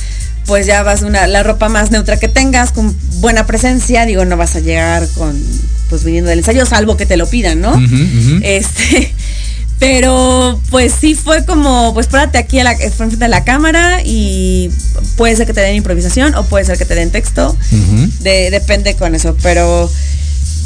pues 0.46 0.64
ya 0.64 0.82
vas 0.82 1.02
una, 1.02 1.26
la 1.26 1.42
ropa 1.42 1.68
más 1.68 1.90
neutra 1.90 2.18
que 2.18 2.28
tengas, 2.28 2.72
con 2.72 2.96
buena 3.20 3.44
presencia, 3.44 4.06
digo, 4.06 4.24
no 4.24 4.38
vas 4.38 4.56
a 4.56 4.60
llegar 4.60 5.06
con, 5.18 5.38
pues 5.90 6.02
viniendo 6.02 6.30
del 6.30 6.38
ensayo, 6.38 6.64
salvo 6.64 6.96
que 6.96 7.04
te 7.04 7.18
lo 7.18 7.28
pidan, 7.28 7.60
¿no? 7.60 7.78
Este, 8.42 9.12
pero 9.82 10.60
pues 10.70 10.92
sí 11.00 11.16
fue 11.16 11.44
como, 11.44 11.92
pues 11.92 12.06
párate 12.06 12.38
aquí 12.38 12.60
a 12.60 12.62
la, 12.62 12.76
frente 12.76 13.16
de 13.16 13.26
la 13.26 13.42
cámara 13.42 13.98
y 14.04 14.70
puede 15.16 15.34
ser 15.34 15.44
que 15.44 15.52
te 15.54 15.60
den 15.60 15.74
improvisación 15.74 16.36
o 16.36 16.44
puede 16.44 16.64
ser 16.64 16.78
que 16.78 16.84
te 16.84 16.94
den 16.94 17.10
texto, 17.10 17.56
de- 18.20 18.52
depende 18.52 18.94
con 18.94 19.16
eso, 19.16 19.36
pero 19.42 19.90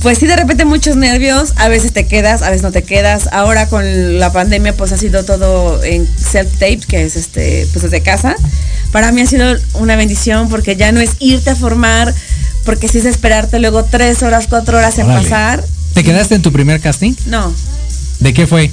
pues 0.03 0.19
sí 0.19 0.27
de 0.27 0.37
repente 0.37 0.67
muchos 0.67 0.97
nervios, 0.97 1.55
a 1.57 1.69
veces 1.69 1.95
te 1.95 2.07
quedas, 2.07 2.43
a 2.43 2.51
veces 2.51 2.63
no 2.63 2.73
te 2.73 2.83
quedas. 2.83 3.31
Ahora 3.33 3.71
con 3.71 4.19
la 4.21 4.35
pandemia 4.35 4.77
pues 4.77 4.93
ha 4.93 4.99
sido 4.99 5.25
todo 5.25 5.83
en 5.83 6.07
self-tape, 6.07 6.81
que 6.87 7.05
es 7.07 7.17
este, 7.17 7.67
pues 7.73 7.85
desde 7.85 8.03
casa. 8.03 8.37
Para 8.93 9.13
mí 9.13 9.23
ha 9.23 9.27
sido 9.27 9.47
una 9.81 9.97
bendición 9.97 10.51
porque 10.51 10.77
ya 10.77 10.93
no 10.93 11.01
es 11.01 11.13
irte 11.21 11.49
a 11.49 11.57
formar, 11.57 12.15
porque 12.67 12.87
sí 12.87 12.99
es 12.99 13.07
esperarte 13.07 13.61
luego 13.61 13.83
tres 13.83 14.23
horas, 14.23 14.45
cuatro 14.47 14.77
horas 14.77 14.99
en 14.99 15.07
Órale. 15.07 15.23
pasar. 15.23 15.65
¿Te 15.95 16.05
quedaste 16.05 16.35
en 16.35 16.43
tu 16.43 16.53
primer 16.53 16.83
casting? 16.83 17.15
No, 17.25 17.51
¿De 18.21 18.35
qué 18.35 18.47
fue? 18.47 18.71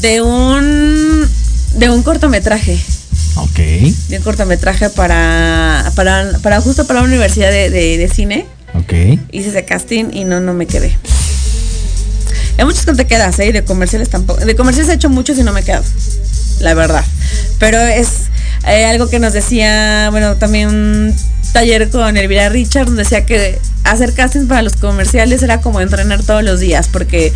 De 0.00 0.22
un 0.22 1.28
de 1.74 1.90
un 1.90 2.02
cortometraje 2.02 2.78
Ok. 3.36 3.56
de 4.08 4.16
un 4.18 4.22
cortometraje 4.22 4.90
para 4.90 5.90
para, 5.94 6.38
para 6.42 6.60
justo 6.60 6.86
para 6.86 7.00
la 7.00 7.06
universidad 7.06 7.50
de, 7.50 7.70
de- 7.70 7.98
de 7.98 8.08
cine 8.08 8.46
Ok. 8.74 8.92
hice 9.32 9.48
ese 9.50 9.64
casting 9.64 10.06
y 10.12 10.24
no 10.24 10.40
no 10.40 10.54
me 10.54 10.66
quedé 10.66 10.96
hay 12.58 12.64
muchos 12.64 12.84
que 12.84 12.92
te 12.94 13.06
quedas 13.06 13.38
¿eh? 13.38 13.52
de 13.52 13.64
comerciales 13.64 14.08
tampoco 14.08 14.44
de 14.44 14.56
comerciales 14.56 14.90
he 14.90 14.94
hecho 14.94 15.08
muchos 15.08 15.38
y 15.38 15.42
no 15.42 15.52
me 15.52 15.60
he 15.60 15.64
quedado 15.64 15.84
la 16.60 16.74
verdad 16.74 17.04
pero 17.58 17.78
es 17.80 18.08
eh, 18.66 18.84
algo 18.86 19.08
que 19.08 19.18
nos 19.20 19.32
decía 19.32 20.08
bueno 20.10 20.36
también 20.36 21.14
taller 21.52 21.88
con 21.90 22.16
Elvira 22.16 22.48
Richard 22.48 22.86
donde 22.86 23.02
decía 23.02 23.24
que 23.26 23.58
hacer 23.84 24.12
castings 24.14 24.46
para 24.46 24.62
los 24.62 24.74
comerciales 24.76 25.42
era 25.42 25.60
como 25.60 25.80
entrenar 25.80 26.22
todos 26.22 26.42
los 26.42 26.60
días 26.60 26.88
porque 26.88 27.32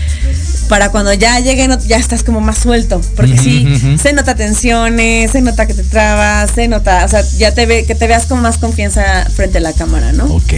para 0.69 0.91
cuando 0.91 1.13
ya 1.13 1.41
lleguen 1.41 1.77
ya 1.87 1.97
estás 1.97 2.23
como 2.23 2.41
más 2.41 2.59
suelto 2.59 3.01
porque 3.17 3.39
sí 3.39 3.67
se 4.01 4.13
nota 4.13 4.35
tensiones 4.35 5.31
se 5.31 5.41
nota 5.41 5.67
que 5.67 5.75
te 5.75 5.85
trabas 5.85 6.51
se 6.55 6.69
nota 6.69 7.05
o 7.05 7.09
sea 7.09 7.23
ya 7.39 7.53
te 7.53 7.67
ve 7.67 7.85
que 7.85 7.95
te 7.95 8.07
veas 8.07 8.27
con 8.27 8.41
más 8.41 8.59
confianza 8.59 9.27
frente 9.35 9.59
a 9.59 9.61
la 9.61 9.73
cámara 9.73 10.13
no 10.13 10.25
Ok. 10.25 10.53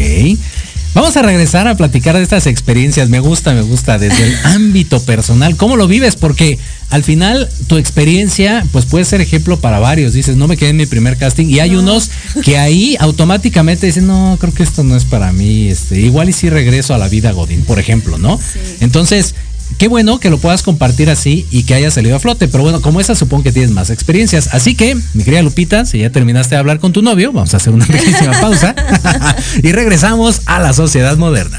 Vamos 0.94 1.16
a 1.16 1.22
regresar 1.22 1.66
a 1.66 1.76
platicar 1.76 2.16
de 2.16 2.22
estas 2.22 2.46
experiencias. 2.46 3.08
Me 3.08 3.18
gusta, 3.18 3.52
me 3.52 3.62
gusta 3.62 3.98
desde 3.98 4.28
el 4.28 4.38
ámbito 4.44 5.00
personal. 5.02 5.56
¿Cómo 5.56 5.74
lo 5.74 5.88
vives? 5.88 6.14
Porque 6.14 6.56
al 6.94 7.02
final 7.02 7.48
tu 7.66 7.76
experiencia 7.76 8.64
pues 8.70 8.84
puede 8.84 9.04
ser 9.04 9.20
ejemplo 9.20 9.58
para 9.58 9.80
varios. 9.80 10.12
Dices, 10.12 10.36
no 10.36 10.46
me 10.46 10.56
quedé 10.56 10.70
en 10.70 10.76
mi 10.76 10.86
primer 10.86 11.16
casting 11.16 11.48
y 11.48 11.58
hay 11.58 11.74
unos 11.74 12.08
que 12.44 12.56
ahí 12.56 12.96
automáticamente 13.00 13.86
dicen, 13.86 14.06
no, 14.06 14.36
creo 14.40 14.54
que 14.54 14.62
esto 14.62 14.84
no 14.84 14.94
es 14.94 15.04
para 15.04 15.32
mí. 15.32 15.66
Este, 15.66 15.98
igual 15.98 16.28
y 16.28 16.32
si 16.32 16.50
regreso 16.50 16.94
a 16.94 16.98
la 16.98 17.08
vida 17.08 17.32
Godín, 17.32 17.64
por 17.64 17.80
ejemplo, 17.80 18.16
¿no? 18.16 18.38
Entonces, 18.78 19.34
qué 19.76 19.88
bueno 19.88 20.20
que 20.20 20.30
lo 20.30 20.38
puedas 20.38 20.62
compartir 20.62 21.10
así 21.10 21.44
y 21.50 21.64
que 21.64 21.74
haya 21.74 21.90
salido 21.90 22.14
a 22.14 22.20
flote. 22.20 22.46
Pero 22.46 22.62
bueno, 22.62 22.80
como 22.80 23.00
esa 23.00 23.16
supongo 23.16 23.42
que 23.42 23.50
tienes 23.50 23.72
más 23.72 23.90
experiencias. 23.90 24.50
Así 24.52 24.76
que, 24.76 24.96
mi 25.14 25.24
querida 25.24 25.42
Lupita, 25.42 25.86
si 25.86 25.98
ya 25.98 26.10
terminaste 26.10 26.54
de 26.54 26.60
hablar 26.60 26.78
con 26.78 26.92
tu 26.92 27.02
novio, 27.02 27.32
vamos 27.32 27.54
a 27.54 27.56
hacer 27.56 27.72
una 27.72 27.86
pequeñísima 27.88 28.40
pausa 28.40 28.76
y 29.64 29.72
regresamos 29.72 30.42
a 30.46 30.60
la 30.60 30.72
sociedad 30.72 31.16
moderna. 31.16 31.58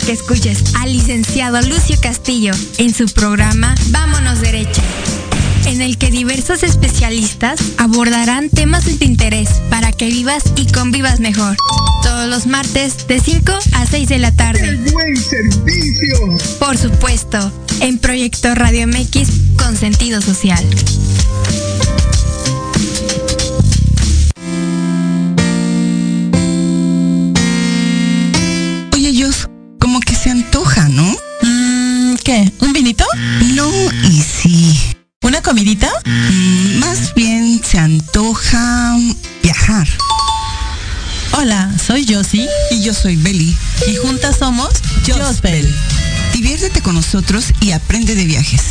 Que 0.00 0.12
escuches 0.12 0.62
al 0.74 0.92
licenciado 0.92 1.60
Lucio 1.62 1.96
Castillo 2.00 2.52
en 2.78 2.94
su 2.94 3.06
programa 3.06 3.74
Vámonos 3.88 4.40
Derecha, 4.40 4.82
en 5.66 5.80
el 5.80 5.98
que 5.98 6.10
diversos 6.10 6.62
especialistas 6.62 7.60
abordarán 7.76 8.50
temas 8.50 8.84
de 8.86 8.94
tu 8.94 9.04
interés 9.04 9.48
para 9.68 9.92
que 9.92 10.06
vivas 10.06 10.44
y 10.56 10.66
convivas 10.66 11.20
mejor. 11.20 11.56
Todos 12.02 12.28
los 12.28 12.46
martes 12.46 13.06
de 13.06 13.20
5 13.20 13.52
a 13.72 13.86
6 13.86 14.08
de 14.08 14.18
la 14.18 14.32
tarde. 14.34 14.76
buen 14.76 15.16
servicio! 15.16 16.38
Por 16.58 16.76
supuesto, 16.78 17.52
en 17.80 17.98
Proyecto 17.98 18.54
Radio 18.54 18.86
MX 18.86 19.30
con 19.56 19.76
sentido 19.76 20.20
social. 20.20 20.64
¿Un 32.60 32.72
vinito? 32.72 33.04
No 33.54 33.68
y 34.08 34.22
sí. 34.22 34.78
¿Una 35.22 35.42
comidita? 35.42 35.90
Mm, 36.06 36.78
más 36.78 37.12
bien 37.14 37.60
se 37.64 37.76
antoja 37.76 38.96
viajar. 39.42 39.88
Hola, 41.32 41.74
soy 41.84 42.06
Josie. 42.08 42.48
Y 42.70 42.82
yo 42.84 42.94
soy 42.94 43.16
Beli. 43.16 43.56
Y 43.88 43.96
juntas 43.96 44.36
somos 44.38 44.68
Josbel. 45.04 45.68
Diviértete 46.32 46.80
con 46.82 46.94
nosotros 46.94 47.46
y 47.62 47.72
aprende 47.72 48.14
de 48.14 48.24
viajes. 48.26 48.62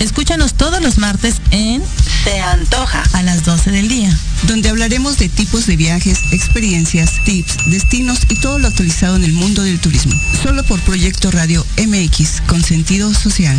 Escúchanos 0.00 0.52
todos 0.52 0.82
los 0.82 0.98
martes 0.98 1.36
en 1.50 1.82
se 2.24 2.40
Antoja. 2.40 3.02
a 3.12 3.22
las 3.22 3.44
12 3.44 3.70
del 3.70 3.88
día. 3.88 4.16
Donde 4.46 4.68
hablaremos 4.68 5.18
de 5.18 5.28
tipos 5.28 5.66
de 5.66 5.76
viajes, 5.76 6.20
experiencias, 6.32 7.22
tips, 7.24 7.56
destinos 7.66 8.20
y 8.28 8.36
todo 8.36 8.58
lo 8.58 8.68
actualizado 8.68 9.16
en 9.16 9.24
el 9.24 9.32
mundo 9.32 9.62
del 9.62 9.80
turismo. 9.80 10.14
Solo 10.42 10.62
por 10.64 10.80
Proyecto 10.80 11.30
Radio 11.30 11.64
MX 11.76 12.42
con 12.46 12.62
sentido 12.62 13.12
social. 13.14 13.56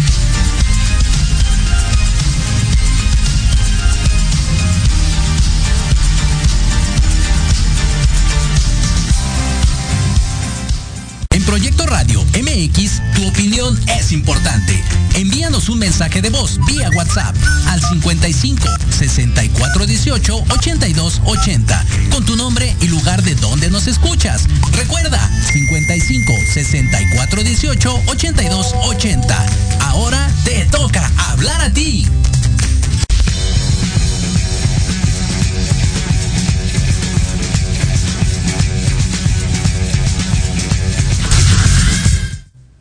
Un 15.69 15.79
mensaje 15.79 16.21
de 16.21 16.29
voz 16.29 16.59
vía 16.65 16.89
WhatsApp 16.95 17.35
al 17.67 17.81
55 17.81 18.67
64 18.89 19.85
18 19.85 20.43
82 20.49 21.21
80 21.25 21.85
con 22.11 22.25
tu 22.25 22.35
nombre 22.35 22.75
y 22.81 22.87
lugar 22.87 23.21
de 23.23 23.35
donde 23.35 23.69
nos 23.69 23.87
escuchas. 23.87 24.45
Recuerda 24.71 25.19
55 25.51 26.33
64 26.53 27.43
18 27.43 28.01
82 28.07 28.73
80. 28.83 29.45
Ahora 29.81 30.31
te 30.43 30.65
toca 30.65 31.09
hablar 31.29 31.61
a 31.61 31.71
ti. 31.71 32.07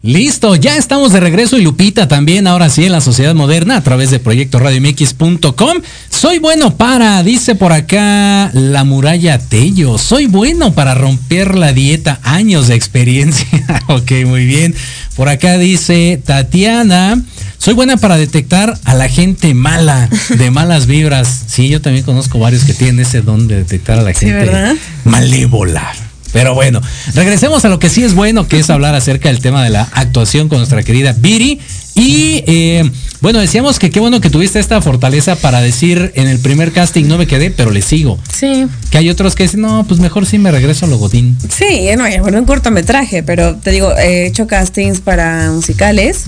Listo, 0.01 0.55
ya 0.55 0.77
estamos 0.77 1.13
de 1.13 1.19
regreso 1.19 1.59
y 1.59 1.63
Lupita 1.63 2.07
también, 2.07 2.47
ahora 2.47 2.71
sí, 2.71 2.85
en 2.85 2.93
la 2.93 3.01
sociedad 3.01 3.35
moderna 3.35 3.77
a 3.77 3.83
través 3.83 4.13
de 4.13 4.21
proyecto 4.21 4.61
radiomx.com. 4.61 5.79
Soy 6.09 6.39
bueno 6.39 6.77
para, 6.77 7.21
dice 7.25 7.57
por 7.57 7.73
acá 7.73 8.51
la 8.55 8.85
muralla 8.85 9.41
Tello, 9.41 9.99
soy 9.99 10.27
bueno 10.27 10.73
para 10.73 10.95
romper 10.95 11.57
la 11.57 11.73
dieta, 11.73 12.21
años 12.23 12.69
de 12.69 12.77
experiencia. 12.77 13.47
ok, 13.89 14.13
muy 14.25 14.47
bien. 14.47 14.73
Por 15.17 15.29
acá 15.29 15.59
dice 15.59 16.23
Tatiana, 16.25 17.21
soy 17.59 17.75
buena 17.75 17.97
para 17.97 18.17
detectar 18.17 18.79
a 18.85 18.95
la 18.95 19.09
gente 19.09 19.53
mala, 19.53 20.09
de 20.29 20.51
malas 20.53 20.87
vibras. 20.87 21.43
Sí, 21.49 21.69
yo 21.69 21.81
también 21.81 22.05
conozco 22.05 22.39
varios 22.39 22.63
que 22.63 22.73
tienen 22.73 23.01
ese 23.01 23.21
don 23.21 23.49
de 23.49 23.57
detectar 23.57 23.99
a 23.99 24.03
la 24.03 24.15
Sí, 24.15 24.27
gente 24.27 24.45
¿verdad? 24.45 24.77
malévola. 25.05 25.93
Pero 26.39 26.55
bueno, 26.55 26.81
regresemos 27.15 27.65
a 27.65 27.69
lo 27.69 27.81
que 27.81 27.89
sí 27.89 28.05
es 28.05 28.15
bueno, 28.15 28.47
que 28.47 28.61
es 28.61 28.71
hablar 28.71 28.95
acerca 28.95 29.29
del 29.29 29.41
tema 29.41 29.65
de 29.65 29.71
la 29.71 29.89
actuación 29.93 30.49
con 30.49 30.59
nuestra 30.59 30.85
querida 30.85 31.13
Viri. 31.13 31.59
Y 31.97 32.45
eh, 32.47 32.89
bueno, 33.21 33.41
decíamos 33.41 33.81
que 33.81 33.91
qué 33.91 33.99
bueno 33.99 34.21
que 34.21 34.31
tuviste 34.31 34.61
esta 34.61 34.81
fortaleza 34.81 35.35
para 35.35 35.61
decir 35.61 36.13
en 36.15 36.29
el 36.29 36.39
primer 36.39 36.71
casting 36.71 37.07
no 37.09 37.19
me 37.19 37.27
quedé, 37.27 37.51
pero 37.51 37.73
le 37.73 37.83
sigo. 37.83 38.21
Sí. 38.33 38.69
Que 38.93 38.99
hay 38.99 39.11
otros 39.11 39.35
que 39.35 39.43
dicen, 39.43 39.63
no, 39.63 39.85
pues 39.89 39.99
mejor 39.99 40.27
sí 40.27 40.39
me 40.39 40.53
regreso 40.53 40.87
a 40.87 40.89
Logodín. 40.89 41.37
Sí, 41.49 41.89
no, 41.97 42.05
bueno, 42.21 42.39
un 42.39 42.45
cortometraje, 42.45 43.25
pero 43.25 43.57
te 43.57 43.73
digo, 43.73 43.93
he 43.97 44.29
hecho 44.29 44.47
castings 44.47 45.01
para 45.01 45.51
musicales. 45.51 46.27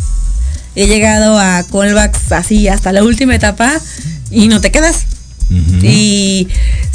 He 0.75 0.89
llegado 0.89 1.39
a 1.39 1.65
callbacks 1.71 2.33
así 2.33 2.67
hasta 2.67 2.91
la 2.91 3.05
última 3.05 3.37
etapa 3.37 3.81
y 4.33 4.49
no 4.49 4.61
te 4.61 4.73
quedas. 4.73 5.05
Y 5.83 6.49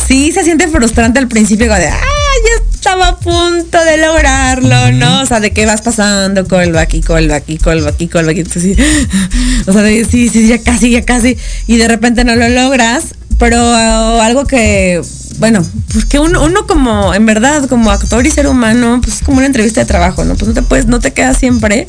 sí 0.07 0.31
se 0.31 0.43
siente 0.43 0.67
frustrante 0.67 1.19
al 1.19 1.27
principio, 1.27 1.67
de, 1.73 1.87
ah, 1.87 1.99
ya 2.43 2.64
estaba 2.85 3.07
a 3.07 3.17
punto 3.17 3.83
de 3.83 3.97
lograrlo, 3.97 4.91
¿no? 4.91 5.21
O 5.21 5.25
sea, 5.25 5.39
de 5.39 5.49
que 5.49 5.65
vas 5.65 5.81
pasando 5.81 6.45
callback 6.45 6.93
y 6.93 7.01
callback 7.01 7.49
y 7.49 7.57
callback 7.57 7.99
y 7.99 8.07
callback. 8.07 8.37
Y 8.37 8.39
entonces, 8.41 8.77
o 9.65 9.73
sea, 9.73 9.81
de, 9.81 10.05
sí, 10.05 10.29
sí, 10.29 10.47
ya 10.47 10.61
casi, 10.61 10.91
ya 10.91 11.03
casi. 11.03 11.35
Y 11.65 11.77
de 11.77 11.87
repente 11.87 12.23
no 12.23 12.35
lo 12.35 12.47
logras, 12.47 13.15
pero 13.39 13.57
uh, 13.57 14.21
algo 14.21 14.45
que, 14.45 15.01
bueno, 15.39 15.65
pues 15.91 16.05
que 16.05 16.19
uno, 16.19 16.43
uno 16.45 16.67
como, 16.67 17.15
en 17.15 17.25
verdad, 17.25 17.67
como 17.67 17.89
actor 17.89 18.23
y 18.23 18.29
ser 18.29 18.45
humano, 18.45 18.99
pues 19.01 19.15
es 19.15 19.23
como 19.23 19.37
una 19.37 19.47
entrevista 19.47 19.81
de 19.81 19.87
trabajo, 19.87 20.23
¿no? 20.23 20.35
Pues 20.35 20.49
no 20.49 20.53
te 20.53 20.61
puedes, 20.61 20.85
no 20.85 20.99
te 20.99 21.11
quedas 21.11 21.37
siempre. 21.37 21.87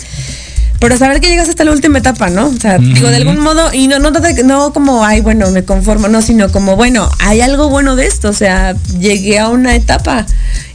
Pero 0.79 0.97
saber 0.99 1.21
que 1.21 1.29
llegas 1.29 1.49
hasta 1.49 1.65
la 1.65 1.73
última 1.73 1.99
etapa, 1.99 2.29
¿no? 2.29 2.47
O 2.49 2.61
sea, 2.61 2.79
digo, 2.79 3.09
de 3.09 3.17
algún 3.17 3.39
modo, 3.39 3.73
y 3.73 3.89
no, 3.89 3.99
no, 3.99 4.11
no 4.45 4.73
como, 4.73 5.05
ay, 5.05 5.21
bueno, 5.23 5.51
me 5.51 5.65
conformo, 5.65 6.09
no, 6.09 6.21
sino 6.21 6.51
como, 6.53 6.77
bueno, 6.77 7.11
hay 7.21 7.41
algo 7.41 7.69
bueno 7.71 7.97
de 7.97 8.07
esto, 8.07 8.29
o 8.29 8.33
sea, 8.35 8.77
llegué 9.01 9.39
a 9.39 9.49
una 9.49 9.75
etapa. 9.75 10.27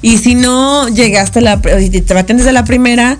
Y 0.01 0.17
si 0.17 0.33
no 0.35 0.87
llegaste 0.89 1.39
a 1.39 1.41
la, 1.43 1.61
y 1.79 1.89
te 1.89 2.13
baten 2.15 2.37
desde 2.37 2.51
la 2.51 2.63
primera, 2.65 3.19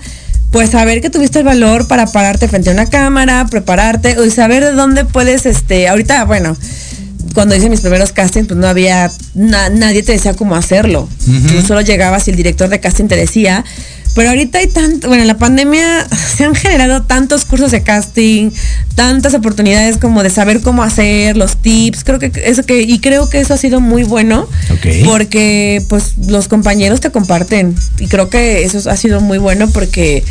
pues 0.50 0.70
saber 0.70 1.00
que 1.00 1.08
tuviste 1.08 1.38
el 1.38 1.44
valor 1.44 1.86
para 1.86 2.06
pararte 2.06 2.48
frente 2.48 2.70
a 2.70 2.72
una 2.72 2.86
cámara, 2.86 3.46
prepararte, 3.48 4.16
y 4.26 4.30
saber 4.30 4.64
de 4.64 4.72
dónde 4.72 5.04
puedes, 5.04 5.46
este, 5.46 5.88
ahorita, 5.88 6.24
bueno, 6.24 6.56
cuando 7.34 7.54
hice 7.54 7.70
mis 7.70 7.80
primeros 7.80 8.12
castings, 8.12 8.48
pues 8.48 8.58
no 8.58 8.66
había, 8.66 9.10
na- 9.34 9.70
nadie 9.70 10.02
te 10.02 10.12
decía 10.12 10.34
cómo 10.34 10.56
hacerlo. 10.56 11.08
Tú 11.48 11.62
solo 11.66 11.80
llegabas 11.80 12.26
y 12.26 12.32
el 12.32 12.36
director 12.36 12.68
de 12.68 12.80
casting 12.80 13.06
te 13.06 13.16
decía. 13.16 13.64
Pero 14.14 14.28
ahorita 14.28 14.58
hay 14.58 14.66
tanto, 14.66 15.08
bueno, 15.08 15.22
en 15.22 15.28
la 15.28 15.38
pandemia 15.38 16.06
se 16.36 16.44
han 16.44 16.54
generado 16.54 17.02
tantos 17.02 17.44
cursos 17.44 17.70
de 17.70 17.82
casting, 17.82 18.50
tantas 18.94 19.34
oportunidades 19.34 19.96
como 19.96 20.22
de 20.22 20.30
saber 20.30 20.60
cómo 20.60 20.82
hacer, 20.82 21.36
los 21.36 21.56
tips, 21.56 22.04
creo 22.04 22.18
que 22.18 22.30
eso 22.44 22.62
que, 22.64 22.82
y 22.82 22.98
creo 22.98 23.28
que 23.30 23.40
eso 23.40 23.54
ha 23.54 23.56
sido 23.56 23.80
muy 23.80 24.04
bueno, 24.04 24.48
porque 25.04 25.82
pues 25.88 26.14
los 26.26 26.48
compañeros 26.48 27.00
te 27.00 27.10
comparten, 27.10 27.74
y 27.98 28.06
creo 28.08 28.28
que 28.28 28.64
eso 28.64 28.90
ha 28.90 28.96
sido 28.96 29.20
muy 29.20 29.38
bueno 29.38 29.68
porque 29.70 30.24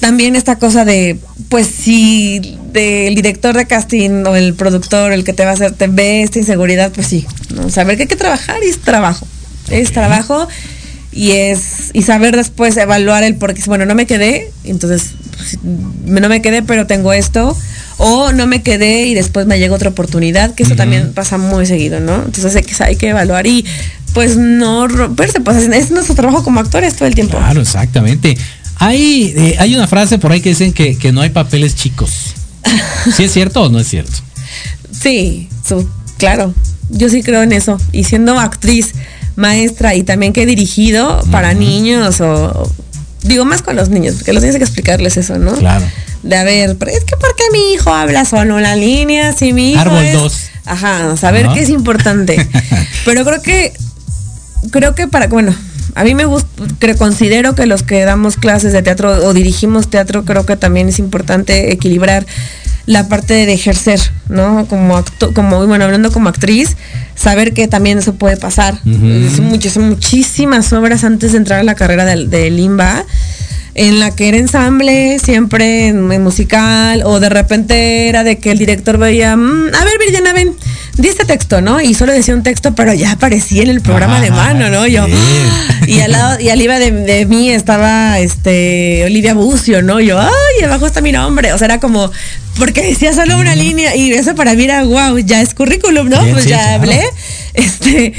también 0.00 0.36
esta 0.36 0.56
cosa 0.56 0.84
de, 0.84 1.18
pues 1.48 1.66
si 1.66 2.58
del 2.72 3.14
director 3.14 3.56
de 3.56 3.66
casting 3.66 4.24
o 4.26 4.36
el 4.36 4.54
productor, 4.54 5.12
el 5.12 5.24
que 5.24 5.32
te 5.32 5.44
va 5.44 5.50
a 5.50 5.54
hacer, 5.54 5.72
te 5.72 5.86
ve 5.88 6.22
esta 6.22 6.38
inseguridad, 6.38 6.92
pues 6.92 7.06
sí, 7.06 7.26
¿no? 7.54 7.70
saber 7.70 7.96
que 7.96 8.02
hay 8.02 8.08
que 8.08 8.16
trabajar 8.16 8.56
y 8.62 8.68
es 8.68 8.78
trabajo, 8.78 9.26
es 9.70 9.92
trabajo 9.92 10.48
y 11.12 11.32
es, 11.32 11.90
y 11.92 12.02
saber 12.02 12.36
después 12.36 12.76
evaluar 12.76 13.22
el 13.22 13.36
por 13.36 13.54
qué, 13.54 13.62
bueno, 13.66 13.84
no 13.86 13.94
me 13.94 14.06
quedé, 14.06 14.50
entonces 14.64 15.12
pues, 15.36 15.58
no 15.62 16.28
me 16.28 16.42
quedé, 16.42 16.62
pero 16.62 16.86
tengo 16.86 17.12
esto, 17.12 17.56
o 17.98 18.32
no 18.32 18.46
me 18.46 18.62
quedé 18.62 19.06
y 19.06 19.14
después 19.14 19.46
me 19.46 19.58
llega 19.58 19.74
otra 19.74 19.90
oportunidad, 19.90 20.54
que 20.54 20.62
eso 20.62 20.76
también 20.76 21.12
pasa 21.12 21.38
muy 21.38 21.66
seguido, 21.66 22.00
¿no? 22.00 22.16
Entonces 22.16 22.56
hay 22.56 22.62
que, 22.62 22.84
hay 22.84 22.96
que 22.96 23.08
evaluar 23.08 23.46
y 23.46 23.64
pues 24.14 24.36
no 24.36 24.88
romperse, 24.88 25.40
pues 25.40 25.68
es 25.68 25.90
nuestro 25.90 26.14
trabajo 26.14 26.42
como 26.42 26.60
actores 26.60 26.94
todo 26.94 27.06
el 27.06 27.14
tiempo. 27.14 27.36
Claro, 27.38 27.60
exactamente. 27.60 28.36
Hay, 28.76 29.34
eh, 29.36 29.56
hay 29.58 29.74
una 29.74 29.86
frase 29.86 30.18
por 30.18 30.32
ahí 30.32 30.40
que 30.40 30.50
dicen 30.50 30.72
que, 30.72 30.96
que 30.96 31.12
no 31.12 31.20
hay 31.20 31.30
papeles 31.30 31.76
chicos. 31.76 32.34
¿Sí 33.16 33.24
es 33.24 33.32
cierto 33.32 33.62
o 33.62 33.68
no 33.68 33.78
es 33.78 33.88
cierto? 33.88 34.18
Sí, 34.90 35.48
claro. 36.18 36.54
Yo 36.88 37.08
sí 37.08 37.22
creo 37.22 37.42
en 37.42 37.52
eso. 37.52 37.78
Y 37.92 38.04
siendo 38.04 38.38
actriz, 38.38 38.92
maestra 39.40 39.94
y 39.94 40.02
también 40.04 40.32
que 40.32 40.42
he 40.42 40.46
dirigido 40.46 41.20
para 41.32 41.54
niños 41.54 42.20
o, 42.20 42.70
digo 43.22 43.44
más 43.44 43.62
con 43.62 43.74
los 43.76 43.88
niños, 43.88 44.16
porque 44.16 44.32
los 44.32 44.42
niños 44.42 44.54
hay 44.54 44.60
que 44.60 44.64
explicarles 44.64 45.16
eso, 45.16 45.38
¿no? 45.38 45.52
Claro. 45.54 45.84
De 46.22 46.36
a 46.36 46.44
ver, 46.44 46.76
pero 46.78 46.90
es 46.92 47.04
que 47.04 47.16
porque 47.16 47.42
mi 47.52 47.72
hijo 47.72 47.92
habla 47.92 48.24
solo 48.24 48.58
en 48.58 48.62
la 48.62 48.76
línea, 48.76 49.32
si 49.32 49.52
mi 49.52 49.72
hijo 49.72 49.80
Árbol 49.80 50.04
es- 50.04 50.12
dos. 50.14 50.40
Ajá, 50.66 51.16
saber 51.16 51.46
Ajá. 51.46 51.54
que 51.54 51.62
es 51.62 51.70
importante. 51.70 52.46
pero 53.04 53.24
creo 53.24 53.42
que 53.42 53.72
creo 54.70 54.94
que 54.94 55.08
para, 55.08 55.26
bueno, 55.26 55.54
a 55.94 56.04
mí 56.04 56.14
me 56.14 56.26
gusta, 56.26 56.48
considero 56.98 57.54
que 57.54 57.66
los 57.66 57.82
que 57.82 58.04
damos 58.04 58.36
clases 58.36 58.72
de 58.72 58.82
teatro 58.82 59.26
o 59.26 59.32
dirigimos 59.32 59.88
teatro, 59.88 60.24
creo 60.24 60.44
que 60.46 60.56
también 60.56 60.88
es 60.88 60.98
importante 60.98 61.72
equilibrar 61.72 62.26
la 62.90 63.06
parte 63.06 63.46
de 63.46 63.52
ejercer, 63.52 64.00
¿no? 64.28 64.66
Como 64.66 64.96
acto, 64.96 65.32
como 65.32 65.64
bueno, 65.64 65.84
hablando 65.84 66.10
como 66.10 66.28
actriz, 66.28 66.76
saber 67.14 67.54
que 67.54 67.68
también 67.68 67.98
eso 67.98 68.16
puede 68.16 68.36
pasar. 68.36 68.80
Es 68.84 69.38
muchas, 69.38 69.76
muchísimas 69.76 70.72
obras 70.72 71.04
antes 71.04 71.30
de 71.30 71.38
entrar 71.38 71.60
a 71.60 71.62
la 71.62 71.76
carrera 71.76 72.04
del 72.04 72.30
de 72.30 72.50
Limba 72.50 73.04
en 73.74 74.00
la 74.00 74.14
que 74.14 74.28
era 74.28 74.36
ensamble, 74.36 75.18
siempre 75.18 75.88
en, 75.88 76.22
musical, 76.22 77.02
o 77.04 77.20
de 77.20 77.28
repente 77.28 78.08
era 78.08 78.24
de 78.24 78.38
que 78.38 78.50
el 78.50 78.58
director 78.58 78.98
veía, 78.98 79.36
"Mm, 79.36 79.74
a 79.74 79.84
ver, 79.84 79.98
Viridiana, 79.98 80.32
ven, 80.32 80.54
di 80.96 81.08
este 81.08 81.24
texto, 81.24 81.60
¿no? 81.60 81.80
Y 81.80 81.94
solo 81.94 82.12
decía 82.12 82.34
un 82.34 82.42
texto, 82.42 82.74
pero 82.74 82.92
ya 82.94 83.12
aparecía 83.12 83.62
en 83.62 83.70
el 83.70 83.80
programa 83.80 84.20
de 84.20 84.30
mano, 84.30 84.70
¿no? 84.70 84.86
Yo, 84.86 85.06
y 85.86 86.00
al 86.00 86.12
lado, 86.12 86.40
y 86.40 86.48
arriba 86.48 86.78
de, 86.78 86.90
de 86.90 87.26
mí 87.26 87.50
estaba 87.50 88.18
este 88.18 89.04
Olivia 89.04 89.34
Bucio, 89.34 89.82
¿no? 89.82 90.00
Yo, 90.00 90.18
ay, 90.18 90.64
abajo 90.64 90.86
está 90.86 91.00
mi 91.00 91.12
nombre. 91.12 91.52
O 91.52 91.58
sea, 91.58 91.66
era 91.66 91.80
como, 91.80 92.10
porque 92.58 92.82
decía 92.82 93.12
solo 93.12 93.38
una 93.38 93.54
línea, 93.54 93.94
y 93.96 94.12
eso 94.12 94.34
para 94.34 94.54
mí 94.54 94.64
era 94.64 94.84
wow, 94.84 95.18
ya 95.18 95.40
es 95.40 95.54
currículum, 95.54 96.08
¿no? 96.08 96.20
Bien, 96.20 96.32
pues 96.32 96.44
sí, 96.44 96.50
ya 96.50 96.58
claro. 96.58 96.74
hablé. 96.82 97.02
Este, 97.54 98.12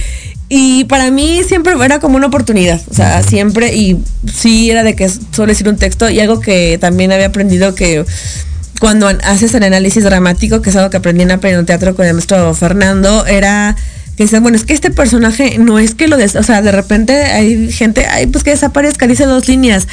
y 0.54 0.84
para 0.84 1.10
mí 1.12 1.44
siempre 1.48 1.74
era 1.82 2.00
como 2.02 2.18
una 2.18 2.28
oportunidad, 2.28 2.82
o 2.90 2.94
sea, 2.94 3.24
siempre, 3.24 3.74
y 3.74 3.98
sí 4.30 4.70
era 4.70 4.84
de 4.84 4.98
que 4.98 5.08
solo 5.08 5.48
decir 5.48 5.70
un 5.70 5.78
texto, 5.78 6.10
y 6.10 6.20
algo 6.20 6.42
que 6.42 6.78
también 6.78 7.14
había 7.14 7.28
aprendido 7.28 7.74
que 7.74 8.04
cuando 8.82 9.08
an- 9.08 9.22
haces 9.24 9.54
el 9.54 9.64
análisis 9.64 10.04
dramático, 10.04 10.62
que 10.62 10.70
es 10.72 10.76
algo 10.76 10.90
que 10.90 10.98
aprendí 10.98 11.22
en 11.24 11.32
Aprendo 11.32 11.64
Teatro 11.64 11.96
con 11.96 12.06
el 12.06 12.14
maestro 12.16 12.54
Fernando, 12.54 13.26
era 13.26 13.78
que 14.18 14.24
dice, 14.24 14.42
bueno, 14.42 14.58
es 14.58 14.66
que 14.66 14.74
este 14.74 14.92
personaje 14.92 15.58
no 15.58 15.80
es 15.80 15.96
que 15.96 16.10
lo 16.10 16.18
des, 16.18 16.36
o 16.36 16.44
sea, 16.44 16.62
de 16.62 16.74
repente 16.74 17.14
hay 17.14 17.72
gente, 17.72 18.06
ay, 18.08 18.28
pues 18.28 18.44
que 18.44 18.50
desaparezca, 18.50 19.08
dice 19.08 19.24
dos 19.24 19.48
líneas. 19.48 19.88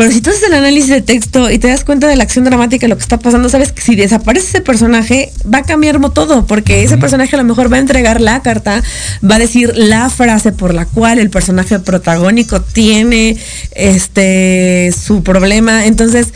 Pero 0.00 0.12
si 0.12 0.22
tú 0.22 0.30
haces 0.30 0.44
el 0.44 0.54
análisis 0.54 0.88
de 0.88 1.02
texto 1.02 1.50
y 1.50 1.58
te 1.58 1.68
das 1.68 1.84
cuenta 1.84 2.08
de 2.08 2.16
la 2.16 2.22
acción 2.22 2.46
dramática, 2.46 2.88
lo 2.88 2.96
que 2.96 3.02
está 3.02 3.18
pasando, 3.18 3.50
sabes 3.50 3.70
que 3.70 3.82
si 3.82 3.96
desaparece 3.96 4.46
ese 4.46 4.60
personaje, 4.62 5.30
va 5.44 5.58
a 5.58 5.62
cambiar 5.62 6.00
todo, 6.14 6.46
porque 6.46 6.82
ese 6.82 6.96
personaje 6.96 7.36
a 7.36 7.38
lo 7.38 7.44
mejor 7.44 7.70
va 7.70 7.76
a 7.76 7.80
entregar 7.80 8.18
la 8.22 8.40
carta, 8.40 8.82
va 9.22 9.34
a 9.34 9.38
decir 9.38 9.74
la 9.76 10.08
frase 10.08 10.52
por 10.52 10.72
la 10.72 10.86
cual 10.86 11.18
el 11.18 11.28
personaje 11.28 11.78
protagónico 11.80 12.62
tiene 12.62 13.36
este 13.72 14.90
su 14.98 15.22
problema. 15.22 15.84
Entonces, 15.84 16.28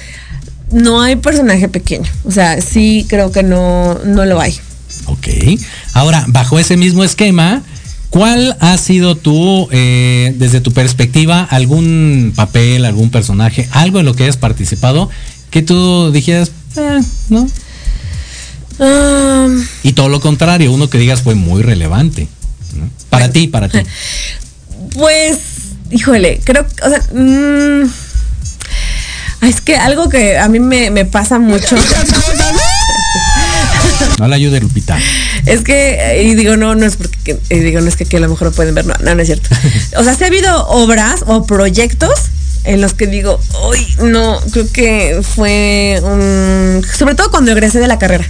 no 0.70 1.00
hay 1.00 1.16
personaje 1.16 1.70
pequeño. 1.70 2.12
O 2.24 2.32
sea, 2.32 2.60
sí 2.60 3.06
creo 3.08 3.32
que 3.32 3.42
no, 3.42 3.98
no 4.04 4.26
lo 4.26 4.42
hay. 4.42 4.60
Ok. 5.06 5.26
Ahora, 5.94 6.26
bajo 6.28 6.58
ese 6.58 6.76
mismo 6.76 7.02
esquema, 7.02 7.62
¿cuál 8.14 8.56
ha 8.60 8.78
sido 8.78 9.16
tu, 9.16 9.66
eh, 9.72 10.32
desde 10.36 10.60
tu 10.60 10.72
perspectiva, 10.72 11.42
algún 11.42 12.32
papel, 12.36 12.84
algún 12.84 13.10
personaje, 13.10 13.68
algo 13.72 13.98
en 13.98 14.06
lo 14.06 14.14
que 14.14 14.22
hayas 14.22 14.36
participado 14.36 15.10
que 15.50 15.62
tú 15.62 16.12
dijeras, 16.12 16.52
"Eh, 16.76 17.00
no? 17.30 17.50
Ah, 18.78 19.48
Y 19.82 19.94
todo 19.94 20.08
lo 20.08 20.20
contrario, 20.20 20.70
uno 20.70 20.88
que 20.88 20.98
digas 20.98 21.22
fue 21.22 21.34
muy 21.34 21.62
relevante. 21.62 22.28
¿no? 22.76 22.88
Para 23.10 23.32
ti, 23.32 23.48
para 23.48 23.68
ti. 23.68 23.78
Pues, 24.92 25.38
híjole, 25.90 26.40
creo, 26.44 26.64
o 26.84 26.88
sea, 26.88 27.00
mm, 27.12 27.90
es 29.44 29.60
que 29.60 29.74
algo 29.76 30.08
que 30.08 30.38
a 30.38 30.48
mí 30.48 30.60
me, 30.60 30.92
me 30.92 31.04
pasa 31.04 31.40
mucho. 31.40 31.74
No 34.18 34.28
la 34.28 34.36
ayude, 34.36 34.60
Lupita. 34.60 34.98
Es 35.44 35.62
que, 35.62 36.22
y 36.24 36.34
digo, 36.34 36.56
no, 36.56 36.74
no 36.74 36.86
es 36.86 36.96
porque, 36.96 37.38
y 37.50 37.58
digo, 37.58 37.80
no 37.80 37.88
es 37.88 37.96
que 37.96 38.04
aquí 38.04 38.16
a 38.16 38.20
lo 38.20 38.28
mejor 38.28 38.48
lo 38.48 38.52
pueden 38.52 38.74
ver, 38.74 38.86
no, 38.86 38.94
no, 39.00 39.14
no 39.14 39.20
es 39.20 39.26
cierto. 39.26 39.48
O 39.96 40.04
sea, 40.04 40.14
sí 40.14 40.24
ha 40.24 40.28
habido 40.28 40.66
obras 40.68 41.24
o 41.26 41.44
proyectos 41.44 42.12
en 42.64 42.80
los 42.80 42.94
que 42.94 43.06
digo, 43.06 43.40
uy, 43.68 43.78
no, 44.04 44.40
creo 44.50 44.70
que 44.72 45.20
fue 45.22 46.00
un, 46.02 46.82
sobre 46.96 47.14
todo 47.14 47.30
cuando 47.30 47.52
egresé 47.52 47.78
de 47.78 47.88
la 47.88 47.98
carrera. 47.98 48.26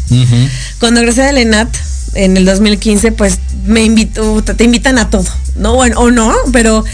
Cuando 0.80 1.00
egresé 1.00 1.22
del 1.22 1.38
ENAT 1.38 1.68
en 2.14 2.36
el 2.36 2.44
2015, 2.44 3.12
pues 3.12 3.38
me 3.64 3.84
invitó, 3.84 4.42
te, 4.42 4.54
te 4.54 4.64
invitan 4.64 4.98
a 4.98 5.08
todo, 5.08 5.26
¿no? 5.56 5.74
Bueno, 5.74 6.00
o 6.00 6.10
no, 6.10 6.34
pero 6.52 6.84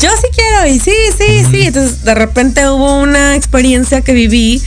yo 0.00 0.10
sí 0.10 0.28
quiero 0.34 0.74
y 0.74 0.80
sí, 0.80 0.94
sí, 1.18 1.44
sí. 1.50 1.62
Entonces, 1.66 2.04
de 2.04 2.14
repente 2.14 2.68
hubo 2.68 3.00
una 3.00 3.36
experiencia 3.36 4.00
que 4.00 4.12
viví 4.12 4.62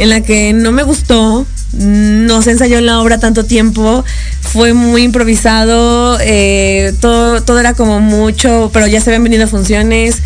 en 0.00 0.08
la 0.08 0.22
que 0.22 0.54
no 0.54 0.72
me 0.72 0.82
gustó, 0.82 1.46
no 1.74 2.40
se 2.40 2.52
ensayó 2.52 2.78
en 2.78 2.86
la 2.86 3.00
obra 3.00 3.20
tanto 3.20 3.44
tiempo, 3.44 4.02
fue 4.40 4.72
muy 4.72 5.02
improvisado, 5.02 6.18
eh, 6.22 6.94
todo, 7.00 7.42
todo 7.42 7.60
era 7.60 7.74
como 7.74 8.00
mucho, 8.00 8.70
pero 8.72 8.86
ya 8.86 9.00
se 9.02 9.10
habían 9.10 9.24
venido 9.24 9.46
funciones. 9.46 10.22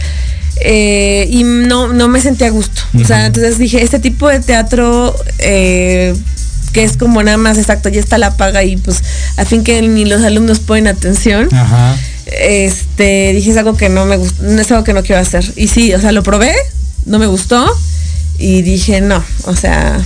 eh, 0.60 1.26
y 1.28 1.42
no, 1.42 1.92
no 1.92 2.06
me 2.06 2.20
sentía 2.20 2.46
a 2.46 2.50
gusto. 2.50 2.80
O 3.02 3.04
sea, 3.04 3.26
entonces 3.26 3.58
dije, 3.58 3.82
este 3.82 3.98
tipo 3.98 4.28
de 4.28 4.38
teatro 4.38 5.12
eh, 5.40 6.14
que 6.72 6.84
es 6.84 6.96
como 6.96 7.20
nada 7.24 7.36
más 7.36 7.58
exacto, 7.58 7.88
ya 7.88 7.98
está 7.98 8.16
la 8.16 8.36
paga 8.36 8.62
y 8.62 8.76
pues 8.76 9.02
a 9.36 9.44
fin 9.44 9.64
que 9.64 9.82
ni 9.82 10.04
los 10.04 10.22
alumnos 10.22 10.60
ponen 10.60 10.86
atención. 10.86 11.48
Ajá. 11.52 11.96
Este, 12.26 13.32
dije 13.34 13.50
es 13.50 13.56
algo 13.56 13.76
que 13.76 13.88
no 13.88 14.06
me 14.06 14.16
gusta, 14.16 14.46
es 14.60 14.70
algo 14.70 14.84
que 14.84 14.92
no 14.92 15.02
quiero 15.02 15.20
hacer. 15.20 15.44
Y 15.56 15.66
sí, 15.66 15.92
o 15.92 16.00
sea, 16.00 16.12
lo 16.12 16.22
probé, 16.22 16.54
no 17.06 17.18
me 17.18 17.26
gustó 17.26 17.68
y 18.38 18.62
dije 18.62 19.00
no, 19.00 19.22
o 19.44 19.56
sea, 19.56 20.00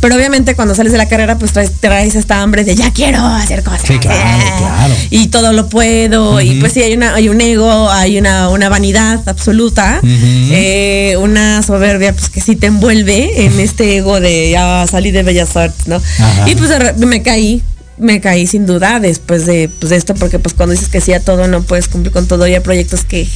pero 0.00 0.16
obviamente 0.16 0.54
cuando 0.54 0.74
sales 0.74 0.92
de 0.92 0.98
la 0.98 1.06
carrera 1.06 1.38
pues 1.38 1.52
traes, 1.52 1.72
traes 1.80 2.14
esta 2.14 2.42
hambre 2.42 2.64
de 2.64 2.74
ya 2.76 2.92
quiero 2.92 3.24
hacer 3.24 3.62
cosas. 3.62 3.82
Sí, 3.86 3.98
claro, 3.98 4.18
eh, 4.18 4.52
claro. 4.58 4.94
Y 5.10 5.26
todo 5.28 5.52
lo 5.52 5.68
puedo. 5.68 6.40
Y 6.40 6.60
pues 6.60 6.72
sí, 6.72 6.82
hay 6.82 6.94
una, 6.94 7.14
hay 7.14 7.28
un 7.28 7.40
ego, 7.40 7.90
hay 7.90 8.18
una, 8.18 8.48
una 8.48 8.68
vanidad 8.68 9.20
absoluta, 9.26 10.00
eh, 10.02 11.16
una 11.20 11.62
soberbia 11.62 12.12
pues 12.12 12.28
que 12.28 12.40
sí 12.40 12.56
te 12.56 12.66
envuelve 12.66 13.44
en 13.44 13.58
este 13.60 13.96
ego 13.96 14.20
de 14.20 14.50
ya 14.50 14.86
salí 14.90 15.10
de 15.10 15.22
Bellas 15.22 15.56
Artes, 15.56 15.86
¿no? 15.86 15.96
Ajá. 15.96 16.48
Y 16.48 16.54
pues 16.54 16.70
me 16.98 17.22
caí. 17.22 17.62
Me 17.96 18.20
caí 18.20 18.48
sin 18.48 18.66
duda 18.66 18.98
después 18.98 19.46
de, 19.46 19.70
pues, 19.78 19.90
de 19.90 19.96
esto, 19.96 20.16
porque 20.16 20.40
pues 20.40 20.52
cuando 20.52 20.72
dices 20.72 20.88
que 20.88 21.00
sí 21.00 21.12
a 21.12 21.20
todo, 21.20 21.46
no 21.46 21.62
puedes 21.62 21.86
cumplir 21.86 22.12
con 22.12 22.26
todo. 22.26 22.44
Y 22.48 22.54
hay 22.54 22.58
proyectos 22.58 23.04
que, 23.04 23.28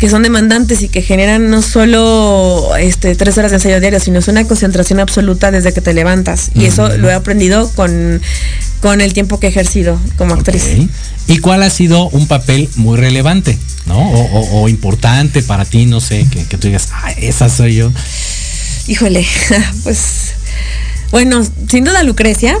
que 0.00 0.08
son 0.08 0.22
demandantes 0.22 0.82
y 0.82 0.88
que 0.88 1.02
generan 1.02 1.50
no 1.50 1.60
solo 1.62 2.74
este, 2.78 3.14
tres 3.14 3.36
horas 3.36 3.50
de 3.50 3.58
ensayo 3.58 3.80
diario, 3.80 4.00
sino 4.00 4.18
es 4.18 4.28
una 4.28 4.44
concentración 4.48 4.98
absoluta 4.98 5.50
desde 5.50 5.72
que 5.74 5.82
te 5.82 5.92
levantas. 5.92 6.50
Y 6.54 6.64
eso 6.64 6.96
lo 6.96 7.10
he 7.10 7.12
aprendido 7.12 7.70
con, 7.76 8.20
con 8.80 9.02
el 9.02 9.12
tiempo 9.12 9.38
que 9.38 9.46
he 9.48 9.50
ejercido 9.50 10.00
como 10.16 10.32
actriz. 10.34 10.64
¿Y 11.26 11.38
cuál 11.38 11.62
ha 11.62 11.68
sido 11.70 12.08
un 12.08 12.26
papel 12.26 12.68
muy 12.76 12.96
relevante, 12.98 13.58
¿no? 13.86 13.98
O, 14.10 14.20
o- 14.40 14.62
o 14.62 14.68
importante 14.70 15.42
para 15.42 15.64
ti, 15.66 15.84
no 15.84 16.00
sé, 16.00 16.26
que, 16.30 16.44
que 16.44 16.56
tú 16.56 16.68
digas, 16.68 16.88
ah, 16.92 17.12
esa 17.12 17.48
soy 17.50 17.74
yo. 17.76 17.92
Híjole, 18.88 19.26
pues 19.84 20.32
bueno, 21.10 21.46
sin 21.68 21.84
duda 21.84 22.02
Lucrecia, 22.04 22.56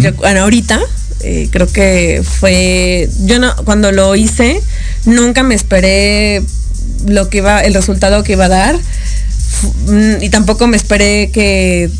yo, 0.00 0.12
bueno, 0.14 0.42
ahorita 0.42 0.80
eh, 1.20 1.48
creo 1.50 1.66
que 1.66 2.22
fue, 2.22 3.08
yo 3.24 3.38
no, 3.40 3.54
cuando 3.64 3.90
lo 3.90 4.14
hice, 4.14 4.60
nunca 5.04 5.42
me 5.42 5.54
esperé 5.54 6.42
lo 7.06 7.28
que 7.28 7.38
iba, 7.38 7.60
el 7.60 7.74
resultado 7.74 8.22
que 8.22 8.32
iba 8.32 8.46
a 8.46 8.48
dar. 8.48 8.76
Mm, 9.86 10.22
y 10.22 10.28
tampoco 10.30 10.66
me 10.66 10.76
esperé 10.76 11.30
que 11.30 11.90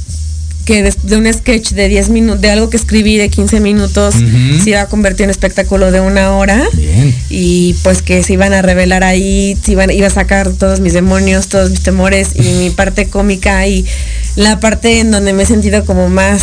que 0.66 0.82
de 0.82 1.16
un 1.16 1.32
sketch 1.32 1.70
de 1.70 1.88
10 1.88 2.08
minutos, 2.10 2.40
de 2.40 2.50
algo 2.50 2.68
que 2.68 2.76
escribí 2.76 3.16
de 3.16 3.30
15 3.30 3.60
minutos, 3.60 4.16
se 4.62 4.70
iba 4.70 4.80
a 4.80 4.86
convertir 4.86 5.24
en 5.24 5.30
espectáculo 5.30 5.92
de 5.92 6.00
una 6.00 6.36
hora. 6.36 6.60
Bien. 6.74 7.14
y 7.30 7.74
pues 7.84 8.02
que 8.02 8.22
se 8.24 8.32
iban 8.32 8.52
a 8.52 8.62
revelar 8.62 9.04
ahí, 9.04 9.56
se 9.64 9.72
iban, 9.72 9.90
iba 9.90 10.08
a 10.08 10.10
sacar 10.10 10.52
todos 10.52 10.80
mis 10.80 10.92
demonios, 10.92 11.46
todos 11.46 11.70
mis 11.70 11.82
temores 11.82 12.30
y 12.34 12.42
mi 12.42 12.70
parte 12.70 13.06
cómica 13.06 13.66
y 13.68 13.86
la 14.34 14.58
parte 14.58 14.98
en 14.98 15.12
donde 15.12 15.32
me 15.32 15.44
he 15.44 15.46
sentido 15.46 15.84
como 15.84 16.08
más 16.08 16.42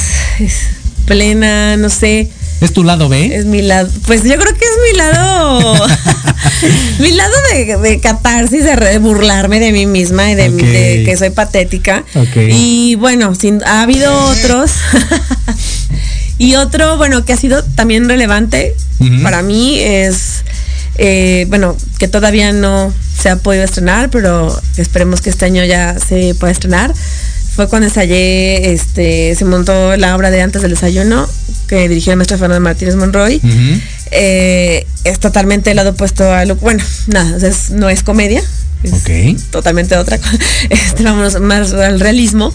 plena, 1.05 1.75
no 1.75 1.89
sé, 1.89 2.29
¿Es 2.61 2.71
tu 2.73 2.83
lado 2.83 3.09
B? 3.09 3.35
es 3.35 3.45
mi 3.45 3.61
lado, 3.61 3.89
pues 4.07 4.23
yo 4.23 4.35
creo 4.37 4.53
que 4.53 4.65
es 4.65 4.91
mi 4.93 4.97
lado, 4.97 5.73
mi 6.99 7.11
lado 7.11 7.33
de, 7.51 7.77
de 7.77 7.99
catarsis, 7.99 8.63
de, 8.63 8.75
re- 8.75 8.97
burlarme 8.99 9.59
de 9.59 9.71
mí 9.73 9.85
misma 9.85 10.31
y 10.31 10.35
de, 10.35 10.47
Ok. 10.49 10.55
de 10.61 11.03
que 11.05 11.17
soy 11.17 11.29
patética. 11.31 12.03
Y 12.49 12.95
bueno, 12.95 13.35
sin, 13.35 13.61
ha 13.65 13.81
habido 13.81 14.13
otros. 14.27 14.71
y 16.37 16.55
otro, 16.55 16.97
bueno, 16.97 17.25
que 17.25 17.33
ha 17.33 17.37
sido 17.37 17.63
también 17.63 18.07
relevante 18.07 18.75
para 19.21 19.41
mí 19.41 19.79
es, 19.81 20.45
eh, 20.97 21.45
bueno, 21.49 21.75
que 21.99 22.07
todavía 22.07 22.53
no 22.53 22.93
se 23.21 23.29
ha 23.29 23.35
podido 23.35 23.65
estrenar, 23.65 24.09
pero 24.09 24.57
esperemos 24.77 25.19
que 25.19 25.29
este 25.29 25.43
año 25.43 25.65
ya 25.65 25.97
se 25.99 26.33
pueda 26.35 26.51
estrenar. 26.53 26.93
Fue 27.53 27.67
cuando 27.67 27.87
ensayé, 27.89 28.71
este, 28.71 29.35
se 29.35 29.43
montó 29.43 29.97
la 29.97 30.15
obra 30.15 30.31
de 30.31 30.41
Antes 30.41 30.61
del 30.61 30.71
Desayuno, 30.71 31.27
que 31.77 31.87
dirigió 31.89 32.13
el 32.13 32.17
maestro 32.17 32.37
Fernando 32.37 32.61
Martínez 32.61 32.95
Monroy. 32.95 33.39
Eh, 34.11 34.85
es 35.03 35.19
totalmente 35.19 35.71
el 35.71 35.75
lado 35.77 35.91
opuesto 35.91 36.31
a 36.31 36.45
lo, 36.45 36.55
bueno, 36.57 36.83
nada, 37.07 37.47
es- 37.47 37.71
no 37.71 37.89
es 37.89 38.03
comedia. 38.03 38.41
Es 39.37 39.45
totalmente 39.49 39.95
otra 39.95 40.17
cosa. 40.17 40.37
Este, 40.69 41.03
vámonos 41.03 41.39
más 41.39 41.73
al 41.73 41.99
realismo. 41.99 42.53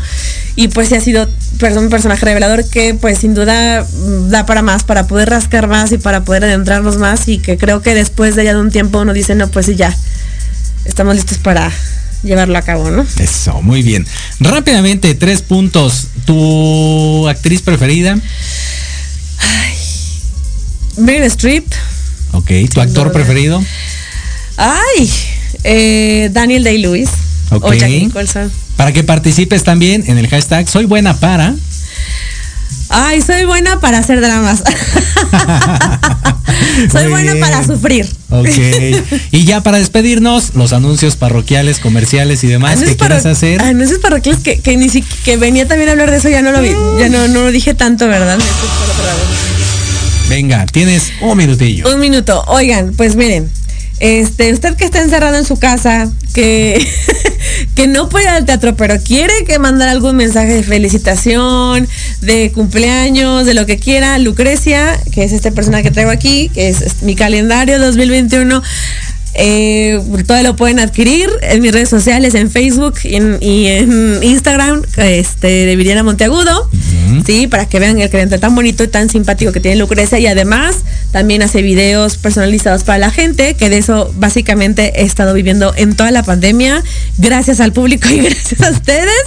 Y 0.57 0.69
pues 0.69 0.89
sí 0.89 0.95
ha 0.95 1.01
sido 1.01 1.27
perso- 1.59 1.79
un 1.81 1.89
personaje 1.89 2.25
revelador 2.27 2.69
que 2.69 2.95
pues 2.95 3.19
sin 3.19 3.35
duda 3.35 3.83
mm, 3.85 4.29
da 4.29 4.45
para 4.45 4.61
más, 4.63 4.85
para 4.85 5.07
poder 5.07 5.31
rascar 5.31 5.69
más 5.69 5.91
y 5.93 5.99
para 5.99 6.25
poder 6.25 6.45
adentrarnos 6.45 6.99
más 6.99 7.29
y 7.29 7.39
que 7.39 7.57
creo 7.57 7.81
que 7.81 7.95
después 7.95 8.37
de 8.37 8.45
ya 8.45 8.53
de 8.55 8.61
un 8.61 8.71
tiempo 8.71 9.01
uno 9.01 9.13
dice, 9.15 9.35
no, 9.35 9.49
pues 9.49 9.67
sí, 9.67 9.75
ya, 9.77 9.97
estamos 10.85 11.15
listos 11.15 11.39
para 11.39 11.73
llevarlo 12.23 12.59
a 12.59 12.63
cabo, 12.63 12.91
¿no? 12.91 13.07
Eso, 13.19 13.63
muy 13.63 13.83
bien. 13.83 14.05
Rápidamente, 14.41 15.15
tres 15.15 15.41
puntos. 15.43 16.09
¿Tu 16.27 17.27
actriz 17.29 17.63
preferida? 17.63 18.19
Meryl 20.99 21.25
Streep. 21.25 21.67
Ok. 22.33 22.51
¿Tu 22.73 22.81
actor 22.81 23.13
preferido? 23.13 23.63
Ay, 24.57 25.11
eh, 25.65 26.31
Daniel 26.33 26.65
Day-Lewis. 26.65 27.09
Ok. 27.51 27.65
O 27.65 27.73
Jack 27.73 27.91
Nicholson. 27.91 28.51
Para 28.77 28.93
que 28.93 29.05
participes 29.05 29.65
también 29.65 30.05
en 30.07 30.19
el 30.19 30.29
hashtag 30.29 30.69
Soy 30.69 30.85
buena 30.85 31.19
para. 31.19 31.55
Ay, 32.91 33.21
soy 33.21 33.45
buena 33.45 33.81
para 33.81 33.99
hacer 33.99 34.19
dramas. 34.21 34.63
soy 36.91 37.03
Muy 37.03 37.11
buena 37.11 37.35
bien. 37.35 37.45
para 37.45 37.67
sufrir. 37.67 38.09
Ok. 38.31 38.49
Y 39.31 39.45
ya 39.45 39.63
para 39.63 39.77
despedirnos, 39.79 40.55
los 40.55 40.73
anuncios 40.73 41.17
parroquiales, 41.17 41.81
comerciales 41.81 42.45
y 42.45 42.47
demás 42.47 42.81
que 42.81 42.97
quieras 42.97 43.27
hacer. 43.27 43.61
Anuncios 43.63 44.01
parroquiales 44.01 44.43
que, 44.43 44.61
que 44.61 44.77
ni 44.79 44.89
siquiera 44.89 45.17
que 45.25 45.37
venía 45.37 45.69
también 45.69 45.91
a 45.91 45.93
hablar 45.93 46.11
de 46.11 46.17
eso, 46.17 46.31
ya 46.31 46.41
no 46.41 46.51
lo 46.51 46.63
vi, 46.63 46.71
ya 46.99 47.11
no, 47.11 47.29
no 47.29 47.43
lo 47.43 47.51
dije 47.51 47.75
tanto, 47.75 48.09
¿verdad? 48.09 48.39
Venga, 50.29 50.67
tienes 50.67 51.13
un 51.23 51.39
minutillo. 51.39 51.93
Un 51.93 52.01
minuto. 52.01 52.45
Oigan, 52.49 52.93
pues 52.97 53.17
miren, 53.17 53.51
este, 53.99 54.53
usted 54.53 54.77
que 54.77 54.85
está 54.85 55.01
encerrado 55.01 55.37
en 55.37 55.45
su 55.47 55.59
casa, 55.59 56.13
que, 56.35 56.87
que 57.75 57.87
no 57.87 58.11
puede 58.11 58.25
ir 58.25 58.31
al 58.31 58.45
teatro, 58.45 58.77
pero 58.77 59.01
quiere 59.03 59.33
que 59.47 59.59
mandar 59.59 59.89
algún 59.89 60.17
mensaje 60.17 60.53
de 60.53 60.63
felicitación, 60.63 61.89
de 62.21 62.53
cumpleaños, 62.53 63.47
de 63.47 63.55
lo 63.55 63.65
que 63.65 63.79
quiera, 63.79 64.19
Lucrecia, 64.19 65.01
que 65.13 65.25
es 65.25 65.33
esta 65.33 65.51
persona 65.51 65.83
que 65.83 65.91
traigo 65.91 66.11
aquí, 66.11 66.51
que 66.51 66.69
es, 66.69 66.83
es 66.83 67.03
mi 67.03 67.15
calendario 67.15 67.79
2021. 67.79 68.63
Eh, 69.41 70.01
todo 70.27 70.43
lo 70.43 70.57
pueden 70.57 70.81
adquirir 70.81 71.31
en 71.43 71.63
mis 71.63 71.71
redes 71.71 71.89
sociales, 71.89 72.35
en 72.35 72.51
Facebook 72.51 72.95
y 73.05 73.15
en, 73.15 73.39
y 73.41 73.67
en 73.67 74.21
Instagram, 74.21 74.83
este, 74.97 75.47
de 75.47 75.77
Viriana 75.77 76.03
Monteagudo, 76.03 76.69
sí, 77.25 77.47
para 77.47 77.67
que 77.67 77.79
vean 77.79 78.01
el 78.01 78.11
cliente 78.11 78.39
tan 78.39 78.57
bonito 78.57 78.83
y 78.83 78.89
tan 78.89 79.09
simpático 79.09 79.53
que 79.53 79.61
tiene 79.61 79.77
Lucrecia. 79.77 80.19
Y 80.19 80.27
además 80.27 80.79
también 81.13 81.43
hace 81.43 81.63
videos 81.63 82.17
personalizados 82.17 82.83
para 82.83 82.99
la 82.99 83.13
gente, 83.13 83.55
que 83.55 83.71
de 83.71 83.79
eso 83.79 84.13
básicamente 84.17 85.01
he 85.01 85.05
estado 85.05 85.35
viviendo 85.35 85.73
en 85.77 85.95
toda 85.95 86.11
la 86.11 86.25
pandemia, 86.25 86.83
gracias 87.19 87.61
al 87.61 87.73
público 87.73 88.09
y 88.09 88.17
gracias 88.23 88.61
a 88.61 88.71
ustedes. 88.71 89.23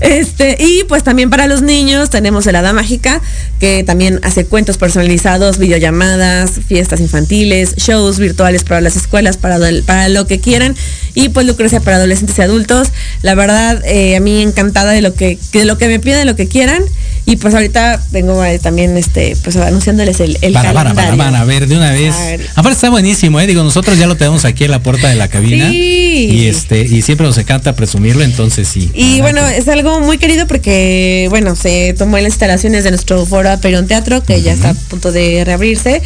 Este, 0.00 0.56
y 0.60 0.84
pues 0.84 1.02
también 1.02 1.28
para 1.28 1.48
los 1.48 1.62
niños 1.62 2.10
tenemos 2.10 2.46
el 2.46 2.54
Hada 2.54 2.72
Mágica, 2.72 3.20
que 3.58 3.82
también 3.82 4.20
hace 4.22 4.44
cuentos 4.44 4.78
personalizados, 4.78 5.58
videollamadas, 5.58 6.52
fiestas 6.68 7.00
infantiles, 7.00 7.74
shows 7.76 8.18
virtuales 8.18 8.62
para 8.62 8.80
las 8.80 8.96
escuelas, 8.96 9.36
para, 9.36 9.55
para 9.84 10.08
lo 10.08 10.26
que 10.26 10.40
quieran. 10.40 10.74
Y 11.14 11.30
pues 11.30 11.46
Lucrecia 11.46 11.80
para 11.80 11.96
adolescentes 11.96 12.38
y 12.38 12.42
adultos. 12.42 12.88
La 13.22 13.34
verdad, 13.34 13.82
eh, 13.84 14.16
a 14.16 14.20
mí 14.20 14.42
encantada 14.42 14.92
de 14.92 15.02
lo 15.02 15.14
que, 15.14 15.38
de 15.52 15.64
lo 15.64 15.78
que 15.78 15.88
me 15.88 15.98
piden, 15.98 16.18
de 16.18 16.24
lo 16.24 16.36
que 16.36 16.48
quieran. 16.48 16.82
Y 17.28 17.36
pues 17.36 17.54
ahorita 17.54 18.00
vengo 18.12 18.42
eh, 18.44 18.60
también 18.60 18.96
este, 18.96 19.36
pues 19.42 19.56
anunciándoles 19.56 20.20
el, 20.20 20.38
el 20.42 20.52
para, 20.52 20.72
para, 20.72 20.94
para, 20.94 21.08
calendario. 21.08 21.32
para, 21.32 21.40
a 21.40 21.44
ver, 21.44 21.66
de 21.66 21.76
una 21.76 21.90
vez. 21.90 22.14
Aparte 22.54 22.76
está 22.76 22.88
buenísimo, 22.88 23.40
¿eh? 23.40 23.48
Digo, 23.48 23.64
nosotros 23.64 23.98
ya 23.98 24.06
lo 24.06 24.16
tenemos 24.16 24.44
aquí 24.44 24.62
en 24.62 24.70
la 24.70 24.78
puerta 24.78 25.08
de 25.08 25.16
la 25.16 25.26
cabina. 25.26 25.68
Sí. 25.68 26.28
Y 26.30 26.46
este, 26.46 26.82
y 26.82 27.02
siempre 27.02 27.26
nos 27.26 27.36
encanta 27.36 27.74
presumirlo, 27.74 28.22
entonces 28.22 28.68
sí. 28.68 28.92
Y 28.94 29.20
bueno, 29.22 29.44
es 29.44 29.66
algo 29.66 29.98
muy 29.98 30.18
querido 30.18 30.46
porque, 30.46 31.26
bueno, 31.28 31.56
se 31.56 31.94
tomó 31.98 32.16
en 32.16 32.22
las 32.22 32.34
instalaciones 32.34 32.84
de 32.84 32.90
nuestro 32.90 33.26
foro 33.26 33.50
Aperion 33.50 33.88
Teatro, 33.88 34.22
que 34.22 34.40
ya 34.40 34.52
está 34.52 34.70
a 34.70 34.74
punto 34.74 35.10
de 35.10 35.44
reabrirse. 35.44 36.02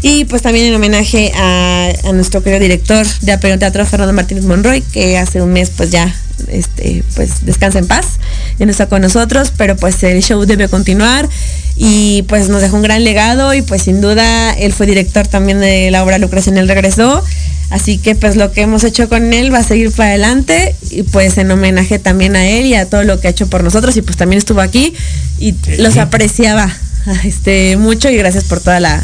Y 0.00 0.24
pues 0.24 0.40
también 0.40 0.66
en 0.66 0.74
homenaje 0.74 1.32
a, 1.36 1.90
a 2.04 2.12
nuestro 2.12 2.42
querido 2.42 2.60
director 2.60 3.06
de 3.20 3.32
Aperion 3.32 3.58
Teatro, 3.58 3.84
Fernando 3.84 4.14
Martínez 4.14 4.44
Monroy, 4.44 4.80
que 4.80 5.18
hace 5.18 5.42
un 5.42 5.52
mes 5.52 5.70
pues 5.76 5.90
ya, 5.90 6.12
este, 6.48 7.04
pues 7.14 7.44
descansa 7.44 7.78
en 7.78 7.86
paz, 7.86 8.06
ya 8.58 8.66
no 8.66 8.72
está 8.72 8.86
con 8.86 9.02
nosotros, 9.02 9.52
pero 9.56 9.76
pues 9.76 10.02
el 10.02 10.22
show 10.22 10.44
debe 10.44 10.68
continuar. 10.68 11.28
Y 11.76 12.22
pues 12.28 12.48
nos 12.48 12.60
dejó 12.60 12.76
un 12.76 12.82
gran 12.82 13.02
legado 13.02 13.54
y 13.54 13.62
pues 13.62 13.82
sin 13.82 14.00
duda 14.00 14.52
él 14.52 14.72
fue 14.72 14.86
director 14.86 15.26
también 15.26 15.58
de 15.58 15.90
la 15.90 16.04
obra 16.04 16.18
Lucrecia 16.18 16.50
en 16.50 16.58
el 16.58 16.68
regreso. 16.68 17.24
Así 17.70 17.96
que 17.96 18.14
pues 18.14 18.36
lo 18.36 18.52
que 18.52 18.60
hemos 18.60 18.84
hecho 18.84 19.08
con 19.08 19.32
él 19.32 19.52
va 19.52 19.60
a 19.60 19.64
seguir 19.64 19.90
para 19.92 20.10
adelante 20.10 20.76
y 20.90 21.04
pues 21.04 21.38
en 21.38 21.50
homenaje 21.50 21.98
también 21.98 22.36
a 22.36 22.46
él 22.46 22.66
y 22.66 22.74
a 22.74 22.84
todo 22.84 23.02
lo 23.02 23.18
que 23.18 23.28
ha 23.28 23.30
hecho 23.30 23.46
por 23.46 23.64
nosotros 23.64 23.96
y 23.96 24.02
pues 24.02 24.18
también 24.18 24.38
estuvo 24.38 24.60
aquí 24.60 24.92
y 25.38 25.54
los 25.78 25.96
apreciaba 25.96 26.70
este 27.24 27.76
mucho 27.76 28.08
y 28.10 28.16
gracias 28.16 28.44
por 28.44 28.60
toda 28.60 28.80
la 28.80 29.02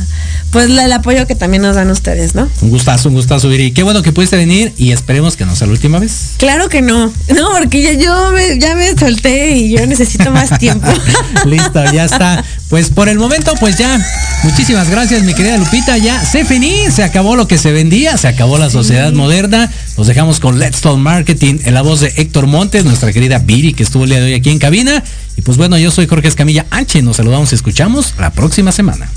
pues 0.51 0.71
la- 0.71 0.87
el 0.87 0.93
apoyo 0.93 1.27
que 1.27 1.35
también 1.35 1.63
nos 1.63 1.77
dan 1.77 1.91
ustedes, 1.91 2.35
¿no? 2.35 2.49
Un 2.63 2.71
gustazo, 2.71 3.11
un 3.11 3.15
gustazo, 3.15 3.49
Viri. 3.51 3.71
Qué 3.73 3.83
bueno 3.83 4.03
que 4.03 4.13
pudiste 4.13 4.37
venir 4.37 4.73
y 4.79 4.93
esperemos 4.93 5.37
que 5.37 5.45
no 5.45 5.55
sea 5.55 5.67
la 5.67 5.75
última 5.75 5.99
vez. 5.99 6.31
Claro 6.39 6.69
que 6.71 6.81
no, 6.81 7.13
no, 7.37 7.49
porque 7.59 7.83
ya 7.83 7.93
yo 7.93 8.31
me, 8.33 8.59
ya 8.59 8.75
me 8.75 8.97
solté 8.97 9.57
y 9.57 9.77
yo 9.77 9.87
necesito 9.87 10.31
más 10.31 10.59
tiempo. 10.59 10.87
Listo, 11.45 11.85
ya 11.93 12.05
está. 12.07 12.43
Pues 12.69 12.91
por 12.91 13.09
el 13.09 13.19
momento, 13.19 13.55
pues 13.59 13.79
ya. 13.79 13.99
Muchísimas 14.43 14.91
gracias, 14.91 15.23
mi 15.23 15.33
querida 15.33 15.57
Lupita. 15.57 15.97
Ya 15.97 16.23
se 16.23 16.45
finí, 16.45 16.91
se 16.91 17.03
acabó 17.03 17.35
lo 17.35 17.49
que 17.49 17.57
se 17.57 17.73
vendía, 17.73 18.19
se 18.19 18.29
acabó 18.29 18.59
la 18.59 18.69
sociedad 18.69 19.11
moderna. 19.12 19.71
Nos 19.97 20.07
dejamos 20.07 20.39
con 20.39 20.59
Let's 20.59 20.83
Talk 20.83 20.99
Marketing 20.99 21.61
en 21.64 21.73
la 21.73 21.81
voz 21.81 22.01
de 22.01 22.12
Héctor 22.16 22.47
Montes, 22.47 22.85
nuestra 22.85 23.12
querida 23.12 23.39
Viri, 23.39 23.73
que 23.73 23.83
estuvo 23.83 24.05
el 24.05 24.11
día 24.11 24.21
de 24.21 24.27
hoy 24.27 24.35
aquí 24.35 24.51
en 24.51 24.59
cabina. 24.59 25.03
Y 25.37 25.43
pues 25.43 25.57
bueno, 25.57 25.79
yo 25.79 25.91
soy 25.91 26.07
Jorge 26.07 26.29
Escamilla 26.29 26.66
H. 26.71 27.01
Nos 27.01 27.16
saludamos 27.16 27.51
y 27.53 27.55
escuchamos 27.55 28.14
la 28.19 28.31
próxima 28.31 28.71
semana. 28.71 29.09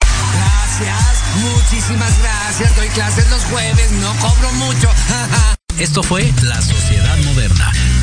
Gracias, 0.00 0.96
muchísimas 1.42 2.12
gracias. 2.20 2.76
Doy 2.76 2.88
clases 2.88 3.28
los 3.30 3.42
jueves, 3.44 3.90
no 4.00 4.12
cobro 4.20 4.52
mucho. 4.52 4.88
Esto 5.78 6.04
fue 6.04 6.32
La 6.42 6.62
Sociedad. 6.62 7.01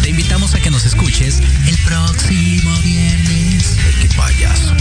Te 0.09 0.13
invitamos 0.13 0.55
a 0.55 0.59
que 0.59 0.71
nos 0.71 0.85
escuches 0.85 1.39
el 1.67 1.77
próximo 1.85 2.75
viernes. 2.79 3.77
¡Qué 4.01 4.09
payaso! 4.17 4.75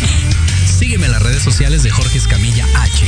Sígueme 0.64 1.04
en 1.04 1.12
las 1.12 1.22
redes 1.22 1.42
sociales 1.42 1.82
de 1.82 1.90
Jorge 1.90 2.16
Escamilla 2.16 2.64
H. 2.74 3.04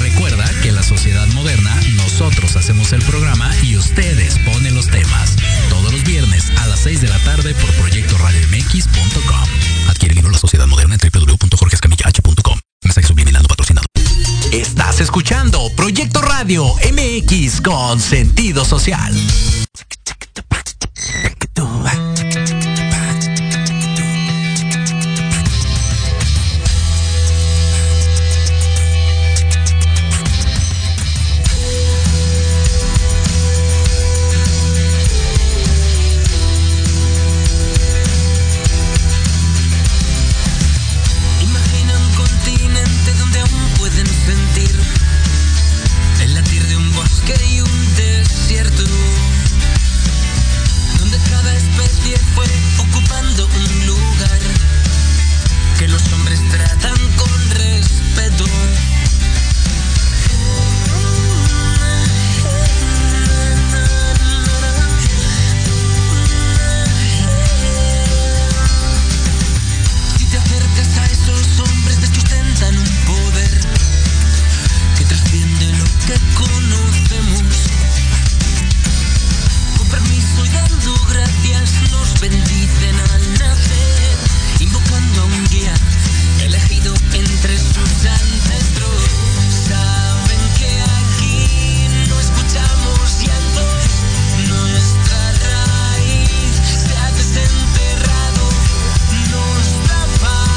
Recuerda 0.00 0.50
que 0.62 0.70
en 0.70 0.74
La 0.74 0.82
Sociedad 0.82 1.28
Moderna 1.28 1.72
nosotros 1.92 2.56
hacemos 2.56 2.92
el 2.92 3.00
programa 3.02 3.54
y 3.62 3.76
ustedes 3.76 4.36
ponen 4.40 4.74
los 4.74 4.88
temas. 4.88 5.36
Todos 5.68 5.92
los 5.92 6.02
viernes 6.02 6.50
a 6.58 6.66
las 6.66 6.80
6 6.80 7.02
de 7.02 7.08
la 7.08 7.18
tarde 7.20 7.54
por 7.54 7.72
Proyecto 7.74 8.18
Radio 8.18 8.40
MX.com. 8.48 9.48
Adquiere 9.88 10.14
el 10.14 10.16
libro 10.16 10.32
La 10.32 10.38
Sociedad 10.38 10.66
Moderna 10.66 10.96
en 11.00 11.08
www.jorgeescamillah.com. 11.08 12.58
Mensaje 12.82 13.06
subliminal 13.06 13.42
no 13.42 13.48
patrocinado. 13.48 13.86
Estás 14.50 15.00
escuchando 15.00 15.70
Proyecto 15.76 16.20
Radio 16.20 16.64
MX 16.90 17.60
con 17.60 18.00
sentido 18.00 18.64
social. 18.64 19.14
Thank 22.32 22.64
you. 22.64 22.69